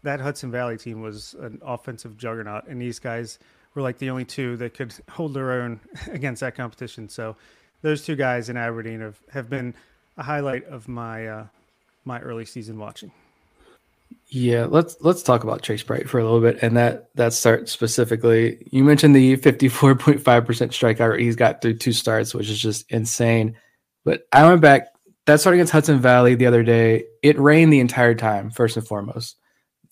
that 0.05 0.21
Hudson 0.21 0.51
Valley 0.51 0.77
team 0.77 1.01
was 1.01 1.35
an 1.39 1.61
offensive 1.63 2.17
juggernaut, 2.17 2.67
and 2.67 2.81
these 2.81 2.99
guys 2.99 3.37
were 3.73 3.81
like 3.81 3.97
the 3.97 4.09
only 4.09 4.23
two 4.23 4.55
that 4.57 4.73
could 4.73 4.93
hold 5.09 5.33
their 5.33 5.51
own 5.51 5.81
against 6.11 6.39
that 6.39 6.55
competition. 6.55 7.09
So 7.09 7.35
those 7.81 8.05
two 8.05 8.15
guys 8.15 8.47
in 8.47 8.55
Aberdeen 8.55 9.01
have, 9.01 9.19
have 9.31 9.49
been 9.49 9.73
a 10.17 10.23
highlight 10.23 10.65
of 10.65 10.87
my 10.87 11.27
uh, 11.27 11.47
my 12.05 12.21
early 12.21 12.45
season 12.45 12.77
watching. 12.77 13.11
Yeah, 14.27 14.65
let's 14.65 14.97
let's 15.01 15.23
talk 15.23 15.43
about 15.43 15.61
Trace 15.61 15.83
Bright 15.83 16.09
for 16.09 16.19
a 16.19 16.23
little 16.23 16.41
bit, 16.41 16.57
and 16.61 16.75
that 16.77 17.09
that 17.15 17.33
start 17.33 17.69
specifically. 17.69 18.67
You 18.71 18.83
mentioned 18.83 19.15
the 19.15 19.35
fifty 19.35 19.69
four 19.69 19.95
point 19.95 20.21
five 20.21 20.45
percent 20.45 20.71
strikeout 20.71 21.11
rate 21.11 21.21
he's 21.21 21.35
got 21.35 21.61
through 21.61 21.77
two 21.77 21.93
starts, 21.93 22.33
which 22.33 22.49
is 22.49 22.59
just 22.59 22.91
insane. 22.91 23.55
But 24.03 24.27
I 24.31 24.47
went 24.47 24.61
back 24.61 24.87
that 25.25 25.39
start 25.39 25.55
against 25.55 25.71
Hudson 25.73 25.99
Valley 25.99 26.35
the 26.35 26.47
other 26.47 26.63
day. 26.63 27.05
It 27.21 27.39
rained 27.39 27.71
the 27.71 27.79
entire 27.79 28.15
time, 28.15 28.49
first 28.49 28.77
and 28.77 28.87
foremost 28.87 29.37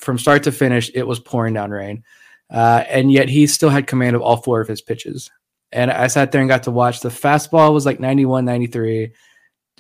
from 0.03 0.17
start 0.17 0.43
to 0.43 0.51
finish, 0.51 0.91
it 0.93 1.07
was 1.07 1.19
pouring 1.19 1.53
down 1.53 1.71
rain. 1.71 2.03
Uh, 2.49 2.83
and 2.87 3.11
yet 3.11 3.29
he 3.29 3.47
still 3.47 3.69
had 3.69 3.87
command 3.87 4.15
of 4.15 4.21
all 4.21 4.37
four 4.37 4.61
of 4.61 4.67
his 4.67 4.81
pitches. 4.81 5.31
And 5.71 5.89
I 5.89 6.07
sat 6.07 6.31
there 6.31 6.41
and 6.41 6.49
got 6.49 6.63
to 6.63 6.71
watch 6.71 6.99
the 6.99 7.09
fastball 7.09 7.73
was 7.73 7.85
like 7.85 7.99
91, 7.99 8.45
93. 8.45 9.11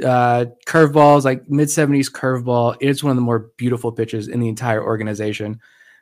Uh, 0.03 0.45
curveballs, 0.65 1.23
like 1.23 1.49
mid 1.49 1.67
70s 1.67 2.11
curveball. 2.11 2.77
It's 2.79 3.03
one 3.03 3.11
of 3.11 3.15
the 3.17 3.21
more 3.21 3.51
beautiful 3.57 3.91
pitches 3.91 4.27
in 4.27 4.39
the 4.39 4.47
entire 4.47 4.83
organization. 4.83 5.59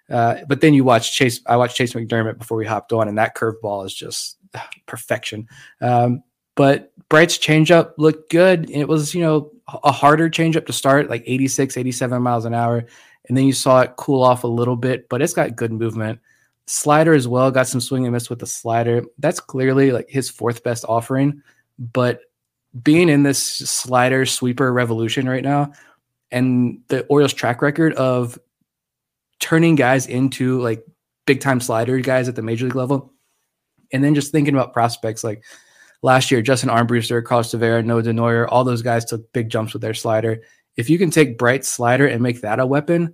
Uh, 0.09 0.37
but 0.47 0.61
then 0.61 0.73
you 0.73 0.83
watch 0.83 1.15
Chase. 1.15 1.41
I 1.45 1.57
watched 1.57 1.75
Chase 1.75 1.93
McDermott 1.93 2.37
before 2.37 2.57
we 2.57 2.65
hopped 2.65 2.93
on, 2.93 3.07
and 3.07 3.17
that 3.17 3.35
curveball 3.35 3.85
is 3.85 3.93
just 3.93 4.37
uh, 4.53 4.59
perfection. 4.85 5.47
Um, 5.81 6.23
but 6.55 6.91
Bright's 7.09 7.37
changeup 7.37 7.93
looked 7.97 8.29
good. 8.29 8.69
It 8.69 8.87
was, 8.87 9.15
you 9.15 9.21
know, 9.21 9.51
a 9.83 9.91
harder 9.91 10.29
changeup 10.29 10.65
to 10.65 10.73
start, 10.73 11.09
like 11.09 11.23
86, 11.25 11.77
87 11.77 12.21
miles 12.21 12.45
an 12.45 12.53
hour 12.53 12.85
and 13.27 13.37
then 13.37 13.45
you 13.45 13.53
saw 13.53 13.81
it 13.81 13.93
cool 13.97 14.23
off 14.23 14.43
a 14.43 14.47
little 14.47 14.75
bit, 14.75 15.07
but 15.09 15.21
it's 15.21 15.33
got 15.33 15.55
good 15.55 15.71
movement. 15.71 16.19
Slider 16.67 17.13
as 17.13 17.27
well, 17.27 17.51
got 17.51 17.67
some 17.67 17.81
swing 17.81 18.05
and 18.05 18.13
miss 18.13 18.29
with 18.29 18.39
the 18.39 18.45
slider. 18.45 19.03
That's 19.19 19.39
clearly 19.39 19.91
like 19.91 20.09
his 20.09 20.29
fourth 20.29 20.63
best 20.63 20.85
offering, 20.87 21.41
but 21.77 22.21
being 22.81 23.09
in 23.09 23.23
this 23.23 23.41
slider 23.41 24.25
sweeper 24.25 24.71
revolution 24.71 25.27
right 25.27 25.43
now, 25.43 25.73
and 26.31 26.79
the 26.87 27.05
Orioles 27.07 27.33
track 27.33 27.61
record 27.61 27.93
of 27.93 28.39
turning 29.39 29.75
guys 29.75 30.07
into 30.07 30.61
like 30.61 30.85
big 31.25 31.41
time 31.41 31.59
slider 31.59 31.99
guys 31.99 32.27
at 32.27 32.35
the 32.35 32.41
major 32.41 32.65
league 32.65 32.75
level, 32.75 33.13
and 33.91 34.03
then 34.03 34.15
just 34.15 34.31
thinking 34.31 34.53
about 34.53 34.73
prospects 34.73 35.23
like 35.23 35.43
last 36.01 36.31
year, 36.31 36.41
Justin 36.41 36.69
Armbruster, 36.69 37.23
Carlos 37.23 37.53
Tavera, 37.53 37.83
Noah 37.83 38.03
Denoyer, 38.03 38.47
all 38.49 38.63
those 38.63 38.81
guys 38.81 39.05
took 39.05 39.31
big 39.33 39.49
jumps 39.49 39.73
with 39.73 39.81
their 39.81 39.93
slider 39.93 40.41
if 40.77 40.89
you 40.89 40.97
can 40.97 41.11
take 41.11 41.37
Bright's 41.37 41.67
slider 41.67 42.07
and 42.07 42.21
make 42.21 42.41
that 42.41 42.59
a 42.59 42.65
weapon, 42.65 43.13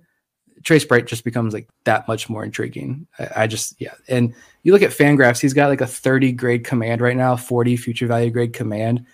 Trace 0.64 0.84
Bright 0.84 1.06
just 1.06 1.24
becomes 1.24 1.54
like 1.54 1.68
that 1.84 2.08
much 2.08 2.28
more 2.28 2.44
intriguing. 2.44 3.06
I, 3.18 3.28
I, 3.36 3.46
just 3.46 3.80
yeah, 3.80 3.94
and 4.08 4.34
you 4.62 4.72
look 4.72 4.82
at 4.82 4.90
Fangraphs, 4.90 5.40
he's 5.40 5.54
got 5.54 5.68
like 5.68 5.80
a 5.80 5.86
30 5.86 6.32
grade 6.32 6.64
command 6.64 7.00
right 7.00 7.16
now, 7.16 7.36
40 7.36 7.76
future 7.76 8.06
value 8.06 8.30
grade 8.30 8.52
command. 8.52 9.06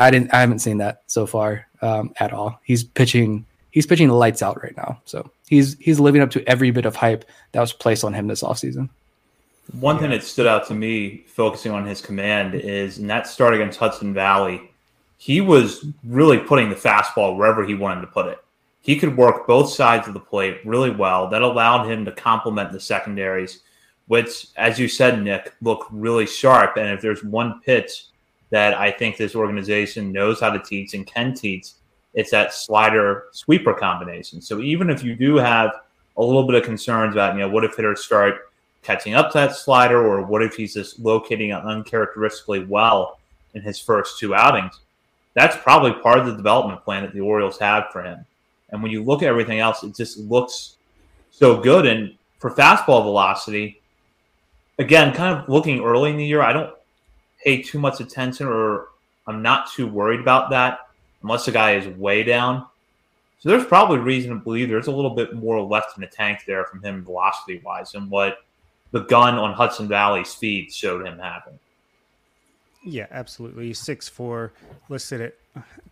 I 0.00 0.10
didn't, 0.10 0.34
I 0.34 0.40
haven't 0.40 0.60
seen 0.60 0.78
that 0.78 1.02
so 1.06 1.26
far 1.26 1.66
um, 1.82 2.12
at 2.18 2.32
all. 2.32 2.60
He's 2.64 2.82
pitching, 2.82 3.46
he's 3.70 3.86
pitching 3.86 4.08
lights 4.08 4.42
out 4.42 4.62
right 4.62 4.76
now. 4.76 5.00
So 5.04 5.30
he's 5.48 5.78
he's 5.78 6.00
living 6.00 6.22
up 6.22 6.30
to 6.32 6.48
every 6.48 6.70
bit 6.70 6.86
of 6.86 6.96
hype 6.96 7.24
that 7.52 7.60
was 7.60 7.72
placed 7.72 8.04
on 8.04 8.14
him 8.14 8.26
this 8.26 8.42
offseason. 8.42 8.88
One 9.78 9.98
thing 9.98 10.10
that 10.10 10.24
stood 10.24 10.48
out 10.48 10.66
to 10.66 10.74
me, 10.74 11.24
focusing 11.28 11.70
on 11.70 11.86
his 11.86 12.00
command, 12.00 12.54
is 12.54 12.98
in 12.98 13.06
that 13.06 13.28
start 13.28 13.54
against 13.54 13.78
Hudson 13.78 14.12
Valley 14.12 14.70
he 15.20 15.42
was 15.42 15.84
really 16.02 16.38
putting 16.38 16.70
the 16.70 16.74
fastball 16.74 17.36
wherever 17.36 17.62
he 17.62 17.74
wanted 17.74 18.00
to 18.00 18.06
put 18.06 18.24
it. 18.24 18.38
He 18.80 18.98
could 18.98 19.18
work 19.18 19.46
both 19.46 19.70
sides 19.70 20.08
of 20.08 20.14
the 20.14 20.20
plate 20.20 20.60
really 20.64 20.90
well. 20.90 21.28
That 21.28 21.42
allowed 21.42 21.90
him 21.90 22.06
to 22.06 22.12
complement 22.12 22.72
the 22.72 22.80
secondaries, 22.80 23.60
which, 24.06 24.46
as 24.56 24.78
you 24.78 24.88
said, 24.88 25.22
Nick, 25.22 25.52
look 25.60 25.86
really 25.90 26.24
sharp. 26.24 26.78
And 26.78 26.88
if 26.88 27.02
there's 27.02 27.22
one 27.22 27.60
pitch 27.60 28.06
that 28.50 28.74
I 28.74 28.90
think 28.90 29.16
this 29.16 29.34
organization 29.34 30.12
knows 30.12 30.40
how 30.40 30.50
to 30.50 30.58
teach 30.58 30.94
and 30.94 31.06
can 31.06 31.34
teach, 31.34 31.68
it's 32.14 32.30
that 32.32 32.52
slider 32.52 33.24
sweeper 33.32 33.74
combination. 33.74 34.40
So 34.40 34.60
even 34.60 34.90
if 34.90 35.04
you 35.04 35.14
do 35.14 35.36
have 35.36 35.70
a 36.16 36.22
little 36.22 36.44
bit 36.44 36.56
of 36.56 36.64
concerns 36.64 37.14
about, 37.14 37.34
you 37.34 37.40
know, 37.40 37.48
what 37.48 37.64
if 37.64 37.76
hitters 37.76 38.04
start 38.04 38.50
catching 38.82 39.14
up 39.14 39.30
to 39.30 39.38
that 39.38 39.54
slider, 39.54 40.04
or 40.04 40.22
what 40.22 40.42
if 40.42 40.54
he's 40.54 40.74
just 40.74 40.98
locating 40.98 41.52
uncharacteristically 41.52 42.64
well 42.64 43.18
in 43.54 43.62
his 43.62 43.78
first 43.78 44.18
two 44.18 44.34
outings? 44.34 44.80
that's 45.34 45.56
probably 45.56 45.92
part 45.92 46.18
of 46.18 46.26
the 46.26 46.36
development 46.36 46.84
plan 46.84 47.02
that 47.02 47.14
the 47.14 47.20
Orioles 47.20 47.58
have 47.58 47.90
for 47.92 48.02
him. 48.02 48.24
And 48.70 48.82
when 48.82 48.92
you 48.92 49.02
look 49.02 49.22
at 49.22 49.28
everything 49.28 49.60
else, 49.60 49.82
it 49.82 49.94
just 49.94 50.18
looks 50.18 50.76
so 51.30 51.60
good. 51.60 51.86
And 51.86 52.14
for 52.38 52.50
fastball 52.50 53.02
velocity, 53.02 53.80
again, 54.78 55.14
kind 55.14 55.36
of 55.36 55.48
looking 55.48 55.80
early 55.80 56.10
in 56.10 56.16
the 56.16 56.26
year, 56.26 56.42
I 56.42 56.52
don't 56.52 56.74
pay 57.44 57.62
too 57.62 57.78
much 57.78 58.00
attention 58.00 58.46
or 58.46 58.88
I'm 59.26 59.42
not 59.42 59.70
too 59.70 59.86
worried 59.86 60.20
about 60.20 60.50
that 60.50 60.80
unless 61.22 61.46
the 61.46 61.52
guy 61.52 61.76
is 61.76 61.86
way 61.96 62.22
down. 62.22 62.66
So 63.38 63.48
there's 63.48 63.64
probably 63.64 63.98
reason 63.98 64.30
to 64.30 64.36
believe 64.36 64.68
there's 64.68 64.86
a 64.86 64.92
little 64.92 65.14
bit 65.14 65.34
more 65.34 65.62
left 65.62 65.96
in 65.96 66.02
the 66.02 66.06
tank 66.06 66.40
there 66.46 66.64
from 66.64 66.82
him 66.82 67.04
velocity 67.04 67.60
wise 67.64 67.92
than 67.92 68.10
what 68.10 68.38
the 68.90 69.00
gun 69.00 69.36
on 69.36 69.54
Hudson 69.54 69.88
Valley 69.88 70.24
speed 70.24 70.72
showed 70.72 71.06
him 71.06 71.18
having. 71.18 71.58
Yeah, 72.84 73.06
absolutely. 73.10 73.72
Six 73.72 74.08
four, 74.08 74.52
listed 74.88 75.20
at 75.20 75.34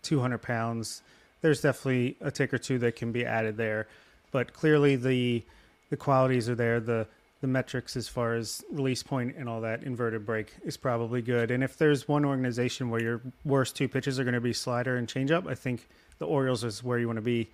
two 0.01 0.19
hundred 0.19 0.39
pounds. 0.39 1.01
There's 1.41 1.61
definitely 1.61 2.17
a 2.21 2.31
tick 2.31 2.53
or 2.53 2.57
two 2.57 2.77
that 2.79 2.95
can 2.95 3.11
be 3.11 3.25
added 3.25 3.57
there, 3.57 3.87
but 4.31 4.53
clearly 4.53 4.95
the 4.95 5.43
the 5.89 5.97
qualities 5.97 6.49
are 6.49 6.55
there. 6.55 6.79
The 6.79 7.07
the 7.41 7.47
metrics 7.47 7.95
as 7.95 8.07
far 8.07 8.35
as 8.35 8.63
release 8.69 9.01
point 9.01 9.35
and 9.37 9.47
all 9.47 9.61
that 9.61 9.83
inverted 9.83 10.25
break 10.25 10.53
is 10.65 10.75
probably 10.75 11.21
good. 11.21 11.51
And 11.51 11.63
if 11.63 11.77
there's 11.77 12.07
one 12.07 12.25
organization 12.25 12.89
where 12.89 13.01
your 13.01 13.21
worst 13.45 13.75
two 13.75 13.87
pitches 13.87 14.19
are 14.19 14.23
going 14.23 14.33
to 14.33 14.41
be 14.41 14.53
slider 14.53 14.97
and 14.97 15.07
changeup, 15.07 15.47
I 15.47 15.55
think 15.55 15.87
the 16.17 16.25
Orioles 16.25 16.63
is 16.63 16.83
where 16.83 16.99
you 16.99 17.07
want 17.07 17.17
to 17.17 17.21
be. 17.21 17.49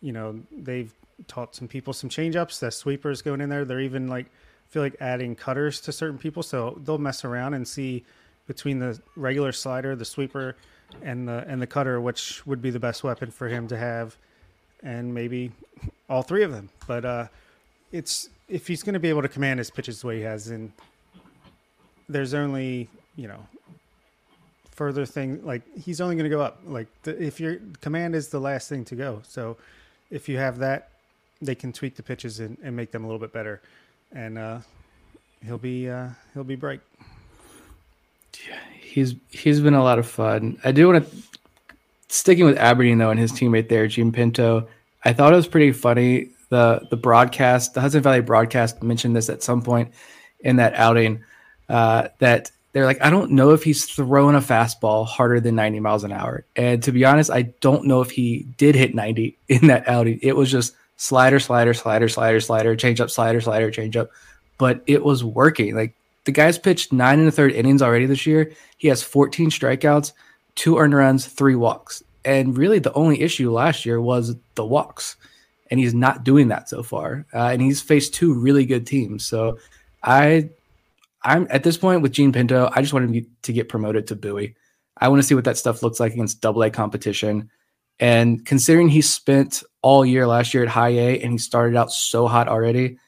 You 0.00 0.12
know, 0.12 0.38
they've 0.56 0.92
taught 1.26 1.54
some 1.54 1.66
people 1.66 1.92
some 1.92 2.10
changeups. 2.10 2.60
The 2.60 2.70
sweepers 2.70 3.22
going 3.22 3.40
in 3.40 3.48
there. 3.48 3.64
They're 3.64 3.80
even 3.80 4.08
like 4.08 4.26
feel 4.68 4.82
like 4.82 4.96
adding 5.00 5.34
cutters 5.34 5.80
to 5.82 5.92
certain 5.92 6.18
people, 6.18 6.42
so 6.42 6.78
they'll 6.84 6.98
mess 6.98 7.24
around 7.24 7.54
and 7.54 7.66
see 7.66 8.04
between 8.46 8.78
the 8.78 9.00
regular 9.16 9.52
slider, 9.52 9.96
the 9.96 10.04
sweeper, 10.04 10.56
and 11.02 11.26
the 11.28 11.44
and 11.48 11.60
the 11.60 11.66
cutter, 11.66 12.00
which 12.00 12.46
would 12.46 12.62
be 12.62 12.70
the 12.70 12.80
best 12.80 13.02
weapon 13.02 13.30
for 13.30 13.48
him 13.48 13.66
to 13.68 13.76
have, 13.76 14.16
and 14.82 15.14
maybe 15.14 15.52
all 16.08 16.22
three 16.22 16.42
of 16.42 16.52
them. 16.52 16.68
But 16.86 17.04
uh, 17.04 17.26
it's 17.92 18.28
if 18.54 18.68
he's 18.68 18.84
going 18.84 18.92
to 18.92 19.00
be 19.00 19.08
able 19.08 19.22
to 19.22 19.28
command 19.28 19.58
his 19.58 19.68
pitches 19.68 20.00
the 20.00 20.06
way 20.06 20.18
he 20.18 20.22
has, 20.22 20.48
and 20.48 20.70
there's 22.08 22.34
only 22.34 22.88
you 23.16 23.26
know 23.26 23.44
further 24.70 25.04
thing 25.04 25.44
like 25.44 25.62
he's 25.76 26.00
only 26.00 26.14
going 26.14 26.30
to 26.30 26.30
go 26.30 26.40
up. 26.40 26.60
Like 26.64 26.86
the, 27.02 27.20
if 27.20 27.40
your 27.40 27.58
command 27.80 28.14
is 28.14 28.28
the 28.28 28.38
last 28.38 28.68
thing 28.68 28.84
to 28.86 28.94
go, 28.94 29.22
so 29.26 29.56
if 30.08 30.28
you 30.28 30.38
have 30.38 30.58
that, 30.58 30.90
they 31.42 31.56
can 31.56 31.72
tweak 31.72 31.96
the 31.96 32.02
pitches 32.04 32.38
and, 32.38 32.56
and 32.62 32.76
make 32.76 32.92
them 32.92 33.02
a 33.02 33.08
little 33.08 33.18
bit 33.18 33.32
better, 33.32 33.60
and 34.12 34.38
uh, 34.38 34.60
he'll 35.44 35.58
be 35.58 35.90
uh, 35.90 36.10
he'll 36.32 36.44
be 36.44 36.54
bright 36.54 36.80
Yeah, 38.46 38.60
he's 38.80 39.16
he's 39.30 39.60
been 39.60 39.74
a 39.74 39.82
lot 39.82 39.98
of 39.98 40.06
fun. 40.06 40.58
I 40.62 40.70
do 40.70 40.86
want 40.86 41.04
to 41.04 41.16
sticking 42.06 42.44
with 42.44 42.56
Aberdeen 42.58 42.98
though 42.98 43.10
and 43.10 43.18
his 43.18 43.32
teammate 43.32 43.68
there, 43.68 43.88
Jean 43.88 44.12
Pinto. 44.12 44.68
I 45.04 45.12
thought 45.12 45.32
it 45.32 45.36
was 45.36 45.48
pretty 45.48 45.72
funny. 45.72 46.28
The 46.54 46.86
the 46.88 46.96
broadcast, 46.96 47.74
the 47.74 47.80
Hudson 47.80 48.00
Valley 48.00 48.20
broadcast 48.20 48.80
mentioned 48.80 49.16
this 49.16 49.28
at 49.28 49.42
some 49.42 49.60
point 49.60 49.92
in 50.38 50.56
that 50.56 50.74
outing. 50.74 51.24
Uh, 51.68 52.08
that 52.20 52.52
they're 52.72 52.84
like, 52.84 53.02
I 53.02 53.10
don't 53.10 53.32
know 53.32 53.50
if 53.50 53.64
he's 53.64 53.86
throwing 53.86 54.36
a 54.36 54.40
fastball 54.40 55.04
harder 55.04 55.40
than 55.40 55.56
90 55.56 55.80
miles 55.80 56.04
an 56.04 56.12
hour. 56.12 56.44
And 56.54 56.80
to 56.84 56.92
be 56.92 57.04
honest, 57.04 57.30
I 57.30 57.42
don't 57.60 57.86
know 57.86 58.02
if 58.02 58.10
he 58.10 58.46
did 58.56 58.76
hit 58.76 58.94
90 58.94 59.36
in 59.48 59.66
that 59.66 59.88
outing. 59.88 60.20
It 60.22 60.36
was 60.36 60.50
just 60.50 60.76
slider, 60.96 61.40
slider, 61.40 61.74
slider, 61.74 62.08
slider, 62.08 62.40
slider, 62.40 62.76
change 62.76 63.00
up, 63.00 63.10
slider, 63.10 63.40
slider, 63.40 63.70
change 63.72 63.96
up. 63.96 64.10
But 64.56 64.82
it 64.86 65.02
was 65.02 65.24
working. 65.24 65.74
Like 65.74 65.96
the 66.24 66.32
guy's 66.32 66.58
pitched 66.58 66.92
nine 66.92 67.18
and 67.18 67.26
a 67.26 67.32
third 67.32 67.52
innings 67.52 67.82
already 67.82 68.06
this 68.06 68.26
year. 68.26 68.52
He 68.78 68.86
has 68.88 69.02
14 69.02 69.50
strikeouts, 69.50 70.12
two 70.54 70.78
earned 70.78 70.94
runs, 70.94 71.26
three 71.26 71.56
walks. 71.56 72.02
And 72.24 72.56
really, 72.56 72.78
the 72.78 72.92
only 72.92 73.20
issue 73.20 73.50
last 73.50 73.84
year 73.84 74.00
was 74.00 74.36
the 74.54 74.64
walks. 74.64 75.16
And 75.70 75.80
he's 75.80 75.94
not 75.94 76.24
doing 76.24 76.48
that 76.48 76.68
so 76.68 76.82
far. 76.82 77.26
Uh, 77.32 77.48
and 77.48 77.62
he's 77.62 77.80
faced 77.80 78.14
two 78.14 78.34
really 78.34 78.66
good 78.66 78.86
teams. 78.86 79.24
So 79.26 79.58
I 80.02 80.50
I'm 81.22 81.46
at 81.50 81.64
this 81.64 81.78
point 81.78 82.02
with 82.02 82.12
Jean 82.12 82.32
Pinto. 82.32 82.70
I 82.72 82.82
just 82.82 82.92
want 82.92 83.14
him 83.14 83.26
to 83.42 83.52
get 83.52 83.68
promoted 83.68 84.06
to 84.08 84.16
Bowie. 84.16 84.54
I 84.98 85.08
want 85.08 85.20
to 85.20 85.26
see 85.26 85.34
what 85.34 85.44
that 85.44 85.56
stuff 85.56 85.82
looks 85.82 85.98
like 85.98 86.12
against 86.12 86.40
Double 86.40 86.62
A 86.62 86.70
competition. 86.70 87.50
And 87.98 88.44
considering 88.44 88.88
he 88.88 89.00
spent 89.00 89.62
all 89.82 90.04
year 90.04 90.26
last 90.26 90.52
year 90.52 90.62
at 90.62 90.68
High 90.68 90.90
A 90.90 91.20
and 91.20 91.32
he 91.32 91.38
started 91.38 91.76
out 91.76 91.92
so 91.92 92.26
hot 92.26 92.48
already, 92.48 92.98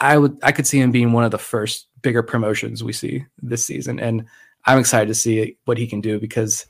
I 0.00 0.18
would 0.18 0.38
I 0.42 0.52
could 0.52 0.66
see 0.66 0.80
him 0.80 0.90
being 0.90 1.12
one 1.12 1.24
of 1.24 1.30
the 1.30 1.38
first 1.38 1.86
bigger 2.02 2.22
promotions 2.22 2.84
we 2.84 2.92
see 2.92 3.24
this 3.42 3.64
season. 3.64 3.98
And 3.98 4.26
I'm 4.66 4.78
excited 4.78 5.08
to 5.08 5.14
see 5.14 5.56
what 5.64 5.78
he 5.78 5.86
can 5.86 6.00
do 6.00 6.20
because 6.20 6.66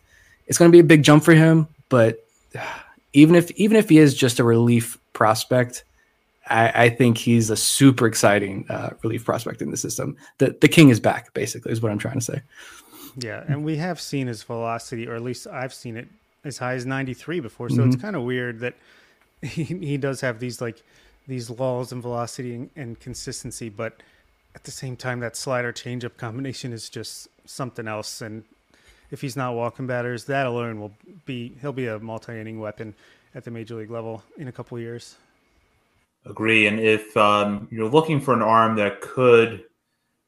it's 0.46 0.58
going 0.58 0.70
to 0.70 0.74
be 0.74 0.80
a 0.80 0.84
big 0.84 1.02
jump 1.02 1.24
for 1.24 1.34
him. 1.34 1.66
But 1.88 2.24
even 3.12 3.34
if 3.34 3.50
even 3.52 3.76
if 3.76 3.88
he 3.88 3.98
is 3.98 4.14
just 4.14 4.38
a 4.38 4.44
relief 4.44 4.98
prospect, 5.12 5.84
I, 6.48 6.84
I 6.84 6.88
think 6.90 7.18
he's 7.18 7.50
a 7.50 7.56
super 7.56 8.06
exciting 8.06 8.66
uh, 8.68 8.90
relief 9.02 9.24
prospect 9.24 9.62
in 9.62 9.70
the 9.70 9.76
system. 9.76 10.16
The 10.38 10.56
the 10.60 10.68
king 10.68 10.88
is 10.88 11.00
back, 11.00 11.32
basically, 11.34 11.72
is 11.72 11.80
what 11.80 11.92
I'm 11.92 11.98
trying 11.98 12.18
to 12.18 12.24
say. 12.24 12.42
Yeah, 13.16 13.44
and 13.48 13.64
we 13.64 13.76
have 13.76 14.00
seen 14.00 14.28
his 14.28 14.42
velocity, 14.42 15.08
or 15.08 15.14
at 15.14 15.22
least 15.22 15.46
I've 15.46 15.74
seen 15.74 15.96
it 15.96 16.08
as 16.44 16.58
high 16.58 16.74
as 16.74 16.86
93 16.86 17.40
before. 17.40 17.68
So 17.68 17.76
mm-hmm. 17.76 17.90
it's 17.90 18.00
kind 18.00 18.16
of 18.16 18.22
weird 18.22 18.60
that 18.60 18.74
he, 19.42 19.64
he 19.64 19.96
does 19.96 20.20
have 20.20 20.38
these 20.38 20.60
like 20.60 20.82
these 21.26 21.50
lulls 21.50 21.92
in 21.92 22.00
velocity 22.00 22.54
and, 22.54 22.70
and, 22.76 22.98
consistency, 22.98 23.68
but 23.68 24.02
at 24.54 24.64
the 24.64 24.70
same 24.70 24.96
time, 24.96 25.20
that 25.20 25.36
slider 25.36 25.72
changeup 25.72 26.16
combination 26.16 26.72
is 26.72 26.88
just 26.88 27.28
something 27.44 27.86
else. 27.86 28.20
And 28.20 28.44
if 29.10 29.20
he's 29.20 29.36
not 29.36 29.54
walking 29.54 29.86
batters, 29.86 30.24
that 30.26 30.46
alone 30.46 30.80
will 30.80 30.92
be 31.24 31.54
he'll 31.60 31.72
be 31.72 31.86
a 31.86 31.98
multi 31.98 32.38
inning 32.38 32.60
weapon 32.60 32.94
at 33.34 33.44
the 33.44 33.50
major 33.50 33.76
league 33.76 33.90
level 33.90 34.22
in 34.38 34.48
a 34.48 34.52
couple 34.52 34.78
years. 34.78 35.16
Agree. 36.26 36.66
And 36.66 36.78
if 36.78 37.16
um, 37.16 37.66
you're 37.70 37.88
looking 37.88 38.20
for 38.20 38.34
an 38.34 38.42
arm 38.42 38.76
that 38.76 39.00
could 39.00 39.64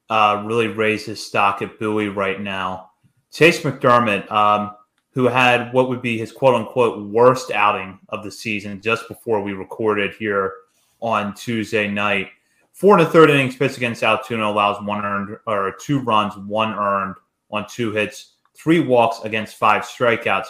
uh, 0.09 0.43
really 0.45 0.67
raise 0.67 1.05
his 1.05 1.23
stock 1.23 1.61
at 1.61 1.79
Bowie 1.79 2.09
right 2.09 2.41
now, 2.41 2.91
Chase 3.31 3.61
McDermott, 3.61 4.29
um, 4.31 4.75
who 5.11 5.25
had 5.25 5.71
what 5.73 5.89
would 5.89 6.01
be 6.01 6.17
his 6.17 6.31
quote 6.31 6.55
unquote 6.55 7.07
worst 7.09 7.51
outing 7.51 7.99
of 8.09 8.23
the 8.23 8.31
season 8.31 8.81
just 8.81 9.07
before 9.07 9.41
we 9.41 9.53
recorded 9.53 10.13
here 10.15 10.53
on 10.99 11.33
Tuesday 11.35 11.87
night. 11.87 12.29
Four 12.71 12.97
and 12.97 13.07
a 13.07 13.09
third 13.09 13.29
innings 13.29 13.55
pitched 13.55 13.77
against 13.77 14.03
Altoona 14.03 14.47
allows 14.47 14.83
one 14.83 15.05
earned 15.05 15.37
or 15.45 15.75
two 15.79 15.99
runs, 15.99 16.35
one 16.37 16.73
earned 16.73 17.15
on 17.51 17.67
two 17.69 17.91
hits, 17.91 18.32
three 18.55 18.79
walks 18.79 19.19
against 19.23 19.55
five 19.55 19.83
strikeouts. 19.83 20.47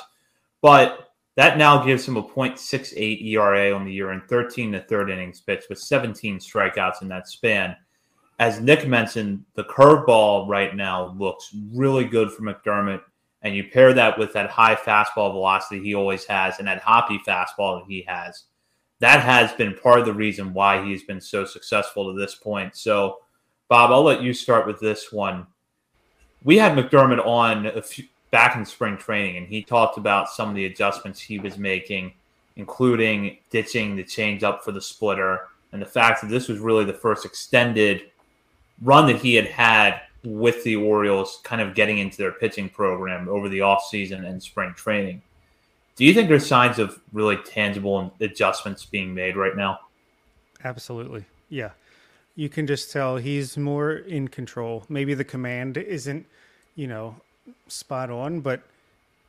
But 0.61 1.09
that 1.35 1.57
now 1.57 1.83
gives 1.83 2.07
him 2.07 2.17
a 2.17 2.23
.68 2.23 3.23
ERA 3.23 3.73
on 3.73 3.85
the 3.85 3.91
year 3.91 4.11
in 4.11 4.21
13 4.21 4.73
to 4.73 4.81
third 4.81 5.09
innings 5.09 5.41
pitched 5.41 5.69
with 5.69 5.79
17 5.79 6.39
strikeouts 6.39 7.01
in 7.01 7.07
that 7.09 7.27
span. 7.27 7.75
As 8.39 8.59
Nick 8.59 8.87
mentioned, 8.87 9.43
the 9.55 9.63
curveball 9.63 10.47
right 10.47 10.75
now 10.75 11.15
looks 11.17 11.55
really 11.73 12.05
good 12.05 12.31
for 12.31 12.43
McDermott. 12.43 13.01
And 13.41 13.55
you 13.55 13.65
pair 13.65 13.93
that 13.93 14.17
with 14.17 14.31
that 14.33 14.49
high 14.49 14.75
fastball 14.75 15.31
velocity 15.33 15.83
he 15.83 15.95
always 15.95 16.23
has 16.25 16.59
and 16.59 16.67
that 16.67 16.81
hoppy 16.81 17.19
fastball 17.27 17.79
that 17.79 17.85
he 17.87 18.03
has. 18.07 18.45
That 18.99 19.21
has 19.21 19.51
been 19.53 19.75
part 19.75 19.99
of 19.99 20.05
the 20.05 20.13
reason 20.13 20.53
why 20.53 20.85
he's 20.85 21.03
been 21.03 21.19
so 21.19 21.43
successful 21.43 22.13
to 22.13 22.19
this 22.19 22.35
point. 22.35 22.77
So, 22.77 23.17
Bob, 23.67 23.91
I'll 23.91 24.03
let 24.03 24.21
you 24.21 24.33
start 24.33 24.65
with 24.65 24.79
this 24.79 25.11
one. 25.11 25.45
We 26.43 26.57
had 26.57 26.77
McDermott 26.77 27.25
on 27.25 27.67
a 27.67 27.81
few, 27.81 28.05
back 28.31 28.55
in 28.55 28.65
spring 28.65 28.97
training, 28.97 29.37
and 29.37 29.47
he 29.47 29.61
talked 29.61 29.97
about 29.97 30.29
some 30.29 30.49
of 30.49 30.55
the 30.55 30.65
adjustments 30.65 31.19
he 31.19 31.39
was 31.39 31.57
making, 31.57 32.13
including 32.55 33.37
ditching 33.51 33.95
the 33.95 34.03
changeup 34.03 34.61
for 34.61 34.71
the 34.71 34.81
splitter, 34.81 35.47
and 35.71 35.81
the 35.81 35.85
fact 35.85 36.21
that 36.21 36.29
this 36.29 36.47
was 36.47 36.59
really 36.59 36.83
the 36.83 36.93
first 36.93 37.25
extended 37.25 38.09
run 38.81 39.07
that 39.07 39.17
he 39.17 39.35
had 39.35 39.45
had 39.45 40.01
with 40.23 40.63
the 40.63 40.75
Orioles, 40.75 41.41
kind 41.43 41.61
of 41.61 41.75
getting 41.75 41.97
into 41.99 42.17
their 42.17 42.31
pitching 42.31 42.69
program 42.69 43.27
over 43.29 43.49
the 43.49 43.59
offseason 43.59 44.25
and 44.25 44.41
spring 44.41 44.73
training. 44.75 45.21
Do 45.95 46.05
you 46.05 46.13
think 46.13 46.27
there's 46.27 46.47
signs 46.47 46.79
of 46.79 46.99
really 47.11 47.37
tangible 47.37 48.13
adjustments 48.19 48.85
being 48.85 49.13
made 49.13 49.35
right 49.35 49.55
now? 49.55 49.79
Absolutely. 50.63 51.25
Yeah. 51.49 51.71
You 52.35 52.49
can 52.49 52.65
just 52.65 52.91
tell 52.91 53.17
he's 53.17 53.57
more 53.57 53.91
in 53.93 54.27
control. 54.27 54.85
Maybe 54.89 55.13
the 55.13 55.23
command 55.23 55.77
isn't, 55.77 56.25
you 56.75 56.87
know, 56.87 57.15
spot 57.67 58.09
on, 58.09 58.39
but 58.41 58.63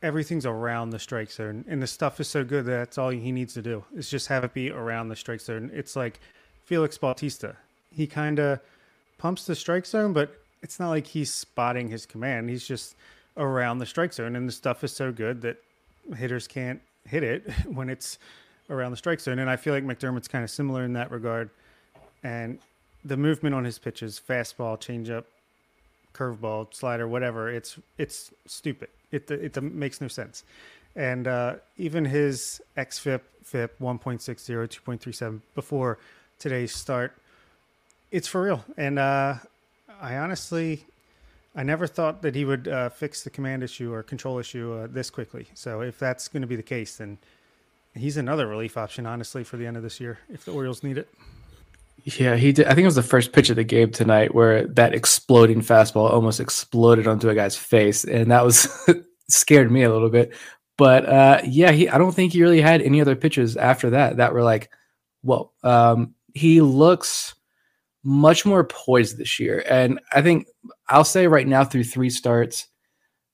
everything's 0.01 0.45
around 0.45 0.91
the 0.91 0.99
strike 0.99 1.31
zone, 1.31 1.65
and 1.67 1.81
the 1.81 1.87
stuff 1.87 2.19
is 2.19 2.27
so 2.27 2.43
good 2.43 2.65
that 2.65 2.71
that's 2.71 2.97
all 2.97 3.09
he 3.09 3.31
needs 3.31 3.53
to 3.55 3.61
do 3.61 3.83
is 3.95 4.09
just 4.09 4.27
have 4.27 4.43
it 4.43 4.53
be 4.53 4.69
around 4.69 5.09
the 5.09 5.15
strike 5.15 5.41
zone. 5.41 5.71
It's 5.73 5.95
like 5.95 6.19
Felix 6.63 6.97
Bautista. 6.97 7.55
He 7.91 8.07
kind 8.07 8.39
of 8.39 8.59
pumps 9.17 9.45
the 9.45 9.55
strike 9.55 9.85
zone, 9.85 10.13
but 10.13 10.35
it's 10.61 10.79
not 10.79 10.89
like 10.89 11.07
he's 11.07 11.33
spotting 11.33 11.89
his 11.89 12.05
command. 12.05 12.49
He's 12.49 12.67
just 12.67 12.95
around 13.37 13.79
the 13.79 13.85
strike 13.85 14.13
zone, 14.13 14.35
and 14.35 14.47
the 14.47 14.53
stuff 14.53 14.83
is 14.83 14.91
so 14.91 15.11
good 15.11 15.41
that 15.41 15.57
hitters 16.15 16.47
can't 16.47 16.81
hit 17.07 17.23
it 17.23 17.49
when 17.65 17.89
it's 17.89 18.19
around 18.69 18.91
the 18.91 18.97
strike 18.97 19.19
zone. 19.19 19.39
And 19.39 19.49
I 19.49 19.55
feel 19.55 19.73
like 19.73 19.83
McDermott's 19.83 20.27
kind 20.27 20.43
of 20.43 20.49
similar 20.49 20.83
in 20.83 20.93
that 20.93 21.11
regard. 21.11 21.49
And 22.23 22.59
the 23.05 23.15
movement 23.15 23.55
on 23.55 23.63
his 23.63 23.77
pitches, 23.77 24.19
fastball, 24.27 24.77
changeup, 24.79 25.25
curveball, 26.13 26.73
slider, 26.73 27.07
whatever. 27.07 27.49
It's 27.49 27.77
it's 27.97 28.31
stupid. 28.47 28.89
It 29.11 29.29
it, 29.29 29.55
it 29.55 29.63
makes 29.63 30.01
no 30.01 30.07
sense. 30.07 30.43
And 30.95 31.27
uh, 31.27 31.55
even 31.77 32.05
his 32.05 32.61
xFIP 32.77 33.21
FIP 33.43 33.77
1.60, 33.79 34.19
2.37 34.19 35.41
before 35.53 35.99
today's 36.39 36.73
start, 36.73 37.13
it's 38.11 38.27
for 38.27 38.41
real. 38.41 38.65
And 38.75 38.97
uh, 38.97 39.35
I 40.01 40.17
honestly, 40.17 40.85
I 41.55 41.63
never 41.63 41.85
thought 41.85 42.23
that 42.23 42.33
he 42.33 42.43
would 42.43 42.67
uh, 42.67 42.89
fix 42.89 43.23
the 43.23 43.29
command 43.29 43.61
issue 43.61 43.93
or 43.93 44.01
control 44.03 44.39
issue 44.39 44.73
uh, 44.73 44.87
this 44.89 45.09
quickly. 45.11 45.47
So 45.53 45.81
if 45.81 45.99
that's 45.99 46.27
going 46.27 46.41
to 46.41 46.47
be 46.47 46.55
the 46.55 46.63
case, 46.63 46.97
then 46.97 47.19
he's 47.93 48.17
another 48.17 48.47
relief 48.47 48.77
option, 48.77 49.05
honestly, 49.05 49.43
for 49.43 49.57
the 49.57 49.67
end 49.67 49.77
of 49.77 49.83
this 49.83 49.99
year 49.99 50.19
if 50.29 50.45
the 50.45 50.53
Orioles 50.53 50.81
need 50.81 50.97
it. 50.97 51.07
Yeah, 52.05 52.35
he 52.35 52.51
did. 52.51 52.67
I 52.67 52.69
think 52.69 52.83
it 52.83 52.85
was 52.85 52.95
the 52.95 53.01
first 53.01 53.33
pitch 53.33 53.49
of 53.49 53.55
the 53.55 53.63
game 53.63 53.89
tonight 53.89 54.35
where 54.35 54.67
that 54.67 54.93
exploding 54.93 55.61
fastball 55.61 56.11
almost 56.11 56.39
exploded 56.39 57.07
onto 57.07 57.29
a 57.29 57.35
guy's 57.35 57.57
face, 57.57 58.03
and 58.03 58.29
that 58.29 58.45
was 58.45 58.67
scared 59.29 59.71
me 59.71 59.81
a 59.81 59.91
little 59.91 60.09
bit. 60.11 60.35
But 60.77 61.07
uh, 61.07 61.41
yeah, 61.43 61.71
he. 61.71 61.89
I 61.89 61.97
don't 61.97 62.13
think 62.13 62.33
he 62.33 62.43
really 62.43 62.61
had 62.61 62.83
any 62.83 63.01
other 63.01 63.15
pitches 63.15 63.57
after 63.57 63.89
that 63.91 64.17
that 64.17 64.33
were 64.33 64.43
like, 64.43 64.69
well, 65.23 65.53
Um, 65.63 66.13
he 66.35 66.61
looks 66.61 67.33
much 68.03 68.45
more 68.45 68.65
poised 68.65 69.17
this 69.17 69.39
year, 69.39 69.63
and 69.67 69.99
I 70.13 70.21
think 70.21 70.45
I'll 70.89 71.03
say 71.05 71.25
right 71.25 71.47
now 71.47 71.63
through 71.63 71.85
three 71.85 72.11
starts, 72.11 72.67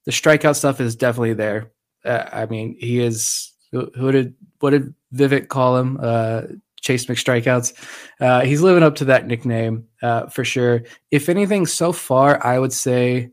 the 0.05 0.11
strikeout 0.11 0.55
stuff 0.55 0.79
is 0.79 0.95
definitely 0.95 1.33
there. 1.33 1.73
Uh, 2.05 2.23
I 2.31 2.45
mean, 2.45 2.77
he 2.79 3.01
is. 3.01 3.51
Who, 3.73 3.91
who 3.95 4.13
did 4.13 4.33
what 4.59 4.69
did 4.69 4.93
Vivek 5.13 5.49
call 5.49 5.77
him? 5.77 5.99
Uh, 6.01 6.43
Chase 6.81 7.05
McStrikeouts. 7.05 7.73
Uh, 8.19 8.41
he's 8.41 8.61
living 8.61 8.83
up 8.83 8.95
to 8.95 9.05
that 9.05 9.27
nickname 9.27 9.87
uh, 10.01 10.27
for 10.27 10.43
sure. 10.43 10.83
If 11.11 11.29
anything, 11.29 11.65
so 11.65 11.91
far, 11.91 12.45
I 12.45 12.59
would 12.59 12.73
say, 12.73 13.31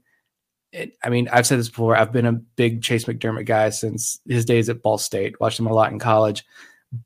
it, 0.73 0.93
I 1.03 1.09
mean, 1.09 1.29
I've 1.33 1.47
said 1.47 1.59
this 1.59 1.69
before. 1.69 1.97
I've 1.97 2.13
been 2.13 2.27
a 2.27 2.33
big 2.33 2.83
Chase 2.83 3.07
McDermott 3.07 3.47
guy 3.47 3.71
since 3.71 4.21
his 4.29 4.45
days 4.45 4.69
at 4.69 4.83
Ball 4.83 4.99
State. 4.99 5.41
Watched 5.41 5.59
him 5.59 5.67
a 5.67 5.73
lot 5.73 5.93
in 5.93 5.99
college. 5.99 6.45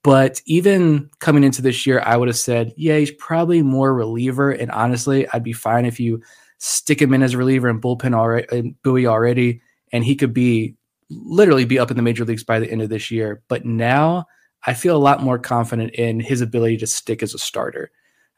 But 0.03 0.41
even 0.47 1.11
coming 1.19 1.43
into 1.43 1.63
this 1.63 1.87
year, 1.87 2.03
I 2.05 2.17
would 2.17 2.29
have 2.29 2.37
said, 2.37 2.73
yeah, 2.77 2.99
he's 2.99 3.11
probably 3.13 3.63
more 3.63 3.95
reliever. 3.95 4.51
And 4.51 4.71
honestly, 4.71 5.27
I'd 5.33 5.43
be 5.43 5.53
fine 5.53 5.87
if 5.87 5.99
you 5.99 6.23
stick 6.59 7.03
him 7.03 7.13
in 7.13 7.23
as 7.23 7.35
a 7.35 7.39
reliever 7.39 7.69
and 7.69 7.83
bullpen 7.83 8.15
already, 8.15 8.47
and 8.57 8.81
Bowie 8.83 9.07
already, 9.07 9.61
and 9.93 10.05
he 10.05 10.15
could 10.15 10.33
be 10.33 10.77
literally 11.11 11.65
be 11.65 11.79
up 11.79 11.91
in 11.91 11.97
the 11.97 12.03
major 12.03 12.25
leagues 12.25 12.45
by 12.45 12.61
the 12.61 12.71
end 12.71 12.83
of 12.83 12.89
this 12.89 13.11
year. 13.11 13.43
But 13.49 13.65
now 13.65 14.27
I 14.65 14.75
feel 14.75 14.97
a 14.97 14.99
lot 14.99 15.23
more 15.23 15.39
confident 15.39 15.95
in 15.95 16.21
his 16.21 16.41
ability 16.41 16.79
to 16.79 16.87
stick 16.87 17.23
as 17.23 17.35
a 17.35 17.39
starter. 17.39 17.91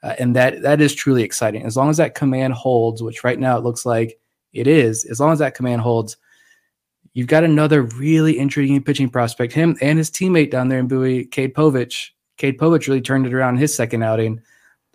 Uh, 0.02 0.14
and 0.18 0.36
that 0.36 0.62
that 0.62 0.80
is 0.80 0.94
truly 0.94 1.22
exciting. 1.22 1.64
As 1.64 1.76
long 1.76 1.88
as 1.88 1.96
that 1.96 2.14
command 2.14 2.52
holds, 2.52 3.02
which 3.02 3.24
right 3.24 3.38
now 3.38 3.56
it 3.56 3.64
looks 3.64 3.86
like 3.86 4.18
it 4.52 4.66
is, 4.66 5.04
as 5.06 5.18
long 5.18 5.32
as 5.32 5.38
that 5.38 5.54
command 5.54 5.80
holds, 5.80 6.16
you've 7.14 7.26
got 7.26 7.44
another 7.44 7.82
really 7.82 8.38
intriguing 8.38 8.82
pitching 8.82 9.08
prospect. 9.08 9.52
Him 9.52 9.76
and 9.80 9.98
his 9.98 10.10
teammate 10.10 10.50
down 10.50 10.68
there 10.68 10.78
in 10.78 10.88
Bowie, 10.88 11.24
Cade 11.24 11.54
Povich, 11.54 12.10
Cade 12.36 12.58
Povich 12.58 12.86
really 12.86 13.00
turned 13.00 13.26
it 13.26 13.34
around 13.34 13.54
in 13.54 13.60
his 13.60 13.74
second 13.74 14.02
outing. 14.02 14.40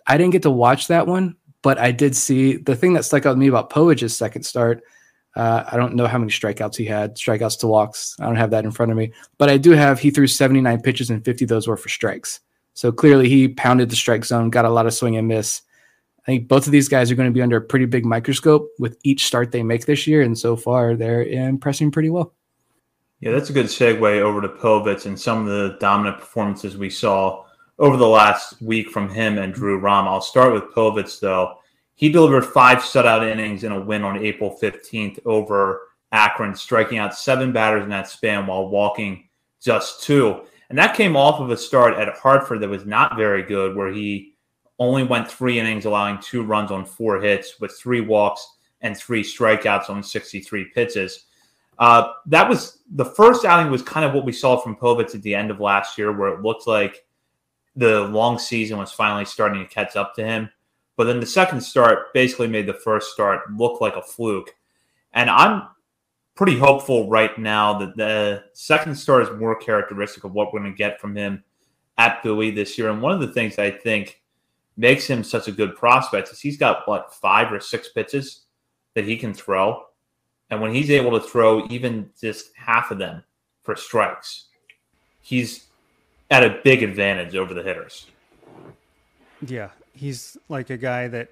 I 0.06 0.16
didn't 0.16 0.32
get 0.32 0.42
to 0.42 0.50
watch 0.50 0.88
that 0.88 1.06
one, 1.06 1.36
but 1.62 1.78
I 1.78 1.92
did 1.92 2.16
see 2.16 2.56
the 2.56 2.76
thing 2.76 2.92
that 2.94 3.04
stuck 3.04 3.26
out 3.26 3.32
to 3.32 3.38
me 3.38 3.48
about 3.48 3.70
Povich's 3.70 4.16
second 4.16 4.44
start. 4.44 4.82
Uh, 5.36 5.64
I 5.70 5.76
don't 5.76 5.94
know 5.94 6.06
how 6.06 6.18
many 6.18 6.30
strikeouts 6.30 6.76
he 6.76 6.84
had, 6.84 7.16
strikeouts 7.16 7.58
to 7.60 7.66
walks. 7.66 8.16
I 8.18 8.26
don't 8.26 8.36
have 8.36 8.50
that 8.50 8.64
in 8.64 8.72
front 8.72 8.90
of 8.90 8.98
me, 8.98 9.12
but 9.38 9.48
I 9.48 9.58
do 9.58 9.70
have 9.72 10.00
he 10.00 10.10
threw 10.10 10.26
79 10.26 10.82
pitches 10.82 11.10
and 11.10 11.24
50 11.24 11.44
of 11.44 11.48
those 11.48 11.68
were 11.68 11.76
for 11.76 11.88
strikes. 11.88 12.40
So 12.74 12.90
clearly 12.90 13.28
he 13.28 13.48
pounded 13.48 13.90
the 13.90 13.96
strike 13.96 14.24
zone, 14.24 14.50
got 14.50 14.64
a 14.64 14.70
lot 14.70 14.86
of 14.86 14.94
swing 14.94 15.16
and 15.16 15.28
miss. 15.28 15.62
I 16.20 16.32
think 16.32 16.48
both 16.48 16.66
of 16.66 16.72
these 16.72 16.88
guys 16.88 17.10
are 17.10 17.14
going 17.14 17.28
to 17.28 17.34
be 17.34 17.42
under 17.42 17.56
a 17.56 17.62
pretty 17.62 17.86
big 17.86 18.04
microscope 18.04 18.68
with 18.78 18.98
each 19.04 19.26
start 19.26 19.52
they 19.52 19.62
make 19.62 19.86
this 19.86 20.06
year, 20.06 20.22
and 20.22 20.38
so 20.38 20.56
far 20.56 20.94
they're 20.94 21.24
impressing 21.24 21.90
pretty 21.90 22.10
well. 22.10 22.34
Yeah, 23.20 23.32
that's 23.32 23.50
a 23.50 23.54
good 23.54 23.66
segue 23.66 24.20
over 24.20 24.40
to 24.40 24.48
Povich 24.48 25.06
and 25.06 25.18
some 25.18 25.40
of 25.40 25.46
the 25.46 25.76
dominant 25.78 26.18
performances 26.18 26.76
we 26.76 26.90
saw 26.90 27.44
over 27.78 27.96
the 27.96 28.06
last 28.06 28.60
week 28.62 28.90
from 28.90 29.08
him 29.08 29.38
and 29.38 29.52
Drew 29.52 29.78
Rom. 29.78 30.08
I'll 30.08 30.20
start 30.20 30.52
with 30.52 30.74
Povich, 30.74 31.20
though. 31.20 31.56
He 32.00 32.08
delivered 32.08 32.46
five 32.46 32.78
shutout 32.78 33.30
innings 33.30 33.62
in 33.62 33.72
a 33.72 33.78
win 33.80 34.04
on 34.04 34.24
April 34.24 34.56
15th 34.58 35.18
over 35.26 35.82
Akron, 36.12 36.54
striking 36.54 36.96
out 36.96 37.14
seven 37.14 37.52
batters 37.52 37.82
in 37.82 37.90
that 37.90 38.08
span 38.08 38.46
while 38.46 38.70
walking 38.70 39.28
just 39.60 40.02
two. 40.02 40.40
And 40.70 40.78
that 40.78 40.96
came 40.96 41.14
off 41.14 41.40
of 41.40 41.50
a 41.50 41.58
start 41.58 41.98
at 41.98 42.16
Hartford 42.16 42.60
that 42.60 42.70
was 42.70 42.86
not 42.86 43.18
very 43.18 43.42
good, 43.42 43.76
where 43.76 43.92
he 43.92 44.32
only 44.78 45.02
went 45.02 45.30
three 45.30 45.60
innings, 45.60 45.84
allowing 45.84 46.18
two 46.20 46.42
runs 46.42 46.70
on 46.70 46.86
four 46.86 47.20
hits 47.20 47.60
with 47.60 47.78
three 47.78 48.00
walks 48.00 48.48
and 48.80 48.96
three 48.96 49.22
strikeouts 49.22 49.90
on 49.90 50.02
63 50.02 50.70
pitches. 50.74 51.26
Uh, 51.78 52.14
that 52.24 52.48
was 52.48 52.78
the 52.94 53.04
first 53.04 53.44
outing 53.44 53.70
was 53.70 53.82
kind 53.82 54.06
of 54.06 54.14
what 54.14 54.24
we 54.24 54.32
saw 54.32 54.56
from 54.56 54.74
Povich 54.74 55.14
at 55.14 55.20
the 55.20 55.34
end 55.34 55.50
of 55.50 55.60
last 55.60 55.98
year, 55.98 56.12
where 56.12 56.32
it 56.32 56.40
looked 56.40 56.66
like 56.66 57.04
the 57.76 58.04
long 58.04 58.38
season 58.38 58.78
was 58.78 58.90
finally 58.90 59.26
starting 59.26 59.62
to 59.62 59.68
catch 59.68 59.96
up 59.96 60.14
to 60.14 60.24
him. 60.24 60.48
But 61.00 61.06
then 61.06 61.18
the 61.18 61.24
second 61.24 61.62
start 61.62 62.12
basically 62.12 62.46
made 62.46 62.66
the 62.66 62.74
first 62.74 63.14
start 63.14 63.50
look 63.56 63.80
like 63.80 63.96
a 63.96 64.02
fluke. 64.02 64.54
And 65.14 65.30
I'm 65.30 65.62
pretty 66.34 66.58
hopeful 66.58 67.08
right 67.08 67.38
now 67.38 67.78
that 67.78 67.96
the 67.96 68.44
second 68.52 68.96
start 68.96 69.22
is 69.22 69.40
more 69.40 69.56
characteristic 69.56 70.24
of 70.24 70.32
what 70.32 70.52
we're 70.52 70.60
going 70.60 70.70
to 70.70 70.76
get 70.76 71.00
from 71.00 71.16
him 71.16 71.42
at 71.96 72.22
Bowie 72.22 72.50
this 72.50 72.76
year. 72.76 72.90
And 72.90 73.00
one 73.00 73.12
of 73.12 73.20
the 73.20 73.32
things 73.32 73.58
I 73.58 73.70
think 73.70 74.20
makes 74.76 75.06
him 75.06 75.24
such 75.24 75.48
a 75.48 75.52
good 75.52 75.74
prospect 75.74 76.32
is 76.32 76.38
he's 76.38 76.58
got 76.58 76.86
what 76.86 77.14
five 77.14 77.50
or 77.50 77.60
six 77.60 77.88
pitches 77.88 78.42
that 78.92 79.06
he 79.06 79.16
can 79.16 79.32
throw. 79.32 79.82
And 80.50 80.60
when 80.60 80.74
he's 80.74 80.90
able 80.90 81.18
to 81.18 81.26
throw 81.26 81.66
even 81.68 82.10
just 82.20 82.50
half 82.56 82.90
of 82.90 82.98
them 82.98 83.24
for 83.62 83.74
strikes, 83.74 84.48
he's 85.22 85.64
at 86.30 86.44
a 86.44 86.60
big 86.62 86.82
advantage 86.82 87.36
over 87.36 87.54
the 87.54 87.62
hitters. 87.62 88.06
Yeah, 89.46 89.70
he's 90.00 90.36
like 90.48 90.70
a 90.70 90.76
guy 90.78 91.08
that 91.08 91.28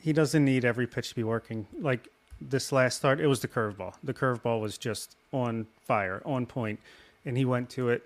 he 0.00 0.12
doesn't 0.12 0.44
need 0.44 0.64
every 0.64 0.86
pitch 0.86 1.10
to 1.10 1.14
be 1.14 1.22
working. 1.22 1.66
Like 1.78 2.08
this 2.40 2.72
last 2.72 2.96
start, 2.96 3.20
it 3.20 3.28
was 3.28 3.40
the 3.40 3.48
curveball. 3.48 3.94
The 4.02 4.12
curveball 4.12 4.60
was 4.60 4.76
just 4.76 5.14
on 5.32 5.66
fire, 5.86 6.20
on 6.24 6.44
point, 6.44 6.80
and 7.24 7.36
he 7.36 7.44
went 7.44 7.70
to 7.70 7.88
it 7.90 8.02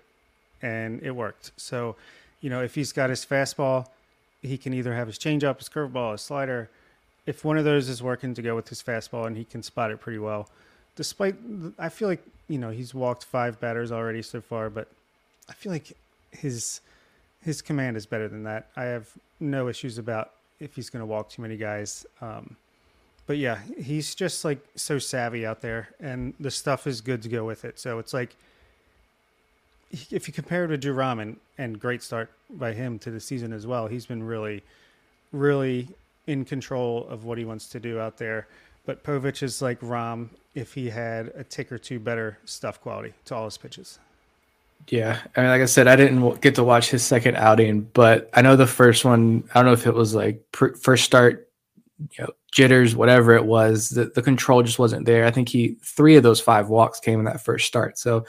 and 0.61 1.01
it 1.01 1.11
worked. 1.11 1.51
So, 1.57 1.95
you 2.41 2.49
know, 2.51 2.61
if 2.61 2.75
he's 2.75 2.91
got 2.91 3.09
his 3.09 3.25
fastball, 3.25 3.87
he 4.41 4.57
can 4.57 4.73
either 4.73 4.93
have 4.93 5.07
his 5.07 5.17
changeup, 5.17 5.57
his 5.57 5.69
curveball, 5.69 6.11
his 6.11 6.21
slider. 6.21 6.69
If 7.25 7.43
one 7.43 7.57
of 7.57 7.65
those 7.65 7.89
is 7.89 8.03
working 8.03 8.35
to 8.35 8.41
go 8.43 8.55
with 8.55 8.69
his 8.69 8.83
fastball 8.83 9.25
and 9.25 9.35
he 9.35 9.43
can 9.43 9.63
spot 9.63 9.89
it 9.89 9.99
pretty 9.99 10.19
well, 10.19 10.47
despite, 10.95 11.35
I 11.79 11.89
feel 11.89 12.07
like, 12.07 12.23
you 12.47 12.59
know, 12.59 12.69
he's 12.69 12.93
walked 12.93 13.23
five 13.23 13.59
batters 13.59 13.91
already 13.91 14.21
so 14.21 14.39
far, 14.39 14.69
but 14.69 14.87
I 15.49 15.53
feel 15.53 15.71
like 15.71 15.97
his 16.31 16.81
his 17.45 17.61
command 17.61 17.95
is 17.95 18.07
better 18.07 18.27
than 18.27 18.43
that. 18.43 18.67
I 18.75 18.85
have 18.85 19.07
no 19.39 19.67
issues 19.67 19.99
about 19.99 20.31
if 20.59 20.75
he's 20.75 20.89
going 20.89 21.01
to 21.01 21.05
walk 21.05 21.29
too 21.29 21.43
many 21.43 21.57
guys. 21.57 22.05
Um, 22.19 22.55
but 23.27 23.37
yeah, 23.37 23.59
he's 23.79 24.15
just 24.15 24.43
like 24.43 24.59
so 24.75 24.97
savvy 24.97 25.45
out 25.45 25.61
there, 25.61 25.89
and 25.99 26.33
the 26.39 26.49
stuff 26.49 26.87
is 26.87 27.01
good 27.01 27.21
to 27.21 27.29
go 27.29 27.45
with 27.45 27.63
it. 27.63 27.79
So 27.79 27.99
it's 27.99 28.13
like 28.13 28.35
if 30.11 30.27
you 30.27 30.33
compare 30.33 30.65
it 30.65 30.69
to 30.69 30.77
Drew 30.77 30.93
Rom 30.93 31.37
and 31.57 31.79
great 31.79 32.01
start 32.01 32.31
by 32.49 32.73
him 32.73 32.97
to 32.99 33.11
the 33.11 33.19
season 33.19 33.53
as 33.53 33.67
well, 33.67 33.87
he's 33.87 34.07
been 34.07 34.23
really, 34.23 34.63
really 35.31 35.87
in 36.25 36.45
control 36.45 37.07
of 37.07 37.25
what 37.25 37.37
he 37.37 37.45
wants 37.45 37.69
to 37.69 37.79
do 37.79 37.99
out 37.99 38.17
there. 38.17 38.47
But 38.87 39.03
Povich 39.03 39.43
is 39.43 39.61
like 39.61 39.77
Rom 39.81 40.31
if 40.55 40.73
he 40.73 40.89
had 40.89 41.27
a 41.35 41.43
tick 41.43 41.71
or 41.71 41.77
two 41.77 41.99
better 41.99 42.39
stuff 42.45 42.81
quality 42.81 43.13
to 43.25 43.35
all 43.35 43.45
his 43.45 43.57
pitches. 43.57 43.99
Yeah, 44.87 45.19
I 45.35 45.41
mean, 45.41 45.49
like 45.49 45.61
I 45.61 45.65
said, 45.65 45.87
I 45.87 45.95
didn't 45.95 46.41
get 46.41 46.55
to 46.55 46.63
watch 46.63 46.91
his 46.91 47.03
second 47.03 47.37
outing, 47.37 47.81
but 47.93 48.29
I 48.33 48.41
know 48.41 48.55
the 48.55 48.67
first 48.67 49.03
one. 49.03 49.43
I 49.49 49.55
don't 49.55 49.65
know 49.65 49.73
if 49.73 49.87
it 49.87 49.95
was 49.95 50.13
like 50.13 50.43
pr- 50.51 50.75
first 50.75 51.05
start, 51.05 51.49
you 51.99 52.23
know, 52.23 52.29
jitters, 52.51 52.95
whatever 52.95 53.33
it 53.33 53.45
was. 53.45 53.89
The 53.89 54.05
the 54.13 54.21
control 54.21 54.61
just 54.61 54.77
wasn't 54.77 55.07
there. 55.07 55.25
I 55.25 55.31
think 55.31 55.49
he 55.49 55.77
three 55.83 56.17
of 56.17 56.23
those 56.23 56.39
five 56.39 56.69
walks 56.69 56.99
came 56.99 57.17
in 57.17 57.25
that 57.25 57.43
first 57.43 57.65
start, 57.65 57.97
so 57.97 58.25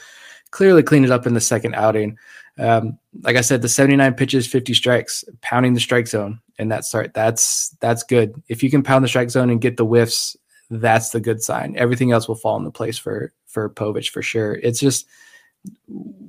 clearly 0.49 0.81
cleaned 0.81 1.05
it 1.05 1.11
up 1.11 1.27
in 1.27 1.35
the 1.35 1.41
second 1.41 1.75
outing. 1.75 2.17
Um, 2.59 2.97
like 3.21 3.35
I 3.35 3.41
said, 3.41 3.61
the 3.61 3.69
79 3.69 4.15
pitches, 4.15 4.47
50 4.47 4.73
strikes, 4.73 5.23
pounding 5.41 5.75
the 5.75 5.79
strike 5.79 6.07
zone 6.07 6.39
in 6.57 6.69
that 6.69 6.85
start. 6.85 7.13
That's 7.13 7.69
that's 7.81 8.03
good. 8.03 8.41
If 8.47 8.63
you 8.63 8.71
can 8.71 8.81
pound 8.81 9.03
the 9.03 9.09
strike 9.09 9.29
zone 9.29 9.49
and 9.49 9.61
get 9.61 9.77
the 9.77 9.85
whiffs, 9.85 10.35
that's 10.69 11.11
the 11.11 11.19
good 11.19 11.41
sign. 11.43 11.75
Everything 11.77 12.11
else 12.11 12.27
will 12.27 12.35
fall 12.35 12.57
into 12.57 12.71
place 12.71 12.97
for 12.97 13.31
for 13.45 13.69
Povich 13.69 14.09
for 14.09 14.21
sure. 14.21 14.55
It's 14.55 14.79
just 14.79 15.05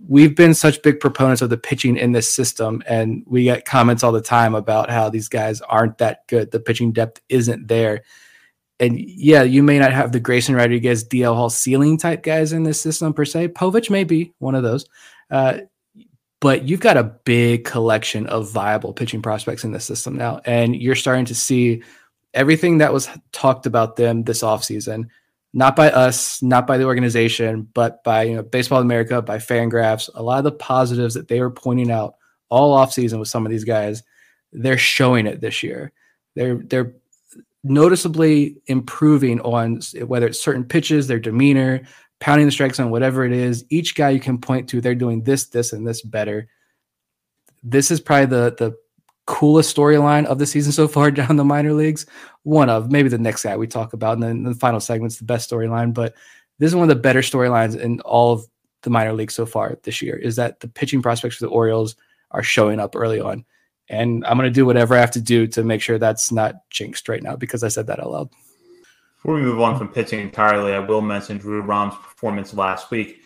we've 0.09 0.34
been 0.34 0.55
such 0.55 0.82
big 0.82 1.01
proponents 1.01 1.43
of 1.43 1.51
the 1.51 1.59
pitching 1.59 1.97
in 1.97 2.12
this 2.12 2.32
system, 2.32 2.82
and 2.86 3.22
we 3.26 3.45
get 3.45 3.64
comments 3.64 4.03
all 4.03 4.12
the 4.12 4.20
time 4.20 4.55
about 4.55 4.91
how 4.91 5.09
these 5.09 5.28
guys 5.28 5.61
aren't 5.61 5.99
that 5.99 6.26
good. 6.26 6.51
The 6.51 6.61
pitching 6.61 6.93
depth 6.93 7.20
isn't 7.28 7.68
there. 7.68 8.03
And 8.80 8.99
yeah, 8.99 9.43
you 9.43 9.62
may 9.62 9.78
not 9.78 9.93
have 9.93 10.12
the 10.12 10.20
Grayson 10.20 10.55
Rodriguez, 10.55 11.05
DL 11.05 11.34
Hall 11.34 11.51
ceiling 11.51 11.99
type 11.99 12.22
guys 12.22 12.53
in 12.53 12.62
this 12.62 12.80
system 12.80 13.12
per 13.12 13.24
se. 13.24 13.49
Povich 13.49 13.91
may 13.91 14.05
be 14.05 14.32
one 14.39 14.55
of 14.55 14.62
those. 14.62 14.86
Uh, 15.30 15.59
but 16.41 16.68
you've 16.68 16.80
got 16.80 16.97
a 16.97 17.03
big 17.03 17.64
collection 17.64 18.26
of 18.28 18.51
viable 18.51 18.93
pitching 18.93 19.20
prospects 19.20 19.64
in 19.64 19.72
the 19.72 19.80
system 19.80 20.16
now. 20.16 20.41
And 20.45 20.76
you're 20.76 20.95
starting 20.95 21.24
to 21.26 21.34
see 21.34 21.82
everything 22.34 22.78
that 22.78 22.93
was 22.93 23.09
talked 23.32 23.66
about 23.66 23.97
them 23.97 24.22
this 24.22 24.43
offseason 24.43 25.09
not 25.53 25.77
by 25.77 25.91
us, 25.91 26.43
not 26.43 26.67
by 26.67 26.79
the 26.79 26.85
organization, 26.85 27.69
but 27.73 28.05
by 28.05 28.25
you 28.25 28.37
know 28.37 28.43
Baseball 28.43 28.81
America, 28.81 29.23
by 29.23 29.39
Fangraphs. 29.39 30.11
A 30.15 30.23
lot 30.23 30.39
of 30.39 30.45
the 30.45 30.53
positives 30.53 31.15
that 31.15 31.29
they 31.29 31.41
were 31.41 31.51
pointing 31.51 31.91
out 31.91 32.15
all 32.49 32.77
offseason 32.77 33.19
with 33.19 33.29
some 33.29 33.47
of 33.47 33.51
these 33.51 33.65
guys, 33.65 34.03
they're 34.53 34.79
showing 34.79 35.27
it 35.27 35.41
this 35.41 35.63
year. 35.63 35.93
They're 36.35 36.57
they're 36.57 36.95
noticeably 37.65 38.57
improving 38.67 39.41
on 39.41 39.81
whether 40.07 40.27
it's 40.27 40.41
certain 40.41 40.65
pitches, 40.65 41.07
their 41.07 41.19
demeanor, 41.19 41.83
pounding 42.21 42.47
the 42.47 42.53
strikes 42.53 42.81
on 42.81 42.91
whatever 42.91 43.25
it 43.25 43.33
is. 43.33 43.65
Each 43.71 43.95
guy 43.95 44.11
you 44.11 44.21
can 44.21 44.39
point 44.39 44.69
to, 44.71 44.81
they're 44.81 44.95
doing 44.95 45.23
this, 45.23 45.47
this, 45.47 45.73
and 45.73 45.87
this 45.87 46.03
better. 46.03 46.49
This 47.63 47.91
is 47.91 48.01
probably 48.01 48.27
the 48.27 48.55
the 48.59 48.77
coolest 49.29 49.76
storyline 49.76 50.24
of 50.24 50.39
the 50.39 50.47
season 50.47 50.72
so 50.72 50.89
far 50.89 51.11
down 51.12 51.37
the 51.37 51.45
minor 51.45 51.74
leagues. 51.74 52.07
One 52.43 52.70
of 52.70 52.91
maybe 52.91 53.11
the 53.11 53.18
next 53.18 53.43
guy 53.43 53.57
we 53.57 53.66
talk 53.66 53.93
about, 53.93 54.14
and 54.14 54.22
then 54.22 54.43
the 54.43 54.55
final 54.55 54.81
segment's 54.81 55.18
the 55.18 55.24
best 55.24 55.51
storyline. 55.51 55.93
But 55.93 56.14
this 56.59 56.68
is 56.68 56.74
one 56.74 56.91
of 56.91 56.97
the 56.97 57.01
better 57.01 57.20
storylines 57.20 57.79
in 57.79 58.01
all 58.01 58.33
of 58.33 58.47
the 58.83 58.91
minor 58.91 59.12
leagues 59.12 59.35
so 59.35 59.45
far 59.45 59.79
this 59.83 60.01
year. 60.01 60.16
Is 60.16 60.37
that 60.37 60.61
the 60.61 60.68
pitching 60.68 61.03
prospects 61.03 61.37
for 61.37 61.45
the 61.45 61.51
Orioles 61.51 61.95
are 62.31 62.43
showing 62.43 62.81
up 62.81 62.97
early 62.97 63.20
on, 63.20 63.45
and 63.89 64.24
I'm 64.24 64.39
going 64.39 64.49
to 64.49 64.55
do 64.55 64.66
whatever 64.66 64.97
I 64.97 65.01
have 65.01 65.11
to 65.12 65.20
do 65.20 65.47
to 65.49 65.62
make 65.62 65.83
sure 65.83 65.99
that's 65.99 66.33
not 66.33 66.55
jinxed 66.70 67.09
right 67.09 67.22
now 67.22 67.37
because 67.37 67.62
I 67.62 67.68
said 67.68 67.87
that 67.89 68.01
out 68.01 68.11
loud. 68.11 68.31
Before 69.16 69.35
we 69.35 69.43
move 69.43 69.61
on 69.61 69.76
from 69.76 69.89
pitching 69.89 70.20
entirely, 70.20 70.72
I 70.72 70.79
will 70.79 71.03
mention 71.03 71.37
Drew 71.37 71.61
Rom's 71.61 71.97
performance 71.97 72.55
last 72.55 72.91
week 72.91 73.20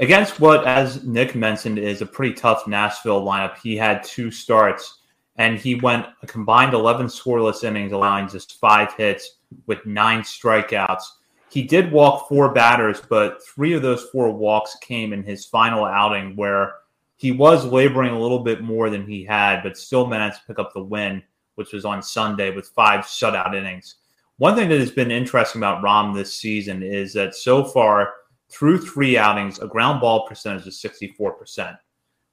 against 0.00 0.40
what, 0.40 0.66
as 0.66 1.04
Nick 1.04 1.36
mentioned, 1.36 1.78
is 1.78 2.02
a 2.02 2.06
pretty 2.06 2.34
tough 2.34 2.66
Nashville 2.66 3.24
lineup. 3.24 3.58
He 3.58 3.76
had 3.76 4.02
two 4.02 4.32
starts 4.32 5.02
and 5.36 5.58
he 5.58 5.74
went 5.74 6.06
a 6.22 6.26
combined 6.26 6.74
11 6.74 7.06
scoreless 7.06 7.64
innings, 7.64 7.92
allowing 7.92 8.28
just 8.28 8.58
five 8.60 8.92
hits 8.94 9.38
with 9.66 9.84
nine 9.84 10.20
strikeouts. 10.20 11.02
He 11.50 11.62
did 11.62 11.92
walk 11.92 12.28
four 12.28 12.52
batters, 12.52 13.00
but 13.08 13.38
three 13.46 13.74
of 13.74 13.82
those 13.82 14.04
four 14.10 14.30
walks 14.30 14.76
came 14.80 15.12
in 15.12 15.22
his 15.22 15.44
final 15.46 15.84
outing 15.84 16.36
where 16.36 16.74
he 17.16 17.30
was 17.30 17.64
laboring 17.64 18.12
a 18.12 18.18
little 18.18 18.40
bit 18.40 18.62
more 18.62 18.90
than 18.90 19.06
he 19.06 19.24
had, 19.24 19.62
but 19.62 19.76
still 19.76 20.06
managed 20.06 20.38
to 20.38 20.46
pick 20.46 20.58
up 20.58 20.72
the 20.74 20.82
win, 20.82 21.22
which 21.54 21.72
was 21.72 21.84
on 21.84 22.02
Sunday 22.02 22.50
with 22.54 22.68
five 22.68 23.04
shutout 23.04 23.54
innings. 23.54 23.96
One 24.38 24.56
thing 24.56 24.68
that 24.68 24.80
has 24.80 24.90
been 24.90 25.12
interesting 25.12 25.60
about 25.60 25.82
Rom 25.82 26.12
this 26.12 26.34
season 26.34 26.82
is 26.82 27.12
that 27.12 27.36
so 27.36 27.64
far, 27.64 28.14
through 28.50 28.78
three 28.78 29.16
outings, 29.16 29.60
a 29.60 29.66
ground 29.66 30.00
ball 30.00 30.26
percentage 30.26 30.66
is 30.66 30.82
64%. 30.82 31.76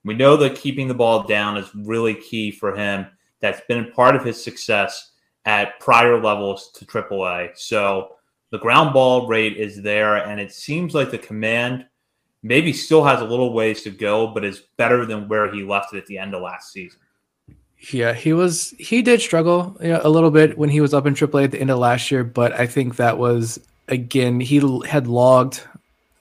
We 0.04 0.14
know 0.14 0.36
that 0.38 0.56
keeping 0.56 0.88
the 0.88 0.94
ball 0.94 1.24
down 1.24 1.58
is 1.58 1.74
really 1.76 2.16
key 2.16 2.52
for 2.52 2.76
him. 2.76 3.06
That's 3.40 3.62
been 3.68 3.92
part 3.92 4.16
of 4.16 4.24
his 4.24 4.42
success 4.42 5.12
at 5.46 5.80
prior 5.80 6.22
levels 6.22 6.72
to 6.76 6.86
AAA. 6.86 7.58
So 7.58 8.16
the 8.52 8.60
ground 8.60 8.94
ball 8.94 9.28
rate 9.28 9.58
is 9.58 9.82
there, 9.82 10.16
and 10.16 10.40
it 10.40 10.52
seems 10.52 10.94
like 10.94 11.12
the 11.12 11.18
command 11.18 11.86
maybe 12.44 12.74
still 12.74 13.04
has 13.04 13.22
a 13.22 13.26
little 13.26 13.54
ways 13.54 13.84
to 13.84 13.90
go, 13.90 14.28
but 14.28 14.44
is 14.44 14.64
better 14.78 15.06
than 15.06 15.28
where 15.28 15.52
he 15.54 15.64
left 15.64 15.94
it 15.94 15.98
at 15.98 16.06
the 16.08 16.18
end 16.18 16.34
of 16.34 16.42
last 16.42 16.72
season. 16.72 17.00
Yeah, 17.92 18.14
he 18.14 18.34
was 18.34 18.76
he 18.78 19.02
did 19.02 19.22
struggle 19.22 19.76
you 19.82 19.90
know, 19.90 20.02
a 20.04 20.10
little 20.10 20.30
bit 20.30 20.58
when 20.58 20.70
he 20.70 20.82
was 20.82 20.94
up 20.94 21.08
in 21.08 21.16
AAA 21.16 21.46
at 21.46 21.52
the 21.52 21.60
end 21.60 21.72
of 21.72 21.80
last 21.80 22.12
year, 22.12 22.24
but 22.24 22.54
I 22.54 22.68
think 22.68 22.98
that 22.98 23.18
was 23.18 23.60
again 23.88 24.40
he 24.40 24.58
had 24.88 25.08
logged 25.08 25.64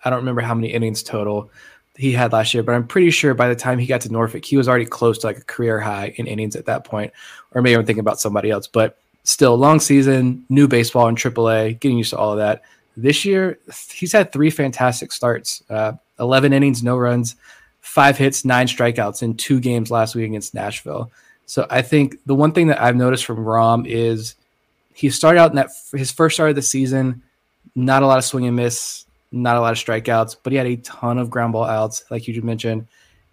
I 0.02 0.08
don't 0.08 0.20
remember 0.20 0.40
how 0.40 0.54
many 0.54 0.68
innings 0.68 1.02
total 1.02 1.50
he 1.96 2.12
had 2.12 2.32
last 2.32 2.54
year, 2.54 2.62
but 2.62 2.74
I'm 2.74 2.86
pretty 2.86 3.10
sure 3.10 3.34
by 3.34 3.48
the 3.48 3.56
time 3.56 3.78
he 3.78 3.86
got 3.86 4.00
to 4.02 4.12
Norfolk, 4.12 4.44
he 4.44 4.56
was 4.56 4.68
already 4.68 4.86
close 4.86 5.18
to 5.18 5.26
like 5.26 5.38
a 5.38 5.44
career 5.44 5.80
high 5.80 6.14
in 6.16 6.26
innings 6.26 6.56
at 6.56 6.66
that 6.66 6.84
point. 6.84 7.12
Or 7.52 7.62
maybe 7.62 7.76
I'm 7.76 7.84
thinking 7.84 8.00
about 8.00 8.20
somebody 8.20 8.50
else, 8.50 8.66
but 8.66 8.98
still 9.24 9.56
long 9.56 9.80
season, 9.80 10.44
new 10.48 10.66
baseball 10.68 11.08
in 11.08 11.14
AAA, 11.14 11.78
getting 11.80 11.98
used 11.98 12.10
to 12.10 12.18
all 12.18 12.32
of 12.32 12.38
that. 12.38 12.62
This 12.96 13.24
year, 13.24 13.58
he's 13.90 14.12
had 14.12 14.32
three 14.32 14.50
fantastic 14.50 15.12
starts 15.12 15.62
uh, 15.70 15.92
11 16.18 16.52
innings, 16.52 16.82
no 16.82 16.96
runs, 16.96 17.36
five 17.80 18.18
hits, 18.18 18.44
nine 18.44 18.66
strikeouts 18.66 19.22
in 19.22 19.36
two 19.36 19.60
games 19.60 19.90
last 19.90 20.14
week 20.14 20.26
against 20.26 20.54
Nashville. 20.54 21.10
So 21.46 21.66
I 21.70 21.82
think 21.82 22.16
the 22.26 22.34
one 22.34 22.52
thing 22.52 22.68
that 22.68 22.80
I've 22.80 22.96
noticed 22.96 23.24
from 23.24 23.44
Rom 23.44 23.84
is 23.86 24.36
he 24.94 25.10
started 25.10 25.40
out 25.40 25.50
in 25.50 25.56
that 25.56 25.70
his 25.92 26.12
first 26.12 26.36
start 26.36 26.50
of 26.50 26.56
the 26.56 26.62
season, 26.62 27.22
not 27.74 28.02
a 28.02 28.06
lot 28.06 28.18
of 28.18 28.24
swing 28.24 28.46
and 28.46 28.56
miss, 28.56 29.06
not 29.32 29.56
a 29.56 29.60
lot 29.60 29.72
of 29.72 29.78
strikeouts, 29.78 30.36
but 30.42 30.52
he 30.52 30.56
had 30.56 30.66
a 30.66 30.76
ton 30.76 31.18
of 31.18 31.30
ground 31.30 31.52
ball 31.52 31.64
outs, 31.64 32.04
like 32.10 32.26
you 32.26 32.40
mentioned. 32.42 32.86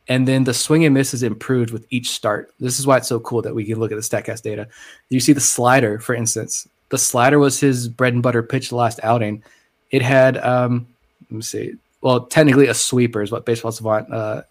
And 0.10 0.28
then 0.28 0.46
the 0.46 0.54
swing 0.54 0.86
and 0.86 0.94
miss 0.94 1.12
has 1.12 1.24
improved 1.24 1.72
with 1.72 1.86
each 1.90 2.12
start. 2.12 2.54
This 2.60 2.80
is 2.80 2.88
why 2.88 2.98
it's 2.98 3.10
so 3.10 3.20
cool 3.20 3.42
that 3.42 3.54
we 3.54 3.66
can 3.66 3.80
look 3.80 3.92
at 3.92 3.96
the 3.96 4.02
StatCast 4.02 4.42
data. 4.42 4.68
You 5.10 5.20
see 5.20 5.34
the 5.34 5.42
slider, 5.42 6.00
for 6.00 6.16
instance. 6.16 6.68
The 6.90 6.98
slider 6.98 7.40
was 7.40 7.60
his 7.60 7.90
bread 7.90 8.14
and 8.14 8.24
butter 8.24 8.42
pitch 8.42 8.72
last 8.72 9.00
outing. 9.04 9.44
It 9.92 10.02
had, 10.02 10.38
um, 10.38 10.88
let 11.30 11.36
me 11.36 11.42
see, 11.42 11.74
well, 12.02 12.22
technically 12.22 12.68
a 12.68 12.74
sweeper 12.74 13.22
is 13.22 13.32
what 13.32 13.46
Baseball 13.46 13.74
Savant 13.74 14.12
uh, 14.14 14.44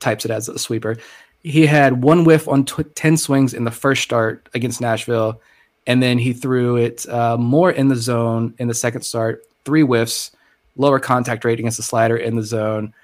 types 0.00 0.26
it 0.26 0.30
as 0.30 0.48
a 0.50 0.58
sweeper 0.58 0.98
he 1.44 1.66
had 1.66 2.02
one 2.02 2.24
whiff 2.24 2.48
on 2.48 2.64
tw- 2.64 2.94
10 2.96 3.18
swings 3.18 3.54
in 3.54 3.64
the 3.64 3.70
first 3.70 4.02
start 4.02 4.48
against 4.54 4.80
Nashville. 4.80 5.40
And 5.86 6.02
then 6.02 6.16
he 6.16 6.32
threw 6.32 6.76
it 6.76 7.06
uh, 7.08 7.36
more 7.36 7.70
in 7.70 7.88
the 7.88 7.96
zone 7.96 8.54
in 8.58 8.68
the 8.68 8.74
second 8.74 9.02
start, 9.02 9.44
three 9.66 9.82
whiffs, 9.82 10.30
lower 10.76 10.98
contact 10.98 11.44
rate 11.44 11.58
against 11.58 11.76
the 11.76 11.82
slider 11.82 12.16
in 12.16 12.36
the 12.36 12.42
zone. 12.42 12.94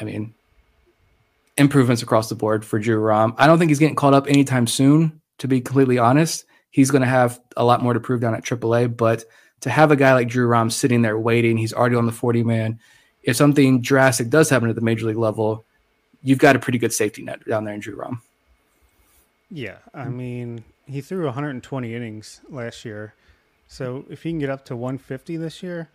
I 0.00 0.04
mean, 0.04 0.34
improvements 1.56 2.02
across 2.02 2.28
the 2.28 2.34
board 2.34 2.64
for 2.64 2.78
Drew 2.78 2.98
Rom. 2.98 3.34
I 3.36 3.46
don't 3.46 3.58
think 3.58 3.70
he's 3.70 3.78
getting 3.78 3.96
called 3.96 4.14
up 4.14 4.28
anytime 4.28 4.66
soon, 4.66 5.20
to 5.38 5.48
be 5.48 5.60
completely 5.60 5.98
honest. 5.98 6.44
He's 6.70 6.90
going 6.90 7.02
to 7.02 7.08
have 7.08 7.40
a 7.56 7.64
lot 7.64 7.82
more 7.82 7.92
to 7.92 8.00
prove 8.00 8.20
down 8.20 8.34
at 8.34 8.44
AAA, 8.44 8.96
but 8.96 9.24
to 9.60 9.70
have 9.70 9.90
a 9.90 9.96
guy 9.96 10.14
like 10.14 10.28
Drew 10.28 10.46
Rom 10.46 10.70
sitting 10.70 11.02
there 11.02 11.18
waiting, 11.18 11.56
he's 11.56 11.72
already 11.72 11.96
on 11.96 12.06
the 12.06 12.12
40 12.12 12.44
man. 12.44 12.78
If 13.22 13.36
something 13.36 13.82
drastic 13.82 14.30
does 14.30 14.48
happen 14.48 14.70
at 14.70 14.74
the 14.74 14.80
major 14.80 15.06
league 15.06 15.16
level, 15.16 15.64
you've 16.22 16.38
got 16.38 16.56
a 16.56 16.58
pretty 16.58 16.78
good 16.78 16.92
safety 16.92 17.22
net 17.22 17.44
down 17.46 17.64
there 17.64 17.74
in 17.74 17.80
Drew 17.80 17.96
Rom. 17.96 18.22
Yeah, 19.50 19.78
I 19.92 20.04
mean, 20.04 20.64
he 20.86 21.00
threw 21.00 21.24
120 21.24 21.94
innings 21.94 22.40
last 22.48 22.84
year, 22.84 23.14
so 23.68 24.04
if 24.08 24.22
he 24.22 24.30
can 24.30 24.38
get 24.38 24.48
up 24.48 24.64
to 24.66 24.76
150 24.76 25.36
this 25.36 25.62
year, 25.62 25.88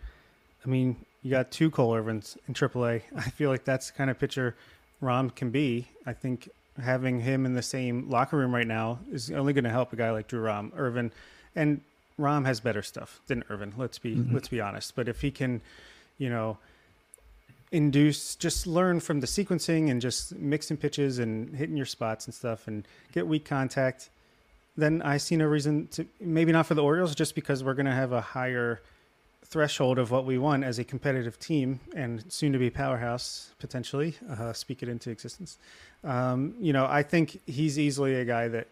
I 0.66 0.68
mean, 0.68 0.96
you 1.22 1.30
got 1.30 1.50
two 1.50 1.70
Cole 1.70 1.92
Irvins 1.92 2.36
in 2.48 2.54
AAA. 2.54 3.02
I 3.16 3.30
feel 3.30 3.50
like 3.50 3.64
that's 3.64 3.90
the 3.90 3.96
kind 3.96 4.10
of 4.10 4.18
pitcher 4.18 4.56
Rom 5.00 5.30
can 5.30 5.50
be. 5.50 5.86
I 6.04 6.12
think 6.12 6.48
having 6.82 7.20
him 7.20 7.46
in 7.46 7.54
the 7.54 7.62
same 7.62 8.10
locker 8.10 8.36
room 8.36 8.54
right 8.54 8.66
now 8.66 8.98
is 9.10 9.30
only 9.30 9.52
going 9.52 9.64
to 9.64 9.70
help 9.70 9.92
a 9.92 9.96
guy 9.96 10.10
like 10.10 10.28
Drew 10.28 10.40
Rom, 10.40 10.72
Irvin, 10.76 11.12
and 11.54 11.80
Rom 12.18 12.44
has 12.44 12.60
better 12.60 12.82
stuff 12.82 13.20
than 13.26 13.44
Irvin. 13.50 13.74
Let's 13.76 13.98
be 13.98 14.16
mm-hmm. 14.16 14.34
let's 14.34 14.48
be 14.48 14.60
honest. 14.60 14.94
But 14.94 15.08
if 15.08 15.20
he 15.20 15.30
can, 15.30 15.60
you 16.18 16.28
know, 16.28 16.58
induce 17.72 18.36
just 18.36 18.66
learn 18.66 19.00
from 19.00 19.20
the 19.20 19.26
sequencing 19.26 19.90
and 19.90 20.00
just 20.00 20.34
mixing 20.36 20.76
pitches 20.76 21.18
and 21.18 21.54
hitting 21.54 21.76
your 21.76 21.86
spots 21.86 22.26
and 22.26 22.34
stuff 22.34 22.68
and 22.68 22.86
get 23.12 23.26
weak 23.26 23.44
contact 23.44 24.08
then 24.76 25.02
i 25.02 25.16
see 25.16 25.36
no 25.36 25.44
reason 25.44 25.88
to 25.88 26.06
maybe 26.20 26.52
not 26.52 26.64
for 26.64 26.74
the 26.74 26.82
orioles 26.82 27.12
just 27.12 27.34
because 27.34 27.64
we're 27.64 27.74
going 27.74 27.86
to 27.86 27.92
have 27.92 28.12
a 28.12 28.20
higher 28.20 28.80
threshold 29.46 29.98
of 29.98 30.10
what 30.10 30.24
we 30.24 30.38
want 30.38 30.64
as 30.64 30.78
a 30.78 30.84
competitive 30.84 31.38
team 31.38 31.80
and 31.94 32.24
soon 32.32 32.52
to 32.52 32.58
be 32.58 32.68
powerhouse 32.68 33.54
potentially 33.58 34.14
uh, 34.38 34.52
speak 34.52 34.82
it 34.82 34.88
into 34.88 35.10
existence 35.10 35.58
um, 36.04 36.54
you 36.58 36.72
know 36.72 36.86
i 36.86 37.02
think 37.02 37.40
he's 37.46 37.78
easily 37.78 38.14
a 38.14 38.24
guy 38.24 38.48
that 38.48 38.66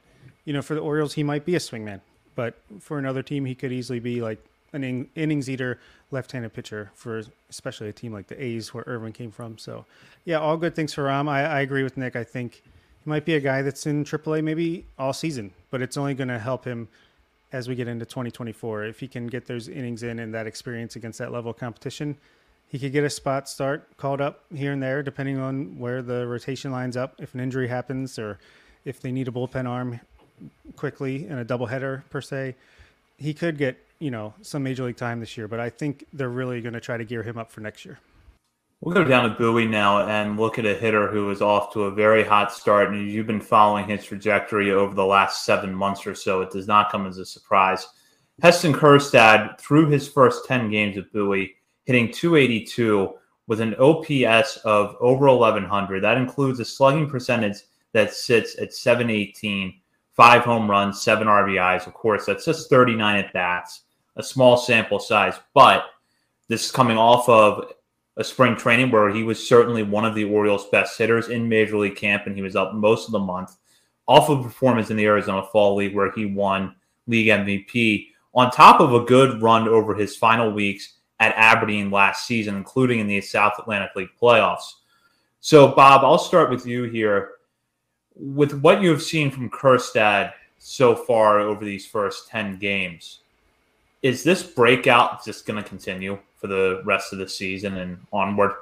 you 0.44 0.52
know 0.52 0.62
for 0.62 0.74
the 0.74 0.80
orioles 0.80 1.14
he 1.14 1.22
might 1.22 1.44
be 1.44 1.54
a 1.54 1.58
swingman 1.58 2.00
but 2.34 2.58
for 2.80 2.98
another 2.98 3.22
team 3.22 3.44
he 3.44 3.54
could 3.54 3.72
easily 3.72 4.00
be 4.00 4.20
like 4.20 4.44
an 4.72 4.84
in- 4.84 5.08
innings 5.14 5.48
eater 5.48 5.78
left-handed 6.10 6.52
pitcher 6.52 6.90
for 6.94 7.22
especially 7.48 7.88
a 7.88 7.92
team 7.92 8.12
like 8.12 8.26
the 8.26 8.42
A's 8.42 8.74
where 8.74 8.84
Irvin 8.86 9.12
came 9.12 9.30
from. 9.30 9.56
So, 9.56 9.86
yeah, 10.24 10.38
all 10.38 10.56
good 10.56 10.74
things 10.74 10.92
for 10.92 11.04
Rom. 11.04 11.28
I, 11.28 11.44
I 11.44 11.60
agree 11.60 11.82
with 11.82 11.96
Nick. 11.96 12.16
I 12.16 12.24
think 12.24 12.62
he 13.02 13.10
might 13.10 13.24
be 13.24 13.34
a 13.34 13.40
guy 13.40 13.62
that's 13.62 13.86
in 13.86 14.04
AAA 14.04 14.42
maybe 14.42 14.86
all 14.98 15.12
season, 15.12 15.52
but 15.70 15.80
it's 15.80 15.96
only 15.96 16.14
going 16.14 16.28
to 16.28 16.38
help 16.38 16.64
him 16.64 16.88
as 17.54 17.68
we 17.68 17.76
get 17.76 17.86
into 17.86 18.04
2024. 18.04 18.84
If 18.84 18.98
he 18.98 19.06
can 19.06 19.28
get 19.28 19.46
those 19.46 19.68
innings 19.68 20.02
in 20.02 20.18
and 20.18 20.34
that 20.34 20.46
experience 20.46 20.96
against 20.96 21.20
that 21.20 21.30
level 21.30 21.52
of 21.52 21.56
competition, 21.56 22.16
he 22.66 22.80
could 22.80 22.92
get 22.92 23.04
a 23.04 23.10
spot 23.10 23.48
start 23.48 23.96
called 23.96 24.20
up 24.20 24.44
here 24.52 24.72
and 24.72 24.82
there, 24.82 25.02
depending 25.04 25.38
on 25.38 25.78
where 25.78 26.02
the 26.02 26.26
rotation 26.26 26.72
lines 26.72 26.96
up. 26.96 27.14
If 27.18 27.32
an 27.32 27.40
injury 27.40 27.68
happens 27.68 28.18
or 28.18 28.40
if 28.84 29.00
they 29.00 29.12
need 29.12 29.28
a 29.28 29.30
bullpen 29.30 29.68
arm 29.68 30.00
quickly 30.74 31.28
in 31.28 31.38
a 31.38 31.44
doubleheader 31.44 32.02
per 32.10 32.20
se, 32.20 32.56
he 33.18 33.32
could 33.32 33.56
get 33.56 33.78
you 34.00 34.10
know 34.10 34.34
some 34.42 34.64
major 34.64 34.84
league 34.84 34.96
time 34.96 35.20
this 35.20 35.36
year, 35.36 35.46
but 35.46 35.60
I 35.60 35.70
think 35.70 36.04
they're 36.12 36.28
really 36.28 36.60
going 36.60 36.74
to 36.74 36.80
try 36.80 36.96
to 36.96 37.04
gear 37.04 37.22
him 37.22 37.38
up 37.38 37.52
for 37.52 37.60
next 37.60 37.84
year. 37.84 38.00
We'll 38.80 38.94
go 38.94 39.04
down 39.04 39.28
to 39.28 39.36
Bowie 39.36 39.66
now 39.66 40.06
and 40.06 40.38
look 40.38 40.58
at 40.58 40.66
a 40.66 40.74
hitter 40.74 41.08
who 41.08 41.30
is 41.30 41.40
off 41.40 41.72
to 41.72 41.84
a 41.84 41.90
very 41.90 42.22
hot 42.22 42.52
start. 42.52 42.90
And 42.90 43.10
you've 43.10 43.26
been 43.26 43.40
following 43.40 43.88
his 43.88 44.04
trajectory 44.04 44.72
over 44.72 44.94
the 44.94 45.06
last 45.06 45.44
seven 45.44 45.74
months 45.74 46.06
or 46.06 46.14
so. 46.14 46.42
It 46.42 46.50
does 46.50 46.66
not 46.66 46.92
come 46.92 47.06
as 47.06 47.18
a 47.18 47.24
surprise. 47.24 47.86
Heston 48.42 48.72
Kjerstad, 48.72 49.58
through 49.58 49.88
his 49.88 50.08
first 50.08 50.46
10 50.46 50.70
games 50.70 50.98
at 50.98 51.12
Bowie, 51.12 51.54
hitting 51.84 52.12
282 52.12 53.14
with 53.46 53.60
an 53.60 53.74
OPS 53.76 54.58
of 54.64 54.96
over 55.00 55.26
1100. 55.26 56.02
That 56.02 56.18
includes 56.18 56.60
a 56.60 56.64
slugging 56.64 57.08
percentage 57.08 57.58
that 57.92 58.12
sits 58.12 58.58
at 58.58 58.74
718, 58.74 59.80
five 60.12 60.42
home 60.42 60.70
runs, 60.70 61.00
seven 61.00 61.28
RBIs. 61.28 61.86
Of 61.86 61.94
course, 61.94 62.26
that's 62.26 62.44
just 62.44 62.68
39 62.68 63.24
at 63.24 63.32
bats 63.32 63.82
a 64.16 64.22
small 64.22 64.56
sample 64.56 64.98
size, 64.98 65.34
but 65.54 65.86
this 66.48 66.66
is 66.66 66.70
coming 66.70 66.96
off 66.96 67.28
of 67.28 67.72
a 68.16 68.24
spring 68.24 68.56
training 68.56 68.90
where 68.90 69.10
he 69.10 69.22
was 69.22 69.46
certainly 69.46 69.82
one 69.82 70.04
of 70.04 70.14
the 70.14 70.24
Orioles' 70.24 70.68
best 70.70 70.96
hitters 70.96 71.28
in 71.28 71.48
Major 71.48 71.76
League 71.76 71.96
camp, 71.96 72.26
and 72.26 72.36
he 72.36 72.42
was 72.42 72.56
up 72.56 72.74
most 72.74 73.06
of 73.06 73.12
the 73.12 73.18
month. 73.18 73.56
Off 74.06 74.28
of 74.28 74.42
performance 74.42 74.90
in 74.90 74.96
the 74.96 75.06
Arizona 75.06 75.42
Fall 75.50 75.76
League, 75.76 75.94
where 75.94 76.12
he 76.12 76.26
won 76.26 76.74
league 77.06 77.28
MVP, 77.28 78.08
on 78.34 78.50
top 78.50 78.80
of 78.80 78.92
a 78.92 79.04
good 79.04 79.42
run 79.42 79.68
over 79.68 79.94
his 79.94 80.16
final 80.16 80.50
weeks 80.52 80.94
at 81.20 81.34
Aberdeen 81.36 81.90
last 81.90 82.26
season, 82.26 82.56
including 82.56 83.00
in 83.00 83.06
the 83.06 83.20
South 83.20 83.54
Atlantic 83.58 83.90
League 83.96 84.10
playoffs. 84.20 84.74
So, 85.40 85.68
Bob, 85.68 86.02
I'll 86.04 86.18
start 86.18 86.50
with 86.50 86.66
you 86.66 86.84
here. 86.84 87.32
With 88.16 88.60
what 88.60 88.80
you 88.80 88.90
have 88.90 89.02
seen 89.02 89.30
from 89.30 89.50
Kjerstad 89.50 90.32
so 90.58 90.94
far 90.94 91.40
over 91.40 91.64
these 91.64 91.86
first 91.86 92.28
10 92.28 92.58
games, 92.58 93.20
is 94.04 94.22
this 94.22 94.42
breakout 94.42 95.24
just 95.24 95.46
going 95.46 95.60
to 95.60 95.66
continue 95.66 96.18
for 96.36 96.46
the 96.46 96.82
rest 96.84 97.14
of 97.14 97.18
the 97.18 97.26
season 97.26 97.78
and 97.78 97.96
onward? 98.12 98.52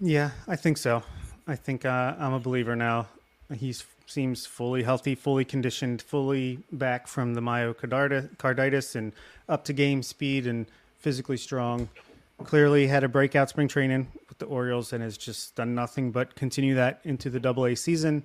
Yeah, 0.00 0.30
I 0.48 0.56
think 0.56 0.78
so. 0.78 1.02
I 1.46 1.56
think 1.56 1.84
uh, 1.84 2.14
I'm 2.18 2.32
a 2.32 2.40
believer 2.40 2.74
now. 2.74 3.06
He 3.54 3.74
seems 4.06 4.46
fully 4.46 4.82
healthy, 4.82 5.14
fully 5.14 5.44
conditioned, 5.44 6.00
fully 6.00 6.58
back 6.72 7.06
from 7.06 7.34
the 7.34 7.42
myocarditis 7.42 8.96
and 8.96 9.12
up 9.46 9.62
to 9.66 9.74
game 9.74 10.02
speed 10.02 10.46
and 10.46 10.64
physically 11.00 11.36
strong. 11.36 11.90
Clearly 12.42 12.86
had 12.86 13.04
a 13.04 13.08
breakout 13.08 13.50
spring 13.50 13.68
training 13.68 14.10
with 14.30 14.38
the 14.38 14.46
Orioles 14.46 14.94
and 14.94 15.02
has 15.02 15.18
just 15.18 15.54
done 15.54 15.74
nothing 15.74 16.12
but 16.12 16.34
continue 16.34 16.76
that 16.76 17.00
into 17.04 17.28
the 17.28 17.38
Double 17.38 17.66
A 17.66 17.74
season. 17.74 18.22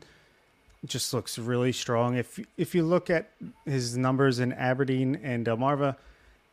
Just 0.86 1.14
looks 1.14 1.38
really 1.38 1.74
strong. 1.74 2.16
If 2.16 2.40
if 2.56 2.74
you 2.74 2.84
look 2.84 3.10
at 3.10 3.32
his 3.66 3.98
numbers 3.98 4.40
in 4.40 4.54
Aberdeen 4.54 5.20
and 5.22 5.46
Delmarva, 5.46 5.98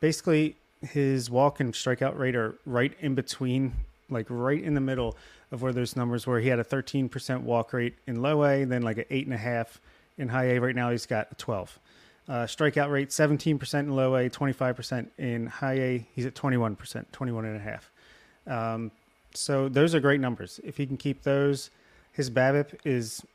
basically 0.05 0.55
his 0.81 1.31
walk 1.31 1.59
and 1.59 1.73
strikeout 1.73 2.15
rate 2.15 2.35
are 2.35 2.53
right 2.67 2.93
in 2.99 3.15
between, 3.15 3.73
like 4.07 4.27
right 4.29 4.63
in 4.63 4.75
the 4.75 4.79
middle 4.79 5.17
of 5.51 5.63
where 5.63 5.73
those 5.73 5.95
numbers 5.95 6.27
were. 6.27 6.39
He 6.39 6.47
had 6.47 6.59
a 6.59 6.63
13% 6.63 7.41
walk 7.41 7.73
rate 7.73 7.95
in 8.05 8.21
low 8.21 8.45
A, 8.45 8.65
then 8.65 8.83
like 8.83 8.99
an 8.99 9.05
eight 9.09 9.25
and 9.25 9.33
a 9.33 9.37
half 9.51 9.81
in 10.19 10.29
high 10.29 10.49
A. 10.51 10.59
Right 10.59 10.75
now 10.75 10.91
he's 10.91 11.07
got 11.07 11.29
a 11.31 11.35
12. 11.35 11.79
Uh, 12.27 12.33
strikeout 12.43 12.91
rate 12.91 13.09
17% 13.09 13.79
in 13.79 13.95
low 13.95 14.15
A, 14.15 14.29
25% 14.29 15.07
in 15.17 15.47
high 15.47 15.73
A. 15.73 16.07
He's 16.13 16.27
at 16.27 16.35
21%, 16.35 17.05
21 17.11 17.45
and 17.45 17.55
a 17.55 17.59
half. 17.59 17.91
Um, 18.45 18.91
so 19.33 19.67
those 19.67 19.95
are 19.95 19.99
great 19.99 20.21
numbers. 20.21 20.59
If 20.63 20.77
he 20.77 20.85
can 20.85 20.97
keep 20.97 21.23
those, 21.23 21.71
his 22.11 22.29
BABIP 22.29 22.75
is 22.85 23.25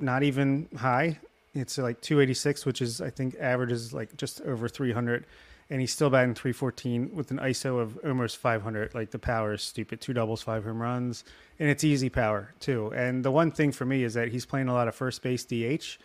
not 0.00 0.22
even 0.22 0.70
high. 0.74 1.18
It's 1.54 1.76
like 1.76 2.00
286, 2.00 2.64
which 2.64 2.80
is 2.80 3.02
I 3.02 3.10
think 3.10 3.36
average 3.38 3.72
is 3.72 3.92
like 3.92 4.16
just 4.16 4.40
over 4.40 4.70
300 4.70 5.26
and 5.70 5.80
he's 5.80 5.92
still 5.92 6.10
batting 6.10 6.34
314 6.34 7.10
with 7.14 7.30
an 7.30 7.38
ISO 7.38 7.80
of 7.80 7.98
almost 8.04 8.36
500. 8.36 8.94
Like 8.94 9.10
the 9.10 9.18
power 9.18 9.54
is 9.54 9.62
stupid. 9.62 10.00
Two 10.00 10.12
doubles, 10.12 10.42
five 10.42 10.64
home 10.64 10.80
runs, 10.80 11.24
and 11.58 11.68
it's 11.68 11.84
easy 11.84 12.08
power 12.08 12.52
too. 12.60 12.92
And 12.94 13.24
the 13.24 13.30
one 13.30 13.50
thing 13.50 13.72
for 13.72 13.84
me 13.84 14.04
is 14.04 14.14
that 14.14 14.28
he's 14.28 14.46
playing 14.46 14.68
a 14.68 14.74
lot 14.74 14.88
of 14.88 14.94
first 14.94 15.22
base 15.22 15.44
DH, 15.44 15.98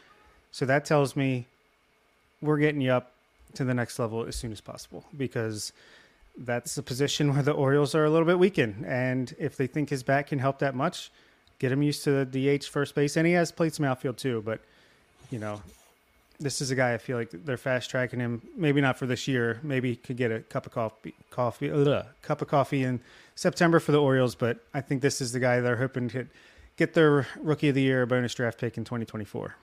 so 0.51 0.65
that 0.65 0.85
tells 0.85 1.15
me 1.15 1.45
we're 2.41 2.57
getting 2.57 2.81
you 2.81 2.91
up 2.91 3.11
to 3.55 3.63
the 3.63 3.73
next 3.73 3.99
level 3.99 4.25
as 4.25 4.35
soon 4.35 4.51
as 4.51 4.61
possible 4.61 5.03
because 5.17 5.73
that's 6.37 6.77
a 6.77 6.83
position 6.83 7.33
where 7.33 7.43
the 7.43 7.51
Orioles 7.51 7.95
are 7.95 8.05
a 8.05 8.09
little 8.09 8.25
bit 8.25 8.39
weakened. 8.39 8.85
And 8.85 9.33
if 9.39 9.57
they 9.57 9.67
think 9.67 9.89
his 9.89 10.03
bat 10.03 10.27
can 10.27 10.39
help 10.39 10.59
that 10.59 10.75
much, 10.75 11.11
get 11.59 11.71
him 11.71 11.81
used 11.81 12.03
to 12.05 12.25
the 12.25 12.57
DH 12.57 12.65
first 12.65 12.95
base. 12.95 13.17
And 13.17 13.27
he 13.27 13.33
has 13.33 13.51
played 13.51 13.73
some 13.73 13.85
outfield 13.85 14.17
too, 14.17 14.41
but 14.45 14.61
you 15.31 15.39
know, 15.39 15.61
this 16.39 16.61
is 16.61 16.71
a 16.71 16.75
guy 16.75 16.93
I 16.93 16.97
feel 16.97 17.17
like 17.17 17.31
they're 17.31 17.57
fast 17.57 17.89
tracking 17.89 18.19
him. 18.19 18.41
Maybe 18.55 18.81
not 18.81 18.97
for 18.97 19.05
this 19.05 19.27
year. 19.27 19.59
Maybe 19.61 19.95
could 19.95 20.17
get 20.17 20.31
a 20.31 20.39
cup 20.39 20.65
of 20.65 20.71
coffee, 20.71 21.13
coffee, 21.29 21.69
ugh, 21.69 22.05
cup 22.21 22.41
of 22.41 22.47
coffee 22.47 22.83
in 22.83 23.01
September 23.35 23.79
for 23.79 23.91
the 23.91 24.01
Orioles. 24.01 24.35
But 24.35 24.59
I 24.73 24.81
think 24.81 25.01
this 25.01 25.21
is 25.21 25.31
the 25.31 25.39
guy 25.39 25.59
they're 25.59 25.75
hoping 25.75 26.07
to 26.09 26.27
get 26.77 26.93
their 26.93 27.27
rookie 27.41 27.69
of 27.69 27.75
the 27.75 27.81
year 27.81 28.05
bonus 28.05 28.33
draft 28.33 28.59
pick 28.59 28.77
in 28.77 28.85
2024. 28.85 29.55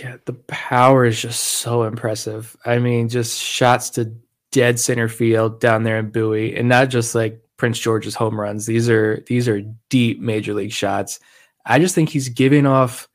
Yeah, 0.00 0.16
the 0.24 0.34
power 0.34 1.04
is 1.04 1.20
just 1.20 1.42
so 1.42 1.84
impressive. 1.84 2.56
I 2.64 2.78
mean, 2.78 3.08
just 3.08 3.40
shots 3.40 3.90
to 3.90 4.12
dead 4.50 4.78
center 4.78 5.08
field 5.08 5.60
down 5.60 5.82
there 5.82 5.98
in 5.98 6.10
Bowie, 6.10 6.56
and 6.56 6.68
not 6.68 6.88
just 6.88 7.14
like 7.14 7.40
Prince 7.56 7.78
George's 7.78 8.14
home 8.14 8.40
runs. 8.40 8.66
These 8.66 8.88
are 8.88 9.22
these 9.26 9.48
are 9.48 9.62
deep 9.88 10.20
major 10.20 10.54
league 10.54 10.72
shots. 10.72 11.20
I 11.64 11.78
just 11.78 11.94
think 11.94 12.10
he's 12.10 12.28
giving 12.28 12.66
off 12.66 13.08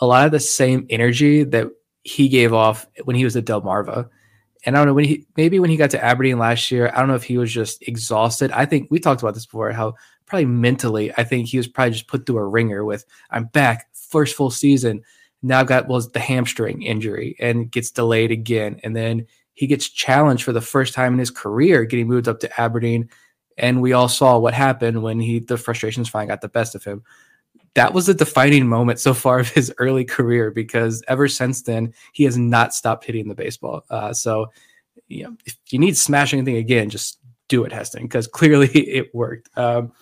a 0.00 0.06
lot 0.06 0.26
of 0.26 0.32
the 0.32 0.40
same 0.40 0.86
energy 0.90 1.44
that 1.44 1.68
he 2.02 2.28
gave 2.28 2.52
off 2.52 2.86
when 3.04 3.16
he 3.16 3.24
was 3.24 3.36
at 3.36 3.44
Delmarva. 3.44 4.08
And 4.64 4.76
I 4.76 4.80
don't 4.80 4.86
know 4.86 4.94
when 4.94 5.04
he 5.04 5.26
maybe 5.36 5.58
when 5.58 5.70
he 5.70 5.76
got 5.76 5.90
to 5.90 6.04
Aberdeen 6.04 6.38
last 6.38 6.70
year, 6.70 6.90
I 6.92 6.98
don't 6.98 7.08
know 7.08 7.14
if 7.14 7.24
he 7.24 7.38
was 7.38 7.52
just 7.52 7.82
exhausted. 7.86 8.50
I 8.52 8.66
think 8.66 8.88
we 8.90 8.98
talked 8.98 9.22
about 9.22 9.34
this 9.34 9.46
before, 9.46 9.70
how 9.72 9.94
probably 10.26 10.46
mentally, 10.46 11.12
I 11.16 11.24
think 11.24 11.48
he 11.48 11.56
was 11.56 11.68
probably 11.68 11.92
just 11.92 12.08
put 12.08 12.26
through 12.26 12.38
a 12.38 12.46
ringer 12.46 12.84
with 12.84 13.04
I'm 13.30 13.44
back, 13.46 13.88
first 13.92 14.36
full 14.36 14.50
season. 14.50 15.02
Now 15.42 15.60
I've 15.60 15.66
got 15.66 15.88
was 15.88 16.10
the 16.10 16.18
hamstring 16.18 16.82
injury 16.82 17.36
and 17.38 17.70
gets 17.70 17.90
delayed 17.90 18.32
again. 18.32 18.80
And 18.82 18.96
then 18.96 19.26
he 19.54 19.66
gets 19.66 19.88
challenged 19.88 20.42
for 20.42 20.52
the 20.52 20.60
first 20.60 20.94
time 20.94 21.12
in 21.12 21.18
his 21.18 21.30
career, 21.30 21.84
getting 21.84 22.08
moved 22.08 22.28
up 22.28 22.40
to 22.40 22.60
Aberdeen. 22.60 23.08
And 23.56 23.80
we 23.80 23.92
all 23.92 24.08
saw 24.08 24.38
what 24.38 24.52
happened 24.52 25.02
when 25.02 25.20
he 25.20 25.38
the 25.38 25.56
frustrations 25.56 26.08
finally 26.08 26.28
got 26.28 26.40
the 26.40 26.48
best 26.48 26.74
of 26.74 26.84
him 26.84 27.04
that 27.76 27.92
was 27.92 28.08
a 28.08 28.14
defining 28.14 28.66
moment 28.66 28.98
so 28.98 29.12
far 29.12 29.38
of 29.38 29.50
his 29.50 29.72
early 29.76 30.02
career 30.02 30.50
because 30.50 31.04
ever 31.08 31.28
since 31.28 31.60
then 31.62 31.92
he 32.14 32.24
has 32.24 32.38
not 32.38 32.74
stopped 32.74 33.04
hitting 33.04 33.28
the 33.28 33.34
baseball. 33.34 33.84
Uh, 33.90 34.14
so, 34.14 34.50
you 35.08 35.24
know, 35.24 35.36
if 35.44 35.58
you 35.68 35.78
need 35.78 35.90
to 35.90 36.00
smash 36.00 36.32
anything 36.32 36.56
again, 36.56 36.88
just 36.88 37.18
do 37.48 37.64
it, 37.64 37.72
Heston, 37.72 38.04
because 38.04 38.26
clearly 38.26 38.68
it 38.74 39.14
worked. 39.14 39.50
Um, 39.58 39.92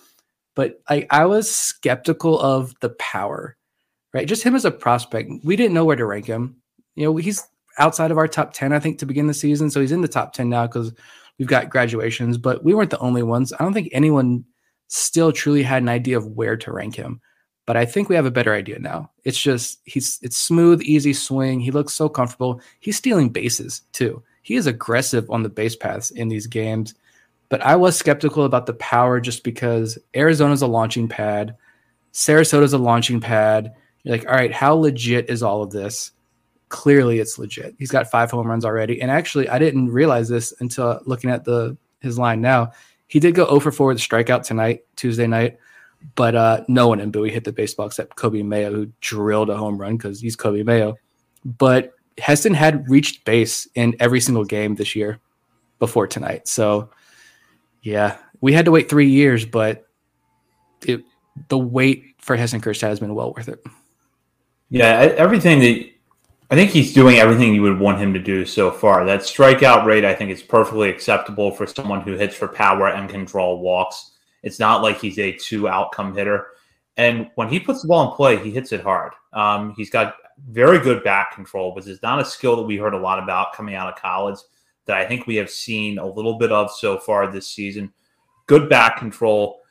but 0.55 0.81
I, 0.87 1.05
I 1.11 1.25
was 1.25 1.53
skeptical 1.53 2.39
of 2.39 2.73
the 2.79 2.91
power, 2.91 3.57
right? 4.13 4.25
Just 4.25 4.43
him 4.43 4.55
as 4.55 4.63
a 4.63 4.71
prospect. 4.71 5.29
We 5.43 5.57
didn't 5.57 5.73
know 5.73 5.83
where 5.83 5.97
to 5.97 6.05
rank 6.05 6.27
him. 6.27 6.55
You 6.95 7.03
know, 7.03 7.17
he's 7.17 7.45
outside 7.77 8.09
of 8.09 8.17
our 8.17 8.29
top 8.29 8.53
10, 8.53 8.71
I 8.71 8.79
think, 8.79 8.99
to 8.99 9.05
begin 9.05 9.27
the 9.27 9.33
season. 9.33 9.69
So 9.69 9.81
he's 9.81 9.91
in 9.91 9.99
the 9.99 10.07
top 10.07 10.31
10 10.31 10.47
now 10.47 10.65
because 10.65 10.93
we've 11.37 11.49
got 11.49 11.69
graduations, 11.69 12.37
but 12.37 12.63
we 12.63 12.73
weren't 12.73 12.91
the 12.91 12.99
only 12.99 13.21
ones. 13.21 13.51
I 13.51 13.57
don't 13.57 13.73
think 13.73 13.89
anyone 13.91 14.45
still 14.87 15.33
truly 15.33 15.61
had 15.61 15.81
an 15.81 15.89
idea 15.89 16.15
of 16.17 16.25
where 16.25 16.55
to 16.55 16.71
rank 16.71 16.95
him 16.95 17.19
but 17.65 17.75
I 17.75 17.85
think 17.85 18.09
we 18.09 18.15
have 18.15 18.25
a 18.25 18.31
better 18.31 18.53
idea 18.53 18.79
now. 18.79 19.09
It's 19.23 19.41
just 19.41 19.79
he's 19.85 20.19
it's 20.21 20.37
smooth, 20.37 20.81
easy 20.83 21.13
swing. 21.13 21.59
He 21.59 21.71
looks 21.71 21.93
so 21.93 22.07
comfortable. 22.07 22.61
He's 22.79 22.97
stealing 22.97 23.29
bases 23.29 23.81
too. 23.91 24.21
He 24.43 24.55
is 24.55 24.67
aggressive 24.67 25.29
on 25.31 25.41
the 25.41 25.49
base 25.49 25.75
paths 25.75 26.11
in 26.11 26.27
these 26.27 26.45
games. 26.45 26.93
But 27.49 27.61
I 27.61 27.75
was 27.75 27.95
skeptical 27.95 28.43
about 28.45 28.65
the 28.67 28.73
power 28.73 29.19
just 29.19 29.43
because 29.43 29.97
Arizona's 30.15 30.61
a 30.61 30.67
launching 30.67 31.07
pad, 31.07 31.55
Sarasota's 32.11 32.73
a 32.73 32.77
launching 32.77 33.19
pad. 33.19 33.73
You're 34.03 34.17
like, 34.17 34.27
all 34.27 34.35
right, 34.35 34.53
how 34.53 34.75
legit 34.75 35.29
is 35.29 35.41
all 35.41 35.63
of 35.63 35.71
this? 35.71 36.11
Clearly, 36.69 37.19
it's 37.19 37.39
legit. 37.39 37.75
He's 37.79 37.91
got 37.91 38.09
five 38.11 38.29
home 38.29 38.47
runs 38.47 38.65
already, 38.65 39.01
and 39.01 39.09
actually, 39.09 39.49
I 39.49 39.59
didn't 39.59 39.91
realize 39.91 40.29
this 40.29 40.53
until 40.59 40.99
looking 41.05 41.29
at 41.29 41.45
the 41.45 41.77
his 42.01 42.19
line 42.19 42.41
now. 42.41 42.71
He 43.07 43.19
did 43.19 43.35
go 43.35 43.45
0 43.45 43.59
for 43.59 43.71
4 43.71 43.87
with 43.87 43.97
strikeout 43.99 44.43
tonight, 44.43 44.83
Tuesday 44.95 45.27
night 45.27 45.57
but 46.15 46.35
uh, 46.35 46.63
no 46.67 46.87
one 46.87 46.99
in 46.99 47.11
Bowie 47.11 47.31
hit 47.31 47.43
the 47.43 47.51
baseball 47.51 47.87
except 47.87 48.15
Coby 48.15 48.43
Mayo, 48.43 48.71
who 48.71 48.91
drilled 49.01 49.49
a 49.49 49.57
home 49.57 49.77
run 49.77 49.97
because 49.97 50.21
he's 50.21 50.35
Coby 50.35 50.65
Mayo. 50.65 50.95
But 51.43 51.93
Heston 52.17 52.53
had 52.53 52.89
reached 52.89 53.25
base 53.25 53.67
in 53.75 53.95
every 53.99 54.21
single 54.21 54.45
game 54.45 54.75
this 54.75 54.95
year 54.95 55.19
before 55.79 56.07
tonight. 56.07 56.47
So, 56.47 56.89
yeah, 57.81 58.17
we 58.41 58.53
had 58.53 58.65
to 58.65 58.71
wait 58.71 58.89
three 58.89 59.09
years, 59.09 59.45
but 59.45 59.85
it, 60.85 61.03
the 61.49 61.57
wait 61.57 62.15
for 62.19 62.35
Heston 62.35 62.61
Kjerstad 62.61 62.89
has 62.89 62.99
been 62.99 63.15
well 63.15 63.33
worth 63.33 63.49
it. 63.49 63.63
Yeah, 64.69 65.13
everything 65.17 65.59
that 65.59 65.89
I 66.51 66.55
think 66.55 66.71
he's 66.71 66.93
doing 66.93 67.17
everything 67.17 67.53
you 67.53 67.61
would 67.63 67.79
want 67.79 67.99
him 67.99 68.13
to 68.13 68.19
do 68.19 68.45
so 68.45 68.71
far. 68.71 69.05
That 69.05 69.21
strikeout 69.21 69.85
rate, 69.85 70.05
I 70.05 70.13
think, 70.13 70.31
is 70.31 70.43
perfectly 70.43 70.89
acceptable 70.89 71.51
for 71.51 71.65
someone 71.65 72.01
who 72.01 72.13
hits 72.13 72.35
for 72.35 72.47
power 72.47 72.87
and 72.87 73.09
can 73.09 73.25
draw 73.25 73.55
walks. 73.55 74.11
It's 74.45 74.59
not 74.59 74.83
like 74.83 75.01
he's 75.01 75.19
a 75.19 75.33
two 75.33 75.67
outcome 75.67 76.15
hitter. 76.15 76.47
And 76.95 77.29
when 77.35 77.49
he 77.49 77.59
puts 77.59 77.81
the 77.81 77.89
ball 77.89 78.09
in 78.09 78.15
play, 78.15 78.37
he 78.37 78.51
hits 78.51 78.71
it 78.71 78.81
hard. 78.81 79.13
Um, 79.33 79.73
he's 79.75 79.89
got 79.89 80.15
very 80.49 80.79
good 80.79 81.03
back 81.03 81.33
control, 81.33 81.73
which 81.73 81.87
is 81.87 82.01
not 82.01 82.21
a 82.21 82.25
skill 82.25 82.55
that 82.55 82.63
we 82.63 82.77
heard 82.77 82.93
a 82.93 82.99
lot 82.99 83.21
about 83.21 83.53
coming 83.53 83.75
out 83.75 83.91
of 83.91 83.99
college 83.99 84.37
that 84.85 84.97
I 84.97 85.05
think 85.05 85.25
we 85.25 85.35
have 85.37 85.49
seen 85.49 85.97
a 85.97 86.05
little 86.05 86.37
bit 86.37 86.51
of 86.51 86.71
so 86.71 86.99
far 86.99 87.27
this 87.27 87.47
season. 87.47 87.91
Good 88.45 88.69
back 88.69 88.97
control. 88.97 89.61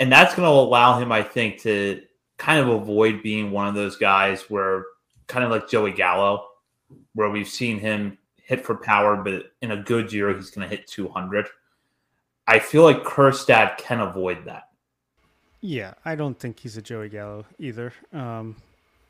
And 0.00 0.10
that's 0.10 0.34
going 0.34 0.46
to 0.46 0.52
allow 0.52 0.98
him, 0.98 1.12
I 1.12 1.22
think, 1.22 1.60
to 1.62 2.02
kind 2.36 2.58
of 2.58 2.68
avoid 2.68 3.22
being 3.22 3.52
one 3.52 3.68
of 3.68 3.74
those 3.74 3.96
guys 3.96 4.42
where, 4.50 4.86
kind 5.28 5.44
of 5.44 5.52
like 5.52 5.68
Joey 5.68 5.92
Gallo, 5.92 6.48
where 7.14 7.30
we've 7.30 7.48
seen 7.48 7.78
him 7.78 8.18
hit 8.36 8.64
for 8.64 8.74
power, 8.74 9.16
but 9.16 9.52
in 9.62 9.70
a 9.70 9.82
good 9.82 10.12
year, 10.12 10.34
he's 10.34 10.50
going 10.50 10.68
to 10.68 10.76
hit 10.76 10.88
200. 10.88 11.46
I 12.46 12.58
feel 12.58 12.82
like 12.82 13.04
Kjerstad 13.04 13.78
can 13.78 14.00
avoid 14.00 14.44
that. 14.46 14.64
Yeah, 15.60 15.94
I 16.04 16.14
don't 16.14 16.38
think 16.38 16.60
he's 16.60 16.76
a 16.76 16.82
Joey 16.82 17.08
Gallo 17.08 17.44
either. 17.58 17.92
Um, 18.12 18.56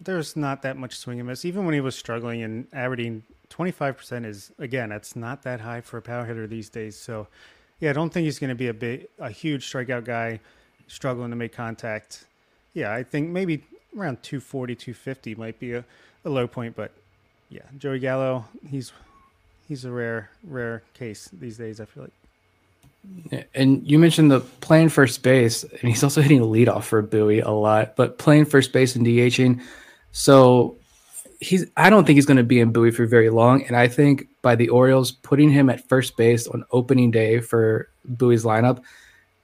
there's 0.00 0.36
not 0.36 0.62
that 0.62 0.76
much 0.76 0.96
swing 0.96 1.20
and 1.20 1.28
miss. 1.28 1.44
Even 1.44 1.64
when 1.64 1.74
he 1.74 1.80
was 1.80 1.94
struggling 1.94 2.40
in 2.40 2.66
Aberdeen, 2.72 3.22
25% 3.50 4.24
is, 4.24 4.50
again, 4.58 4.88
that's 4.88 5.14
not 5.14 5.42
that 5.42 5.60
high 5.60 5.80
for 5.80 5.98
a 5.98 6.02
power 6.02 6.24
hitter 6.24 6.46
these 6.46 6.68
days. 6.68 6.96
So, 6.98 7.28
yeah, 7.78 7.90
I 7.90 7.92
don't 7.92 8.12
think 8.12 8.24
he's 8.24 8.38
going 8.38 8.48
to 8.48 8.54
be 8.54 8.68
a 8.68 8.74
big, 8.74 9.06
a 9.18 9.30
huge 9.30 9.70
strikeout 9.70 10.04
guy 10.04 10.40
struggling 10.86 11.30
to 11.30 11.36
make 11.36 11.52
contact. 11.52 12.26
Yeah, 12.74 12.92
I 12.92 13.02
think 13.02 13.28
maybe 13.28 13.64
around 13.96 14.22
240, 14.22 14.74
250 14.74 15.34
might 15.36 15.58
be 15.58 15.74
a, 15.74 15.84
a 16.24 16.30
low 16.30 16.46
point, 16.46 16.74
but 16.76 16.92
yeah, 17.48 17.62
Joey 17.78 17.98
Gallo, 17.98 18.44
he's 18.68 18.92
he's 19.68 19.84
a 19.84 19.90
rare, 19.90 20.30
rare 20.44 20.82
case 20.94 21.28
these 21.32 21.56
days, 21.58 21.80
I 21.80 21.84
feel 21.84 22.04
like. 22.04 22.12
And 23.54 23.88
you 23.88 23.98
mentioned 23.98 24.30
the 24.30 24.40
playing 24.40 24.88
first 24.88 25.22
base, 25.22 25.62
and 25.62 25.82
he's 25.82 26.02
also 26.02 26.20
hitting 26.20 26.40
a 26.40 26.44
leadoff 26.44 26.84
for 26.84 27.02
Bowie 27.02 27.40
a 27.40 27.50
lot, 27.50 27.96
but 27.96 28.18
playing 28.18 28.44
first 28.44 28.72
base 28.72 28.96
and 28.96 29.06
DHing. 29.06 29.62
So 30.12 30.76
he's 31.40 31.66
I 31.76 31.90
don't 31.90 32.04
think 32.04 32.16
he's 32.16 32.26
going 32.26 32.36
to 32.36 32.42
be 32.42 32.60
in 32.60 32.72
Bowie 32.72 32.90
for 32.90 33.06
very 33.06 33.30
long. 33.30 33.62
And 33.64 33.76
I 33.76 33.88
think 33.88 34.28
by 34.42 34.54
the 34.54 34.68
Orioles 34.68 35.12
putting 35.12 35.50
him 35.50 35.70
at 35.70 35.88
first 35.88 36.16
base 36.16 36.46
on 36.46 36.64
opening 36.72 37.10
day 37.10 37.40
for 37.40 37.88
Bowie's 38.04 38.44
lineup, 38.44 38.82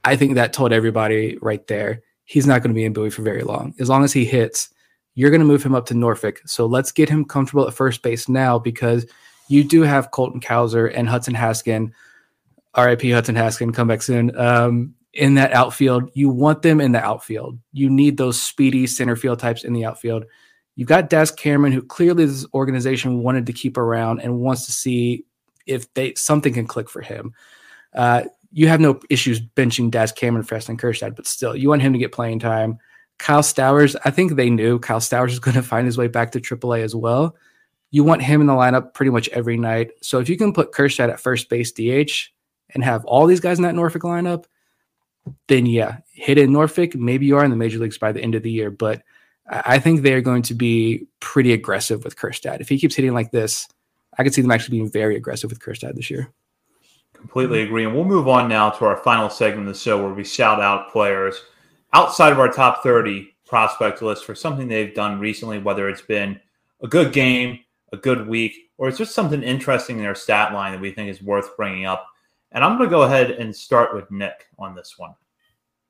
I 0.03 0.15
think 0.15 0.35
that 0.35 0.53
told 0.53 0.73
everybody 0.73 1.37
right 1.41 1.65
there 1.67 2.01
he's 2.27 2.45
not 2.45 2.61
going 2.61 2.69
to 2.69 2.75
be 2.75 2.85
in 2.85 2.93
Bowie 2.93 3.09
for 3.09 3.23
very 3.23 3.41
long. 3.41 3.73
As 3.79 3.89
long 3.89 4.03
as 4.03 4.13
he 4.13 4.25
hits, 4.25 4.69
you're 5.15 5.31
going 5.31 5.41
to 5.41 5.47
move 5.47 5.63
him 5.63 5.73
up 5.73 5.85
to 5.87 5.93
Norfolk. 5.93 6.41
So 6.45 6.65
let's 6.65 6.91
get 6.91 7.09
him 7.09 7.25
comfortable 7.25 7.65
at 7.67 7.73
first 7.73 8.03
base 8.03 8.29
now 8.29 8.59
because 8.59 9.05
you 9.47 9.63
do 9.63 9.81
have 9.81 10.11
Colton 10.11 10.41
Cowser 10.41 10.91
and 10.93 11.07
Hudson 11.07 11.33
Haskin 11.33 11.91
RIP 12.77 13.01
Hudson 13.03 13.35
Haskin, 13.35 13.73
come 13.73 13.87
back 13.87 14.01
soon. 14.01 14.37
Um, 14.37 14.93
in 15.13 15.33
that 15.35 15.51
outfield, 15.53 16.11
you 16.13 16.29
want 16.29 16.61
them 16.61 16.79
in 16.79 16.91
the 16.91 17.03
outfield. 17.03 17.57
You 17.73 17.89
need 17.89 18.17
those 18.17 18.39
speedy 18.41 18.85
center 18.85 19.15
field 19.15 19.39
types 19.39 19.63
in 19.63 19.73
the 19.73 19.85
outfield. 19.85 20.25
You've 20.75 20.87
got 20.87 21.09
Daz 21.09 21.31
Cameron, 21.31 21.73
who 21.73 21.81
clearly 21.81 22.25
this 22.25 22.45
organization 22.53 23.23
wanted 23.23 23.47
to 23.47 23.53
keep 23.53 23.77
around 23.77 24.21
and 24.21 24.39
wants 24.39 24.67
to 24.67 24.71
see 24.71 25.25
if 25.65 25.91
they 25.95 26.13
something 26.13 26.53
can 26.53 26.67
click 26.67 26.87
for 26.87 27.01
him. 27.01 27.33
Uh, 27.95 28.23
you 28.51 28.67
have 28.67 28.79
no 28.79 28.99
issues 29.09 29.41
benching 29.41 29.89
Daz 29.89 30.11
Cameron, 30.11 30.45
and 30.49 30.79
Kjerstad, 30.79 31.15
but 31.15 31.25
still, 31.25 31.55
you 31.55 31.69
want 31.69 31.81
him 31.81 31.93
to 31.93 31.99
get 31.99 32.11
playing 32.11 32.39
time. 32.39 32.77
Kyle 33.17 33.41
Stowers, 33.41 33.95
I 34.05 34.11
think 34.11 34.35
they 34.35 34.51
knew 34.51 34.77
Kyle 34.77 34.99
Stowers 34.99 35.31
is 35.31 35.39
going 35.39 35.55
to 35.55 35.63
find 35.63 35.87
his 35.87 35.97
way 35.97 36.07
back 36.07 36.31
to 36.33 36.39
AAA 36.39 36.83
as 36.83 36.95
well. 36.95 37.35
You 37.89 38.03
want 38.03 38.21
him 38.21 38.41
in 38.41 38.47
the 38.47 38.53
lineup 38.53 38.93
pretty 38.93 39.11
much 39.11 39.29
every 39.29 39.57
night. 39.57 39.91
So 40.01 40.19
if 40.19 40.29
you 40.29 40.37
can 40.37 40.53
put 40.53 40.73
Kjerstad 40.73 41.09
at 41.09 41.19
first 41.19 41.49
base 41.49 41.71
DH, 41.71 42.29
and 42.73 42.83
have 42.83 43.05
all 43.05 43.25
these 43.25 43.39
guys 43.39 43.57
in 43.57 43.63
that 43.63 43.75
Norfolk 43.75 44.03
lineup, 44.03 44.45
then 45.47 45.65
yeah, 45.65 45.97
hit 46.11 46.37
in 46.37 46.51
Norfolk. 46.51 46.95
Maybe 46.95 47.25
you 47.25 47.37
are 47.37 47.43
in 47.43 47.51
the 47.51 47.57
major 47.57 47.79
leagues 47.79 47.97
by 47.97 48.11
the 48.11 48.21
end 48.21 48.35
of 48.35 48.43
the 48.43 48.51
year, 48.51 48.71
but 48.71 49.03
I 49.49 49.79
think 49.79 50.01
they're 50.01 50.21
going 50.21 50.41
to 50.43 50.53
be 50.53 51.07
pretty 51.19 51.53
aggressive 51.53 52.03
with 52.03 52.17
Kjerstad. 52.17 52.59
If 52.59 52.69
he 52.69 52.79
keeps 52.79 52.95
hitting 52.95 53.13
like 53.13 53.31
this, 53.31 53.67
I 54.17 54.23
could 54.23 54.33
see 54.33 54.41
them 54.41 54.51
actually 54.51 54.77
being 54.77 54.91
very 54.91 55.15
aggressive 55.15 55.49
with 55.49 55.59
Kjerstad 55.59 55.95
this 55.95 56.09
year. 56.09 56.31
Completely 57.13 57.61
agree. 57.61 57.85
And 57.85 57.95
we'll 57.95 58.03
move 58.03 58.27
on 58.27 58.47
now 58.47 58.69
to 58.69 58.85
our 58.85 58.97
final 58.97 59.29
segment 59.29 59.67
of 59.67 59.73
the 59.73 59.79
show 59.79 60.01
where 60.01 60.13
we 60.13 60.23
shout 60.23 60.61
out 60.61 60.91
players 60.91 61.41
outside 61.93 62.31
of 62.31 62.39
our 62.39 62.51
top 62.51 62.83
30 62.83 63.33
prospect 63.45 64.01
list 64.01 64.25
for 64.25 64.35
something 64.35 64.67
they've 64.67 64.93
done 64.93 65.19
recently, 65.19 65.59
whether 65.59 65.87
it's 65.89 66.01
been 66.01 66.39
a 66.81 66.87
good 66.87 67.13
game, 67.13 67.59
a 67.93 67.97
good 67.97 68.27
week, 68.27 68.69
or 68.77 68.87
it's 68.87 68.97
just 68.97 69.15
something 69.15 69.41
interesting 69.41 69.97
in 69.97 70.03
their 70.03 70.15
stat 70.15 70.53
line 70.53 70.73
that 70.73 70.81
we 70.81 70.91
think 70.91 71.09
is 71.09 71.21
worth 71.21 71.55
bringing 71.55 71.85
up. 71.85 72.05
And 72.51 72.63
I'm 72.63 72.77
going 72.77 72.89
to 72.89 72.95
go 72.95 73.03
ahead 73.03 73.31
and 73.31 73.55
start 73.55 73.93
with 73.93 74.09
Nick 74.09 74.47
on 74.57 74.75
this 74.75 74.95
one. 74.97 75.13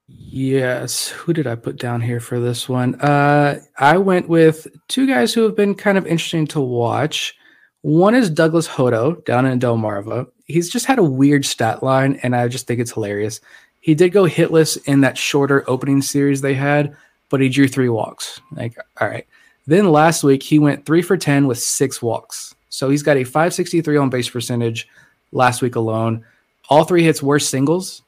Yes. 0.08 1.10
Who 1.10 1.34
did 1.34 1.48
I 1.48 1.56
put 1.56 1.78
down 1.78 2.02
here 2.02 2.20
for 2.20 2.40
this 2.40 2.70
one? 2.70 2.96
Uh, 2.96 3.60
I 3.78 3.98
went 3.98 4.30
with 4.30 4.68
two 4.88 5.06
guys 5.06 5.34
who 5.34 5.44
have 5.44 5.56
been 5.56 5.76
kind 5.76 5.98
of 5.98 6.08
interesting 6.08 6.48
to 6.48 6.62
watch. 6.62 7.36
One 7.82 8.16
is 8.16 8.30
Douglas 8.30 8.68
Hodo 8.68 9.24
down 9.26 9.46
in 9.46 9.60
Delmarva. 9.60 10.28
He's 10.46 10.70
just 10.70 10.86
had 10.86 11.00
a 11.00 11.04
weird 11.04 11.46
stat 11.46 11.84
line, 11.84 12.20
and 12.24 12.36
I 12.36 12.48
just 12.48 12.68
think 12.68 12.80
it's 12.80 12.94
hilarious. 12.94 13.42
He 13.82 13.96
did 13.96 14.12
go 14.12 14.24
hitless 14.24 14.78
in 14.88 15.02
that 15.02 15.18
shorter 15.18 15.70
opening 15.70 16.02
series 16.02 16.42
they 16.42 16.54
had, 16.54 16.96
but 17.30 17.42
he 17.42 17.50
drew 17.50 17.68
three 17.68 17.90
walks. 17.90 18.42
Like, 18.52 18.78
all 19.00 19.08
right. 19.08 19.28
Then 19.68 19.92
last 19.92 20.24
week, 20.24 20.42
he 20.42 20.60
went 20.60 20.86
three 20.86 21.02
for 21.02 21.18
10 21.18 21.48
with 21.48 21.60
six 21.60 22.02
walks. 22.02 22.56
So 22.70 22.90
he's 22.90 23.04
got 23.04 23.18
a 23.18 23.24
563 23.26 23.98
on 23.98 24.10
base 24.10 24.30
percentage 24.30 24.88
last 25.32 25.62
week 25.62 25.76
alone. 25.76 26.26
All 26.70 26.84
three 26.84 27.04
hits 27.04 27.24
were 27.24 27.40
singles, 27.40 28.02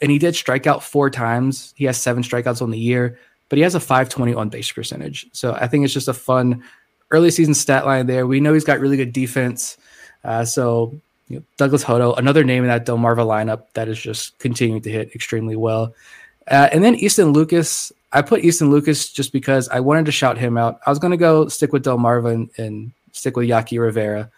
and 0.00 0.10
he 0.10 0.18
did 0.18 0.34
strike 0.34 0.66
out 0.66 0.82
four 0.82 1.10
times. 1.10 1.72
He 1.76 1.84
has 1.86 2.00
seven 2.00 2.22
strikeouts 2.22 2.62
on 2.62 2.70
the 2.70 2.78
year, 2.78 3.18
but 3.48 3.58
he 3.58 3.62
has 3.62 3.74
a 3.74 3.80
520 3.80 4.34
on 4.34 4.48
base 4.48 4.70
percentage. 4.70 5.26
So 5.32 5.54
I 5.54 5.66
think 5.68 5.84
it's 5.84 5.94
just 5.94 6.08
a 6.08 6.14
fun 6.14 6.62
early 7.10 7.30
season 7.30 7.54
stat 7.54 7.86
line 7.86 8.06
there. 8.06 8.26
We 8.26 8.40
know 8.40 8.54
he's 8.54 8.64
got 8.64 8.80
really 8.80 8.96
good 8.96 9.12
defense. 9.12 9.76
Uh, 10.24 10.44
so 10.44 10.94
you 11.28 11.36
know, 11.36 11.42
Douglas 11.56 11.82
Hodo, 11.82 12.14
another 12.14 12.44
name 12.44 12.62
in 12.64 12.68
that 12.68 12.86
Delmarva 12.86 13.26
lineup 13.26 13.64
that 13.74 13.88
is 13.88 14.00
just 14.00 14.38
continuing 14.38 14.82
to 14.82 14.90
hit 14.90 15.14
extremely 15.14 15.56
well. 15.56 15.94
Uh, 16.50 16.68
and 16.72 16.82
then 16.82 16.94
Easton 16.96 17.32
Lucas, 17.32 17.92
I 18.12 18.22
put 18.22 18.44
Easton 18.44 18.70
Lucas 18.70 19.10
just 19.10 19.32
because 19.32 19.68
I 19.68 19.80
wanted 19.80 20.06
to 20.06 20.12
shout 20.12 20.36
him 20.36 20.58
out. 20.58 20.80
I 20.84 20.90
was 20.90 20.98
going 20.98 21.12
to 21.12 21.16
go 21.16 21.48
stick 21.48 21.72
with 21.72 21.84
Delmarva 21.84 22.34
and, 22.34 22.50
and 22.58 22.92
stick 23.12 23.36
with 23.36 23.48
Yaqui 23.48 23.78
Rivera, 23.78 24.30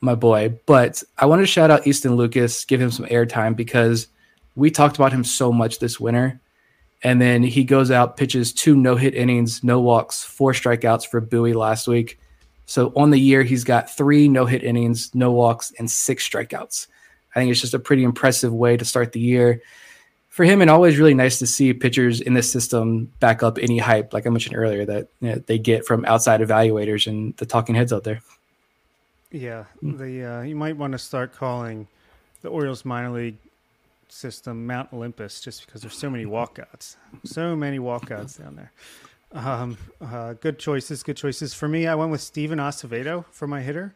my 0.00 0.14
boy, 0.14 0.58
but 0.66 1.02
I 1.18 1.26
wanted 1.26 1.42
to 1.42 1.46
shout 1.46 1.70
out 1.70 1.86
Easton 1.86 2.16
Lucas, 2.16 2.64
give 2.64 2.80
him 2.80 2.90
some 2.90 3.06
airtime 3.06 3.56
because 3.56 4.08
we 4.54 4.70
talked 4.70 4.96
about 4.96 5.12
him 5.12 5.24
so 5.24 5.52
much 5.52 5.78
this 5.78 5.98
winter. 6.00 6.40
And 7.02 7.20
then 7.20 7.42
he 7.42 7.64
goes 7.64 7.90
out, 7.90 8.16
pitches 8.16 8.52
two 8.52 8.74
no 8.74 8.96
hit 8.96 9.14
innings, 9.14 9.62
no 9.62 9.80
walks, 9.80 10.24
four 10.24 10.52
strikeouts 10.52 11.06
for 11.06 11.20
Bowie 11.20 11.52
last 11.52 11.86
week. 11.86 12.18
So 12.64 12.92
on 12.96 13.10
the 13.10 13.20
year, 13.20 13.42
he's 13.42 13.64
got 13.64 13.94
three 13.94 14.28
no 14.28 14.44
hit 14.44 14.64
innings, 14.64 15.14
no 15.14 15.30
walks, 15.30 15.72
and 15.78 15.90
six 15.90 16.28
strikeouts. 16.28 16.88
I 17.34 17.40
think 17.40 17.50
it's 17.50 17.60
just 17.60 17.74
a 17.74 17.78
pretty 17.78 18.02
impressive 18.02 18.52
way 18.52 18.76
to 18.76 18.84
start 18.84 19.12
the 19.12 19.20
year 19.20 19.60
for 20.30 20.44
him. 20.44 20.60
And 20.60 20.70
always 20.70 20.98
really 20.98 21.14
nice 21.14 21.38
to 21.38 21.46
see 21.46 21.72
pitchers 21.72 22.20
in 22.20 22.34
this 22.34 22.50
system 22.50 23.12
back 23.20 23.42
up 23.42 23.58
any 23.58 23.78
hype, 23.78 24.12
like 24.12 24.26
I 24.26 24.30
mentioned 24.30 24.56
earlier, 24.56 24.84
that 24.86 25.08
you 25.20 25.28
know, 25.30 25.42
they 25.46 25.58
get 25.58 25.86
from 25.86 26.04
outside 26.06 26.40
evaluators 26.40 27.06
and 27.06 27.36
the 27.36 27.46
talking 27.46 27.74
heads 27.74 27.92
out 27.92 28.04
there. 28.04 28.20
Yeah, 29.30 29.64
the 29.82 30.24
uh, 30.24 30.42
you 30.42 30.54
might 30.54 30.76
want 30.76 30.92
to 30.92 30.98
start 30.98 31.34
calling 31.34 31.88
the 32.42 32.48
Orioles 32.48 32.84
minor 32.84 33.10
league 33.10 33.36
system 34.08 34.66
Mount 34.66 34.92
Olympus 34.92 35.40
just 35.40 35.66
because 35.66 35.82
there's 35.82 35.98
so 35.98 36.08
many 36.08 36.24
walkouts, 36.26 36.96
so 37.24 37.56
many 37.56 37.78
walkouts 37.78 38.38
down 38.38 38.56
there. 38.56 38.72
Um, 39.32 39.76
uh, 40.00 40.34
good 40.34 40.58
choices, 40.58 41.02
good 41.02 41.16
choices 41.16 41.52
for 41.52 41.68
me. 41.68 41.86
I 41.86 41.94
went 41.94 42.10
with 42.10 42.20
Steven 42.20 42.58
Acevedo 42.58 43.24
for 43.30 43.46
my 43.46 43.60
hitter. 43.60 43.94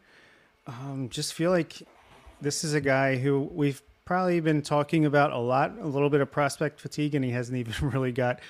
Um, 0.66 1.08
just 1.10 1.34
feel 1.34 1.50
like 1.50 1.82
this 2.40 2.64
is 2.64 2.74
a 2.74 2.80
guy 2.80 3.16
who 3.16 3.48
we've 3.52 3.82
probably 4.04 4.40
been 4.40 4.62
talking 4.62 5.04
about 5.04 5.32
a 5.32 5.38
lot, 5.38 5.78
a 5.80 5.86
little 5.86 6.10
bit 6.10 6.20
of 6.20 6.30
prospect 6.30 6.80
fatigue, 6.80 7.14
and 7.14 7.24
he 7.24 7.30
hasn't 7.30 7.56
even 7.68 7.90
really 7.90 8.12
got 8.12 8.40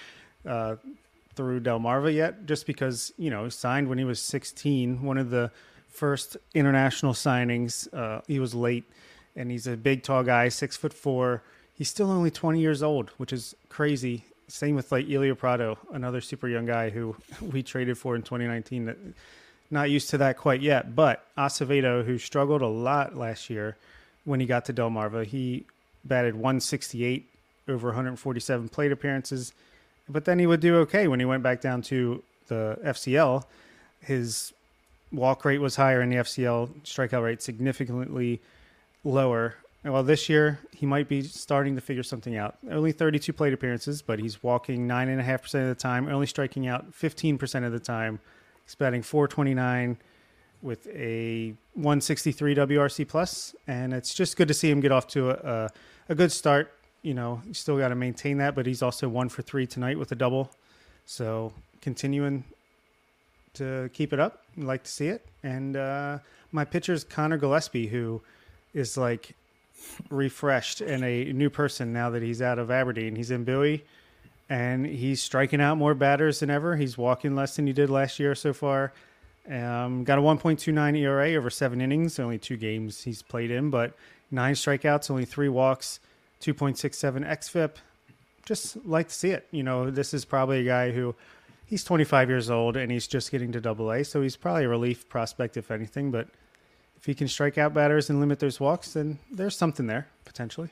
uh, 0.47 0.77
through 1.35 1.61
Delmarva 1.61 2.13
yet, 2.13 2.47
just 2.47 2.67
because 2.67 3.13
you 3.19 3.29
know 3.29 3.49
signed 3.51 3.89
when 3.89 3.99
he 3.99 4.05
was 4.05 4.21
16, 4.21 5.03
one 5.03 5.19
of 5.19 5.29
the 5.31 5.51
first 5.91 6.37
international 6.55 7.13
signings. 7.13 7.93
Uh, 7.93 8.21
he 8.27 8.39
was 8.39 8.55
late 8.55 8.85
and 9.37 9.51
he's 9.51 9.67
a 9.67 9.77
big, 9.77 10.03
tall 10.03 10.23
guy, 10.23 10.49
six 10.49 10.77
foot 10.77 10.93
four. 10.93 11.43
He's 11.75 11.89
still 11.89 12.11
only 12.11 12.31
20 12.31 12.61
years 12.61 12.83
old, 12.83 13.11
which 13.17 13.33
is 13.33 13.55
crazy. 13.69 14.25
Same 14.49 14.75
with 14.75 14.91
like 14.91 15.09
Elio 15.09 15.35
Prado, 15.35 15.79
another 15.93 16.21
super 16.21 16.49
young 16.49 16.67
guy 16.67 16.91
who 16.91 17.17
we 17.41 17.63
traded 17.63 17.97
for 17.99 18.17
in 18.17 18.23
2019. 18.23 19.15
Not 19.71 19.91
used 19.91 20.11
to 20.11 20.19
that 20.19 20.37
quite 20.37 20.61
yet, 20.61 20.97
but 20.97 21.25
Acevedo, 21.39 22.05
who 22.05 22.19
struggled 22.19 22.63
a 22.63 22.67
lot 22.67 23.17
last 23.17 23.49
year 23.49 23.77
when 24.25 24.41
he 24.41 24.47
got 24.47 24.65
to 24.67 24.73
Delmarva, 24.73 25.25
he 25.25 25.65
batted 26.05 26.35
168 26.35 27.27
over 27.69 27.89
147 27.89 28.69
plate 28.69 28.91
appearances, 28.91 29.53
but 30.09 30.25
then 30.25 30.39
he 30.39 30.47
would 30.47 30.61
do 30.61 30.77
okay 30.79 31.07
when 31.09 31.21
he 31.21 31.27
went 31.27 31.43
back 31.43 31.61
down 31.61 31.83
to 31.83 32.23
the 32.49 32.79
FCL. 32.85 33.45
His 34.01 34.53
walk 35.13 35.45
rate 35.45 35.61
was 35.61 35.77
higher 35.77 36.03
in 36.03 36.11
the 36.11 36.17
FCL, 36.17 36.71
strikeout 36.85 37.23
rate 37.23 37.43
significantly 37.43 38.41
lower. 39.05 39.57
Well, 39.85 40.03
this 40.03 40.29
year 40.29 40.59
he 40.77 40.85
might 40.85 41.09
be 41.09 41.23
starting 41.23 41.75
to 41.75 41.81
figure 41.81 42.03
something 42.03 42.37
out. 42.37 42.59
Only 42.71 42.93
32 42.93 43.33
plate 43.33 43.53
appearances, 43.53 44.03
but 44.03 44.19
he's 44.19 44.43
walking 44.43 44.87
nine 44.87 45.09
and 45.09 45.21
a 45.21 45.25
half 45.25 45.43
percent 45.43 45.63
of 45.65 45.77
the 45.77 45.81
time, 45.81 46.09
only 46.09 46.27
striking 46.27 46.67
out 46.67 46.95
15 46.95 47.39
percent 47.39 47.65
of 47.65 47.73
the 47.73 47.81
time. 47.81 48.21
He's 48.67 48.75
batting 48.75 49.03
429 49.03 49.97
with 50.63 50.87
a 50.89 51.55
163 51.75 52.55
WRC 52.55 53.09
plus, 53.09 53.55
and 53.67 53.95
it's 53.95 54.13
just 54.13 54.37
good 54.37 54.49
to 54.49 54.55
see 54.55 54.71
him 54.71 54.81
get 54.81 54.93
off 54.93 55.07
to 55.09 55.31
a, 55.31 55.35
a, 55.35 55.71
a 56.11 56.15
good 56.15 56.31
start. 56.31 56.73
You 57.03 57.15
know, 57.15 57.41
you 57.47 57.55
still 57.55 57.79
got 57.79 57.89
to 57.89 57.95
maintain 57.95 58.39
that, 58.39 58.55
but 58.55 58.67
he's 58.67 58.83
also 58.83 59.09
one 59.09 59.31
for 59.31 59.41
three 59.41 59.67
tonight 59.67 59.99
with 59.99 60.13
a 60.13 60.15
double. 60.15 60.51
So 61.07 61.55
continuing 61.81 62.45
to 63.55 63.91
keep 63.93 64.13
it 64.13 64.21
up, 64.21 64.45
like 64.57 64.85
to 64.85 64.91
see 64.91 65.09
it. 65.09 65.27
And 65.43 65.77
uh, 65.77 66.19
my 66.53 66.65
pitcher 66.65 66.93
is 66.93 67.05
Connor 67.05 67.39
Gillespie, 67.39 67.87
who 67.87 68.23
is 68.75 68.97
like 68.97 69.35
refreshed 70.11 70.81
and 70.81 71.05
a 71.05 71.33
new 71.33 71.51
person 71.51 71.93
now 71.93 72.11
that 72.11 72.23
he's 72.23 72.43
out 72.43 72.59
of 72.59 72.71
Aberdeen. 72.71 73.17
He's 73.17 73.31
in 73.31 73.45
Bowie 73.45 73.85
and 74.49 74.85
he's 74.85 75.23
striking 75.23 75.61
out 75.61 75.79
more 75.79 75.95
batters 75.95 76.41
than 76.41 76.51
ever. 76.51 76.77
He's 76.77 76.99
walking 76.99 77.35
less 77.35 77.57
than 77.57 77.67
he 77.67 77.73
did 77.73 77.89
last 77.89 78.19
year 78.19 78.35
so 78.35 78.53
far. 78.53 78.93
Um, 79.49 80.05
got 80.05 80.19
a 80.19 80.23
1.29 80.23 80.99
ERA 80.99 81.35
over 81.35 81.51
seven 81.51 81.81
innings, 81.81 82.19
only 82.19 82.39
two 82.39 82.57
games 82.57 83.03
he's 83.05 83.23
played 83.23 83.51
in, 83.51 83.71
but 83.71 83.95
nine 84.31 84.55
strikeouts, 84.55 85.11
only 85.11 85.25
three 85.25 85.49
walks, 85.49 86.01
2.67 86.43 87.27
xFIP. 87.27 87.71
Just 88.45 88.85
like 88.85 89.09
to 89.09 89.15
see 89.15 89.31
it. 89.31 89.47
You 89.51 89.63
know, 89.63 89.91
this 89.91 90.13
is 90.13 90.25
probably 90.25 90.61
a 90.61 90.65
guy 90.65 90.91
who 90.91 91.15
he's 91.71 91.85
25 91.85 92.29
years 92.29 92.51
old 92.51 92.77
and 92.77 92.91
he's 92.91 93.07
just 93.07 93.31
getting 93.31 93.53
to 93.53 93.61
double 93.61 93.91
A, 93.93 94.05
so 94.05 94.21
he's 94.21 94.37
probably 94.37 94.65
a 94.65 94.69
relief 94.69 95.09
prospect, 95.09 95.57
if 95.57 95.71
anything, 95.71 96.11
but 96.11 96.29
if 96.97 97.07
he 97.07 97.15
can 97.15 97.29
strike 97.29 97.57
out 97.57 97.73
batters 97.73 98.11
and 98.11 98.21
limit 98.21 98.41
those 98.41 98.61
walks, 98.61 98.93
then 98.93 99.19
there's 99.31 99.57
something 99.57 99.87
there 99.87 100.09
potentially. 100.27 100.69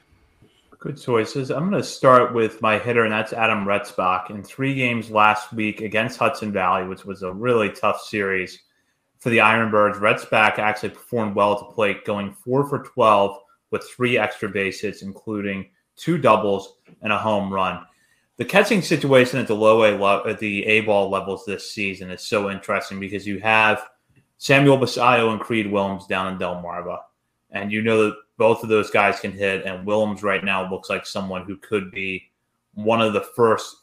Good 0.81 1.01
choices. 1.01 1.51
I'm 1.51 1.71
going 1.71 1.83
to 1.83 1.89
start 1.89 2.35
with 2.35 2.63
my 2.63 2.79
hitter, 2.79 3.03
and 3.03 3.13
that's 3.13 3.33
Adam 3.33 3.65
Retzbach. 3.65 4.31
In 4.31 4.45
three 4.45 4.75
games 4.75 5.11
last 5.11 5.53
week 5.53 5.81
against 5.81 6.19
Hudson 6.19 6.53
Valley, 6.53 6.87
which 6.87 7.05
was 7.05 7.23
a 7.23 7.33
really 7.33 7.71
tough 7.71 8.01
series 8.01 8.61
for 9.19 9.31
the 9.31 9.39
Ironbirds, 9.39 9.99
Retzbach 9.99 10.59
actually 10.59 10.91
performed 10.91 11.35
well 11.35 11.55
at 11.55 11.59
the 11.59 11.65
plate, 11.65 12.05
going 12.05 12.33
four 12.33 12.69
for 12.69 12.85
12 12.85 13.39
with 13.73 13.89
three 13.89 14.19
extra 14.19 14.49
bases, 14.49 15.03
including 15.03 15.69
two 15.97 16.17
doubles 16.17 16.77
and 17.03 17.13
a 17.13 17.19
home 17.19 17.53
run. 17.53 17.85
The 18.39 18.45
catching 18.45 18.83
situation 18.83 19.39
at 19.39 19.47
the 19.47 19.55
low 19.55 19.85
A 19.85 20.29
at 20.29 20.39
the 20.39 20.65
A 20.67 20.81
ball 20.81 21.11
levels 21.11 21.45
this 21.45 21.73
season 21.73 22.11
is 22.11 22.23
so 22.23 22.51
interesting 22.51 22.99
because 22.99 23.27
you 23.27 23.39
have– 23.41 23.85
Samuel 24.39 24.79
Basallo 24.79 25.33
and 25.33 25.41
Creed 25.41 25.71
Willems 25.71 26.07
down 26.07 26.33
in 26.33 26.39
Delmarva. 26.39 26.99
And 27.51 27.73
you 27.73 27.83
know 27.83 28.05
that 28.05 28.17
both 28.37 28.63
of 28.63 28.69
those 28.69 28.91
guys 28.91 29.21
can 29.21 29.33
hit. 29.33 29.67
And 29.67 29.85
Willems 29.85 30.23
right 30.23 30.45
now 30.45 30.71
looks 30.71 30.89
like 30.89 31.05
someone 31.05 31.45
who 31.45 31.57
could 31.57 31.91
be 31.91 32.31
one 32.75 33.03
of 33.03 33.13
the 33.13 33.21
first 33.21 33.77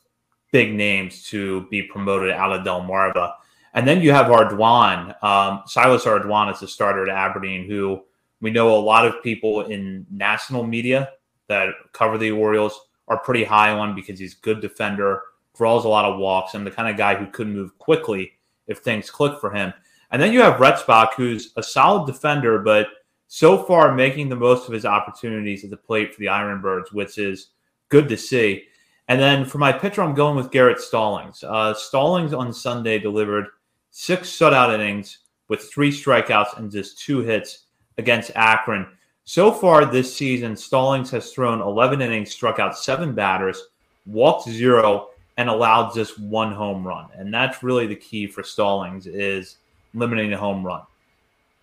big 0.52 0.74
names 0.74 1.24
to 1.24 1.68
be 1.68 1.84
promoted 1.84 2.32
out 2.32 2.54
of 2.54 2.66
Delmarva. 2.66 3.34
And 3.74 3.86
then 3.86 4.02
you 4.02 4.14
have 4.14 4.28
Ardoin, 4.28 5.22
um, 5.22 5.64
Silas 5.68 6.06
Ardoin 6.06 6.54
is 6.54 6.62
a 6.62 6.68
starter 6.68 7.10
at 7.10 7.14
Aberdeen, 7.14 7.68
who 7.68 8.04
we 8.40 8.50
know 8.50 8.74
a 8.74 8.80
lot 8.80 9.06
of 9.06 9.22
people 9.22 9.66
in 9.66 10.06
national 10.10 10.64
media 10.66 11.10
that 11.48 11.74
cover 11.92 12.18
the 12.18 12.32
Orioles 12.32 12.85
are 13.08 13.20
pretty 13.20 13.44
high 13.44 13.72
on 13.72 13.96
because 13.96 14.20
he's 14.20 14.34
a 14.34 14.42
good 14.42 14.62
defender, 14.62 15.22
draws 15.56 15.86
a 15.86 15.90
lot 15.90 16.06
of 16.06 16.20
walks, 16.20 16.54
and 16.54 16.66
the 16.66 16.72
kind 16.72 16.90
of 16.90 16.98
guy 16.98 17.16
who 17.16 17.28
could 17.28 17.48
move 17.48 17.78
quickly 17.78 18.34
if 18.68 18.80
things 18.80 19.10
click 19.10 19.40
for 19.40 19.52
him. 19.52 19.74
And 20.12 20.22
then 20.22 20.34
you 20.34 20.42
have 20.42 20.60
Retzbach, 20.60 21.14
who's 21.16 21.54
a 21.58 21.64
solid 21.64 22.08
defender, 22.08 22.60
but 22.60 22.88
so 23.28 23.64
far 23.64 23.94
making 23.94 24.30
the 24.30 24.36
most 24.36 24.68
of 24.68 24.74
his 24.74 24.86
opportunities 24.86 25.64
at 25.64 25.70
the 25.70 25.78
plate 25.78 26.14
for 26.14 26.20
the 26.20 26.28
Ironbirds, 26.28 26.94
which 26.94 27.18
is 27.18 27.50
good 27.90 28.08
to 28.10 28.18
see. 28.18 28.66
And 29.08 29.20
then 29.20 29.46
for 29.46 29.58
my 29.58 29.72
pitcher, 29.72 30.02
I'm 30.02 30.16
going 30.16 30.36
with 30.36 30.52
Garrett 30.52 30.80
Stallings. 30.80 31.44
Uh, 31.44 31.74
Stallings 31.74 32.34
on 32.34 32.54
Sunday 32.54 32.98
delivered 32.98 33.48
six 33.92 34.30
shutout 34.30 34.74
innings 34.74 35.20
with 35.48 35.72
three 35.72 35.92
strikeouts 35.92 36.58
and 36.58 36.72
just 36.72 37.00
two 37.00 37.20
hits. 37.20 37.66
against 37.98 38.32
Akron. 38.36 38.88
So 39.28 39.52
far 39.52 39.86
this 39.86 40.16
season, 40.16 40.56
Stallings 40.56 41.10
has 41.10 41.32
thrown 41.32 41.60
11 41.60 42.00
innings, 42.00 42.32
struck 42.32 42.60
out 42.60 42.78
seven 42.78 43.16
batters, 43.16 43.70
walked 44.06 44.48
zero, 44.48 45.10
and 45.38 45.50
allowed 45.50 45.96
just 45.96 46.20
one 46.20 46.54
home 46.54 46.86
run. 46.86 47.08
And 47.16 47.34
that's 47.34 47.64
really 47.64 47.88
the 47.88 47.96
key 47.96 48.28
for 48.28 48.44
Stallings 48.44 49.08
is 49.08 49.58
limiting 49.96 50.30
the 50.30 50.38
home 50.38 50.64
run. 50.64 50.84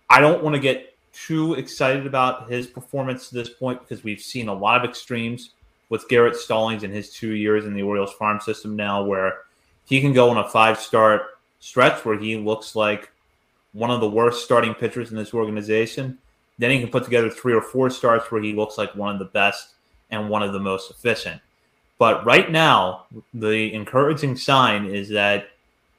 I 0.09 0.19
don't 0.19 0.43
want 0.43 0.55
to 0.55 0.59
get 0.59 0.93
too 1.13 1.53
excited 1.53 2.05
about 2.05 2.49
his 2.49 2.67
performance 2.67 3.29
to 3.29 3.35
this 3.35 3.49
point 3.49 3.79
because 3.79 4.03
we've 4.03 4.21
seen 4.21 4.49
a 4.49 4.53
lot 4.53 4.83
of 4.83 4.89
extremes 4.89 5.51
with 5.87 6.09
Garrett 6.09 6.35
Stallings 6.35 6.83
in 6.83 6.91
his 6.91 7.13
two 7.13 7.31
years 7.31 7.65
in 7.65 7.73
the 7.73 7.81
Orioles 7.81 8.13
farm 8.13 8.41
system 8.41 8.75
now, 8.75 9.03
where 9.03 9.37
he 9.85 10.01
can 10.01 10.11
go 10.11 10.29
on 10.29 10.37
a 10.37 10.49
five 10.49 10.79
start 10.79 11.37
stretch 11.61 12.03
where 12.03 12.17
he 12.17 12.35
looks 12.35 12.75
like 12.75 13.09
one 13.71 13.89
of 13.89 14.01
the 14.01 14.09
worst 14.09 14.43
starting 14.43 14.73
pitchers 14.73 15.11
in 15.11 15.17
this 15.17 15.33
organization. 15.33 16.17
Then 16.57 16.71
he 16.71 16.79
can 16.79 16.89
put 16.89 17.03
together 17.03 17.29
three 17.29 17.53
or 17.53 17.61
four 17.61 17.89
starts 17.89 18.31
where 18.31 18.41
he 18.41 18.53
looks 18.53 18.77
like 18.77 18.95
one 18.95 19.13
of 19.13 19.19
the 19.19 19.25
best 19.25 19.73
and 20.09 20.29
one 20.29 20.43
of 20.43 20.53
the 20.53 20.59
most 20.59 20.91
efficient. 20.91 21.41
But 21.97 22.25
right 22.25 22.51
now, 22.51 23.05
the 23.33 23.73
encouraging 23.73 24.35
sign 24.35 24.85
is 24.85 25.09
that 25.09 25.49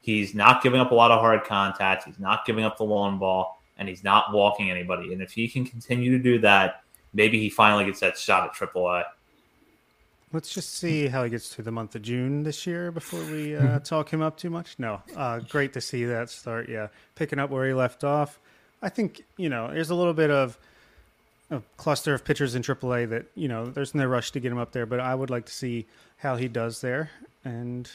he's 0.00 0.34
not 0.34 0.62
giving 0.62 0.80
up 0.80 0.90
a 0.90 0.94
lot 0.94 1.10
of 1.10 1.20
hard 1.20 1.44
contact. 1.44 2.04
He's 2.04 2.18
not 2.18 2.44
giving 2.44 2.64
up 2.64 2.76
the 2.76 2.84
long 2.84 3.18
ball, 3.18 3.60
and 3.78 3.88
he's 3.88 4.04
not 4.04 4.32
walking 4.32 4.70
anybody. 4.70 5.12
And 5.12 5.22
if 5.22 5.32
he 5.32 5.48
can 5.48 5.64
continue 5.64 6.10
to 6.10 6.22
do 6.22 6.38
that, 6.40 6.82
maybe 7.12 7.38
he 7.38 7.48
finally 7.48 7.84
gets 7.84 8.00
that 8.00 8.18
shot 8.18 8.44
at 8.44 8.54
AAA. 8.54 9.04
Let's 10.32 10.52
just 10.52 10.74
see 10.74 11.06
how 11.06 11.22
he 11.22 11.30
gets 11.30 11.48
to 11.50 11.62
the 11.62 11.70
month 11.70 11.94
of 11.94 12.02
June 12.02 12.42
this 12.42 12.66
year 12.66 12.90
before 12.90 13.22
we 13.24 13.56
uh, 13.56 13.78
talk 13.78 14.12
him 14.12 14.20
up 14.20 14.36
too 14.36 14.50
much. 14.50 14.74
No, 14.78 15.00
uh, 15.16 15.38
great 15.38 15.72
to 15.74 15.80
see 15.80 16.04
that 16.04 16.28
start. 16.28 16.68
Yeah, 16.68 16.88
picking 17.14 17.38
up 17.38 17.50
where 17.50 17.66
he 17.66 17.72
left 17.72 18.04
off. 18.04 18.40
I 18.84 18.90
think 18.90 19.24
you 19.38 19.48
know 19.48 19.72
there's 19.72 19.90
a 19.90 19.94
little 19.94 20.12
bit 20.12 20.30
of 20.30 20.58
a 21.50 21.62
cluster 21.78 22.12
of 22.12 22.24
pitchers 22.24 22.54
in 22.54 22.62
AAA 22.62 23.08
that 23.08 23.26
you 23.34 23.48
know 23.48 23.66
there's 23.66 23.94
no 23.94 24.04
rush 24.04 24.30
to 24.32 24.40
get 24.40 24.52
him 24.52 24.58
up 24.58 24.72
there, 24.72 24.84
but 24.84 25.00
I 25.00 25.14
would 25.14 25.30
like 25.30 25.46
to 25.46 25.52
see 25.52 25.86
how 26.18 26.36
he 26.36 26.48
does 26.48 26.82
there. 26.82 27.10
And 27.44 27.90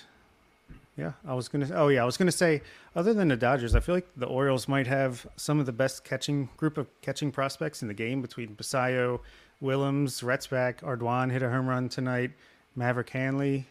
yeah, 0.98 1.14
I 1.28 1.36
was 1.36 1.48
gonna. 1.48 1.70
Oh 1.74 1.90
yeah, 1.90 2.02
I 2.02 2.06
was 2.06 2.18
gonna 2.18 2.32
say 2.32 2.64
other 2.96 3.14
than 3.14 3.28
the 3.28 3.38
Dodgers, 3.38 3.76
I 3.76 3.82
feel 3.82 3.94
like 3.94 4.08
the 4.18 4.26
Orioles 4.26 4.68
might 4.68 4.88
have 4.88 5.28
some 5.36 5.60
of 5.60 5.68
the 5.68 5.72
best 5.72 6.04
catching 6.04 6.50
group 6.58 6.78
of 6.78 6.88
catching 7.02 7.32
prospects 7.32 7.84
in 7.84 7.88
the 7.88 7.94
game 7.94 8.22
between 8.22 8.56
Basallo, 8.56 9.20
Willems, 9.62 10.22
Retzback, 10.22 10.82
Ardoin 10.82 11.32
hit 11.32 11.44
a 11.44 11.50
home 11.50 11.68
run 11.68 11.88
tonight. 11.88 12.32
Maverick 12.76 13.12
Handley, 13.12 13.68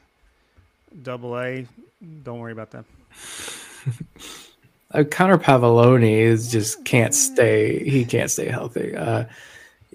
double 1.02 1.36
A. 1.36 1.66
Don't 2.22 2.38
worry 2.38 2.52
about 2.52 2.70
them. 2.70 2.84
uh, 4.92 5.04
Connor 5.10 5.38
Pavolony 5.38 6.18
is 6.18 6.50
just 6.50 6.84
can't 6.84 7.14
stay. 7.14 7.88
He 7.88 8.04
can't 8.04 8.30
stay 8.30 8.48
healthy. 8.48 8.94
Uh, 8.96 9.24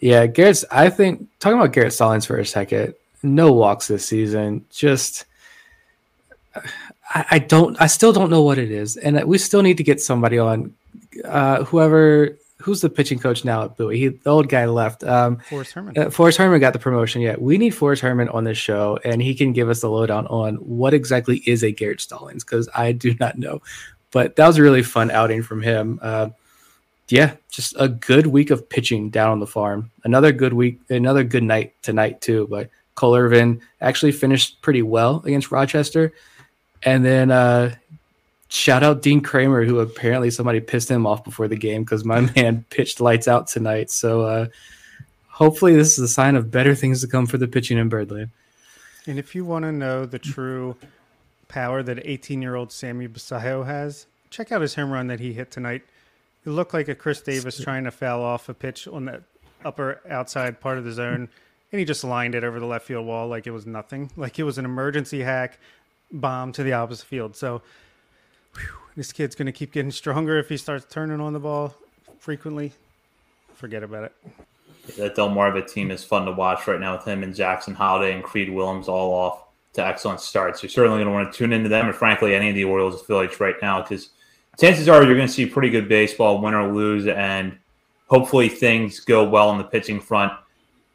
yeah, 0.01 0.27
Garrett. 0.27 0.63
I 0.71 0.89
think 0.89 1.27
talking 1.39 1.57
about 1.57 1.73
Garrett 1.73 1.93
Stallings 1.93 2.25
for 2.25 2.37
a 2.37 2.45
second. 2.45 2.93
No 3.23 3.53
walks 3.53 3.87
this 3.87 4.05
season. 4.05 4.65
Just 4.69 5.25
I, 7.13 7.25
I 7.31 7.39
don't. 7.39 7.79
I 7.81 7.87
still 7.87 8.13
don't 8.13 8.29
know 8.29 8.43
what 8.43 8.57
it 8.57 8.71
is, 8.71 8.97
and 8.97 9.23
we 9.23 9.37
still 9.37 9.61
need 9.61 9.77
to 9.77 9.83
get 9.83 10.01
somebody 10.01 10.37
on. 10.37 10.73
Uh, 11.23 11.63
whoever 11.63 12.37
who's 12.63 12.79
the 12.79 12.89
pitching 12.89 13.19
coach 13.19 13.43
now 13.43 13.65
at 13.65 13.77
Bowie? 13.77 13.99
He, 13.99 14.07
the 14.07 14.29
old 14.29 14.47
guy 14.47 14.65
left. 14.65 15.03
Um, 15.03 15.37
Forrest 15.49 15.73
Herrmann. 15.73 15.97
Uh, 15.97 16.09
Forrest 16.09 16.37
Herrmann 16.37 16.61
got 16.61 16.73
the 16.73 16.79
promotion. 16.79 17.21
Yeah, 17.21 17.35
we 17.37 17.57
need 17.57 17.71
Forrest 17.71 18.01
Herrmann 18.01 18.29
on 18.29 18.45
this 18.45 18.57
show, 18.57 18.99
and 19.03 19.21
he 19.21 19.35
can 19.35 19.51
give 19.51 19.69
us 19.69 19.81
the 19.81 19.89
lowdown 19.89 20.27
on 20.27 20.55
what 20.55 20.93
exactly 20.93 21.43
is 21.45 21.63
a 21.63 21.71
Garrett 21.71 22.01
Stallings 22.01 22.43
because 22.43 22.69
I 22.73 22.93
do 22.93 23.15
not 23.19 23.37
know. 23.37 23.61
But 24.13 24.37
that 24.37 24.47
was 24.47 24.57
a 24.57 24.61
really 24.61 24.83
fun 24.83 25.11
outing 25.11 25.41
from 25.43 25.61
him. 25.61 25.99
Uh, 26.01 26.29
yeah, 27.09 27.35
just 27.49 27.75
a 27.77 27.89
good 27.89 28.27
week 28.27 28.51
of 28.51 28.69
pitching 28.69 29.09
down 29.09 29.31
on 29.31 29.39
the 29.39 29.47
farm. 29.47 29.91
Another 30.03 30.31
good 30.31 30.53
week, 30.53 30.79
another 30.89 31.23
good 31.23 31.43
night 31.43 31.73
tonight 31.81 32.21
too. 32.21 32.47
But 32.49 32.69
Cole 32.95 33.15
Irvin 33.15 33.61
actually 33.81 34.13
finished 34.13 34.61
pretty 34.61 34.83
well 34.83 35.21
against 35.25 35.51
Rochester, 35.51 36.13
and 36.83 37.03
then 37.03 37.31
uh, 37.31 37.75
shout 38.47 38.83
out 38.83 39.01
Dean 39.01 39.19
Kremer, 39.19 39.65
who 39.65 39.79
apparently 39.79 40.29
somebody 40.29 40.59
pissed 40.59 40.89
him 40.89 41.05
off 41.07 41.23
before 41.23 41.47
the 41.47 41.57
game 41.57 41.83
because 41.83 42.05
my 42.05 42.21
man 42.35 42.65
pitched 42.69 43.01
lights 43.01 43.27
out 43.27 43.47
tonight. 43.47 43.89
So 43.89 44.21
uh, 44.21 44.47
hopefully, 45.27 45.75
this 45.75 45.97
is 45.97 45.99
a 45.99 46.07
sign 46.07 46.35
of 46.35 46.51
better 46.51 46.75
things 46.75 47.01
to 47.01 47.07
come 47.07 47.25
for 47.25 47.37
the 47.37 47.47
pitching 47.47 47.79
in 47.79 47.89
Birdland. 47.89 48.29
And 49.07 49.19
if 49.19 49.35
you 49.35 49.43
want 49.43 49.63
to 49.63 49.71
know 49.71 50.05
the 50.05 50.19
true 50.19 50.77
power 51.53 51.83
that 51.83 51.99
18 52.03 52.41
year 52.41 52.55
old 52.55 52.71
Sammy 52.71 53.07
Basallo 53.07 53.65
has, 53.65 54.07
check 54.31 54.51
out 54.51 54.61
his 54.61 54.73
home 54.73 54.91
run 54.91 55.07
that 55.07 55.19
he 55.19 55.33
hit 55.33 55.51
tonight. 55.51 55.83
It 56.45 56.49
looked 56.49 56.73
like 56.73 56.87
a 56.87 56.95
Chris 56.95 57.21
Davis 57.21 57.61
trying 57.61 57.83
to 57.83 57.91
foul 57.91 58.23
off 58.23 58.49
a 58.49 58.53
pitch 58.53 58.87
on 58.87 59.05
the 59.05 59.23
upper 59.63 60.01
outside 60.09 60.59
part 60.59 60.79
of 60.79 60.83
the 60.83 60.91
zone, 60.91 61.29
and 61.71 61.79
he 61.79 61.85
just 61.85 62.03
lined 62.03 62.33
it 62.33 62.43
over 62.43 62.59
the 62.59 62.65
left 62.65 62.85
field 62.85 63.05
wall 63.05 63.27
like 63.27 63.45
it 63.45 63.51
was 63.51 63.67
nothing, 63.67 64.11
like 64.17 64.39
it 64.39 64.43
was 64.43 64.57
an 64.57 64.65
emergency 64.65 65.21
hack 65.21 65.59
bomb 66.11 66.51
to 66.53 66.63
the 66.63 66.73
opposite 66.73 67.05
field. 67.05 67.35
So 67.35 67.61
whew, 68.55 68.67
this 68.95 69.13
kid's 69.13 69.35
going 69.35 69.45
to 69.45 69.51
keep 69.51 69.71
getting 69.71 69.91
stronger 69.91 70.39
if 70.39 70.49
he 70.49 70.57
starts 70.57 70.85
turning 70.89 71.21
on 71.21 71.33
the 71.33 71.39
ball 71.39 71.75
frequently. 72.17 72.73
Forget 73.53 73.83
about 73.83 74.05
it. 74.05 74.15
That 74.97 75.15
Delmarva 75.15 75.71
team 75.71 75.91
is 75.91 76.03
fun 76.03 76.25
to 76.25 76.31
watch 76.31 76.67
right 76.67 76.79
now 76.79 76.95
with 76.95 77.05
him 77.05 77.23
and 77.23 77.33
Jackson 77.33 77.75
Holliday 77.75 78.13
and 78.13 78.23
Creed 78.23 78.49
Willems 78.49 78.87
all 78.89 79.13
off 79.13 79.42
to 79.73 79.85
excellent 79.85 80.19
starts. 80.19 80.61
You're 80.61 80.69
certainly 80.69 80.97
going 80.97 81.07
to 81.07 81.13
want 81.13 81.31
to 81.31 81.37
tune 81.37 81.53
into 81.53 81.69
them 81.69 81.87
and, 81.87 81.95
frankly, 81.95 82.35
any 82.35 82.49
of 82.49 82.55
the 82.55 82.63
Orioles 82.63 83.01
affiliates 83.01 83.39
right 83.39 83.55
now 83.61 83.81
because 83.81 84.09
chances 84.59 84.87
are 84.87 85.03
you're 85.03 85.15
going 85.15 85.27
to 85.27 85.33
see 85.33 85.45
pretty 85.45 85.69
good 85.69 85.89
baseball, 85.89 86.41
win 86.41 86.53
or 86.53 86.71
lose, 86.71 87.07
and 87.07 87.57
hopefully 88.07 88.49
things 88.49 88.99
go 88.99 89.27
well 89.27 89.49
on 89.49 89.57
the 89.57 89.63
pitching 89.63 89.99
front 89.99 90.33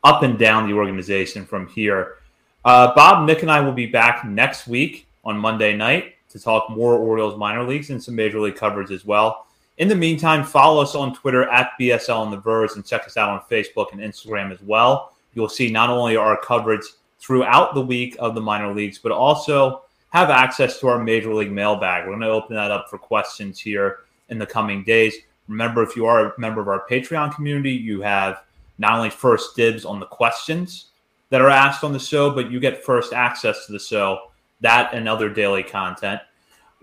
up 0.05 0.22
and 0.22 0.39
down 0.39 0.68
the 0.68 0.74
organization 0.74 1.45
from 1.45 1.66
here. 1.66 2.18
Uh, 2.64 2.95
Bob, 2.95 3.26
Nick, 3.26 3.43
and 3.43 3.51
I 3.51 3.61
will 3.61 3.72
be 3.72 3.87
back 3.87 4.24
next 4.24 4.66
week 4.66 5.07
on 5.24 5.37
Monday 5.37 5.74
night 5.74 6.14
to 6.31 6.39
talk 6.39 6.70
more 6.70 6.95
Orioles 6.95 7.37
minor 7.37 7.64
leagues 7.64 7.91
and 7.91 8.03
some 8.03 8.14
major 8.14 8.41
league 8.41 8.57
coverage 8.57 8.91
as 8.91 9.05
well. 9.05 9.47
In 9.79 9.89
the 9.89 9.95
meantime, 9.95 10.45
follow 10.45 10.83
us 10.83 10.95
on 10.95 11.14
Twitter 11.14 11.49
at 11.49 11.70
BSL 11.81 12.16
on 12.18 12.31
the 12.31 12.37
Verge 12.37 12.72
and 12.74 12.85
check 12.85 13.07
us 13.07 13.16
out 13.16 13.31
on 13.31 13.41
Facebook 13.51 13.93
and 13.93 14.01
Instagram 14.01 14.53
as 14.53 14.61
well. 14.61 15.12
You'll 15.35 15.49
see 15.49 15.70
not 15.70 15.89
only 15.89 16.16
our 16.16 16.37
coverage 16.37 16.83
throughout 17.19 17.75
the 17.75 17.81
week 17.81 18.16
of 18.19 18.35
the 18.35 18.41
minor 18.41 18.75
leagues, 18.75 18.99
but 18.99 19.12
also 19.12 19.83
have 20.11 20.31
access 20.31 20.81
to 20.81 20.89
our 20.89 21.03
major 21.03 21.35
league 21.35 21.53
mailbag. 21.53 22.05
We're 22.05 22.12
going 22.12 22.21
to 22.23 22.29
open 22.29 22.57
that 22.57 22.71
up 22.71 22.89
for 22.89 22.99
questions 22.99 23.59
here 23.59 24.01
in 24.29 24.39
the 24.39 24.47
coming 24.47 24.85
days. 24.85 25.14
Remember, 25.49 25.83
if 25.83 25.97
you 25.97 26.07
are 26.07 26.33
a 26.33 26.41
member 26.41 26.61
of 26.61 26.69
our 26.69 26.87
Patreon 26.89 27.35
community, 27.35 27.73
you 27.73 28.01
have 28.03 28.43
not 28.79 28.95
only 28.95 29.11
first 29.11 29.57
dibs 29.57 29.85
on 29.85 30.01
the 30.01 30.07
questions 30.07 30.87
that 31.31 31.41
are 31.41 31.51
asked 31.51 31.85
on 31.85 31.93
the 31.93 31.99
show, 31.99 32.31
but 32.31 32.51
you 32.51 32.61
get 32.61 32.85
first 32.85 33.12
access 33.12 33.66
to 33.66 33.73
the 33.73 33.79
show 33.79 34.31
that 34.61 34.93
and 34.95 35.09
other 35.09 35.29
daily 35.29 35.62
content. 35.62 36.21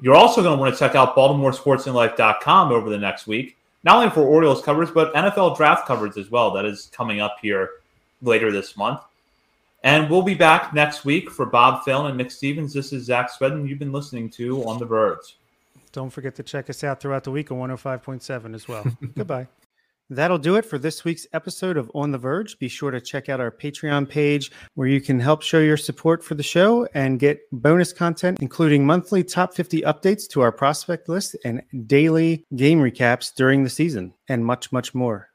You're 0.02 0.16
also 0.16 0.42
going 0.42 0.56
to 0.56 0.60
want 0.60 0.74
to 0.74 0.80
check 0.80 0.96
out 0.96 1.16
BaltimoreSportsAndLife.com 1.16 2.72
over 2.72 2.90
the 2.90 2.98
next 2.98 3.28
week, 3.28 3.58
not 3.84 3.98
only 3.98 4.10
for 4.10 4.22
Orioles 4.22 4.62
coverage, 4.62 4.94
but 4.94 5.14
NFL 5.14 5.56
draft 5.56 5.88
coverage 5.88 6.18
as 6.18 6.30
well. 6.30 6.52
That 6.52 6.66
is 6.66 6.90
coming 6.94 7.22
up 7.22 7.38
here 7.42 7.70
later 8.22 8.52
this 8.52 8.76
month. 8.76 9.00
And 9.86 10.10
we'll 10.10 10.24
be 10.24 10.34
back 10.34 10.74
next 10.74 11.06
week 11.06 11.30
for 11.30 11.46
Bob 11.46 11.84
Phelan 11.84 12.08
and 12.08 12.18
Nick 12.18 12.32
Stevens. 12.32 12.74
This 12.74 12.92
is 12.92 13.06
Zach 13.06 13.30
Spedden. 13.32 13.70
You've 13.70 13.78
been 13.78 13.92
listening 13.92 14.32
to 14.32 14.68
On 14.68 14.80
the 14.80 14.86
Verge. 14.86 15.38
Don't 15.92 16.10
forget 16.10 16.34
to 16.36 16.44
check 16.44 16.72
us 16.72 16.84
out 16.84 17.00
throughout 17.00 17.24
the 17.24 17.30
week 17.30 17.52
on 17.52 17.60
105.7 17.60 18.56
as 18.56 18.68
well. 18.68 18.84
Goodbye. 19.16 19.48
That'll 20.10 20.40
do 20.40 20.56
it 20.56 20.66
for 20.66 20.80
this 20.80 21.06
week's 21.06 21.28
episode 21.34 21.78
of 21.78 21.92
On 21.94 22.12
the 22.12 22.18
Verge. 22.18 22.58
Be 22.58 22.68
sure 22.68 22.90
to 22.90 23.00
check 23.00 23.30
out 23.30 23.40
our 23.40 23.52
Patreon 23.52 24.10
page 24.10 24.52
where 24.74 24.88
you 24.88 25.00
can 25.00 25.20
help 25.20 25.44
show 25.44 25.60
your 25.60 25.78
support 25.78 26.24
for 26.24 26.34
the 26.34 26.42
show 26.42 26.88
and 26.96 27.20
get 27.20 27.42
bonus 27.52 27.94
content, 27.94 28.40
including 28.42 28.88
monthly 28.88 29.24
top 29.24 29.54
50 29.54 29.82
updates 29.82 30.28
to 30.30 30.42
our 30.42 30.52
prospect 30.52 31.10
list 31.10 31.36
and 31.46 31.62
daily 31.86 32.44
game 32.56 32.80
recaps 32.80 33.32
during 33.36 33.64
the 33.64 33.70
season, 33.70 34.16
and 34.30 34.44
much, 34.44 34.72
much 34.72 34.96
more. 34.96 35.30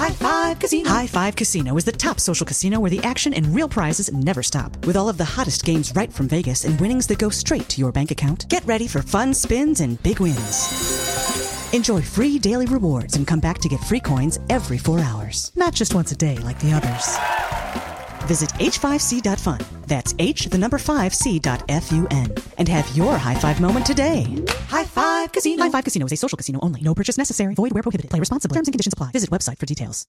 High 0.00 0.10
Five 0.10 0.58
Casino. 0.58 0.88
High 0.88 1.06
Five 1.06 1.36
Casino 1.36 1.76
is 1.76 1.84
the 1.84 1.92
top 1.92 2.20
social 2.20 2.46
casino 2.46 2.80
where 2.80 2.90
the 2.90 3.00
action 3.00 3.34
and 3.34 3.54
real 3.54 3.68
prizes 3.68 4.12
never 4.12 4.42
stop. 4.42 4.84
With 4.86 4.96
all 4.96 5.08
of 5.08 5.18
the 5.18 5.24
hottest 5.24 5.64
games 5.64 5.92
right 5.94 6.12
from 6.12 6.28
Vegas 6.28 6.64
and 6.64 6.80
winnings 6.80 7.06
that 7.08 7.18
go 7.18 7.28
straight 7.28 7.68
to 7.68 7.80
your 7.80 7.92
bank 7.92 8.10
account, 8.10 8.48
get 8.48 8.64
ready 8.64 8.86
for 8.86 9.02
fun 9.02 9.34
spins 9.34 9.80
and 9.80 10.02
big 10.02 10.20
wins. 10.20 11.70
Enjoy 11.72 12.02
free 12.02 12.38
daily 12.38 12.66
rewards 12.66 13.16
and 13.16 13.26
come 13.26 13.40
back 13.40 13.58
to 13.58 13.68
get 13.68 13.80
free 13.80 14.00
coins 14.00 14.40
every 14.48 14.78
four 14.78 15.00
hours. 15.00 15.52
Not 15.54 15.74
just 15.74 15.94
once 15.94 16.12
a 16.12 16.16
day 16.16 16.36
like 16.38 16.58
the 16.60 16.72
others. 16.72 17.89
Visit 18.24 18.50
h5c.fun. 18.50 19.60
That's 19.86 20.14
h 20.18 20.46
the 20.46 20.58
number 20.58 20.78
5c.fun. 20.78 22.34
And 22.58 22.68
have 22.68 22.96
your 22.96 23.18
high 23.18 23.34
five 23.34 23.60
moment 23.60 23.86
today. 23.86 24.24
High 24.68 24.84
Five 24.84 25.32
Casino. 25.32 25.62
High 25.62 25.70
Five 25.70 25.84
Casino 25.84 26.06
is 26.06 26.12
a 26.12 26.16
social 26.16 26.36
casino 26.36 26.60
only. 26.62 26.80
No 26.82 26.94
purchase 26.94 27.18
necessary. 27.18 27.54
Void 27.54 27.72
where 27.72 27.82
prohibited. 27.82 28.10
Play 28.10 28.20
responsibly. 28.20 28.54
Terms 28.54 28.68
and 28.68 28.72
conditions 28.72 28.92
apply. 28.92 29.10
Visit 29.10 29.30
website 29.30 29.58
for 29.58 29.66
details. 29.66 30.06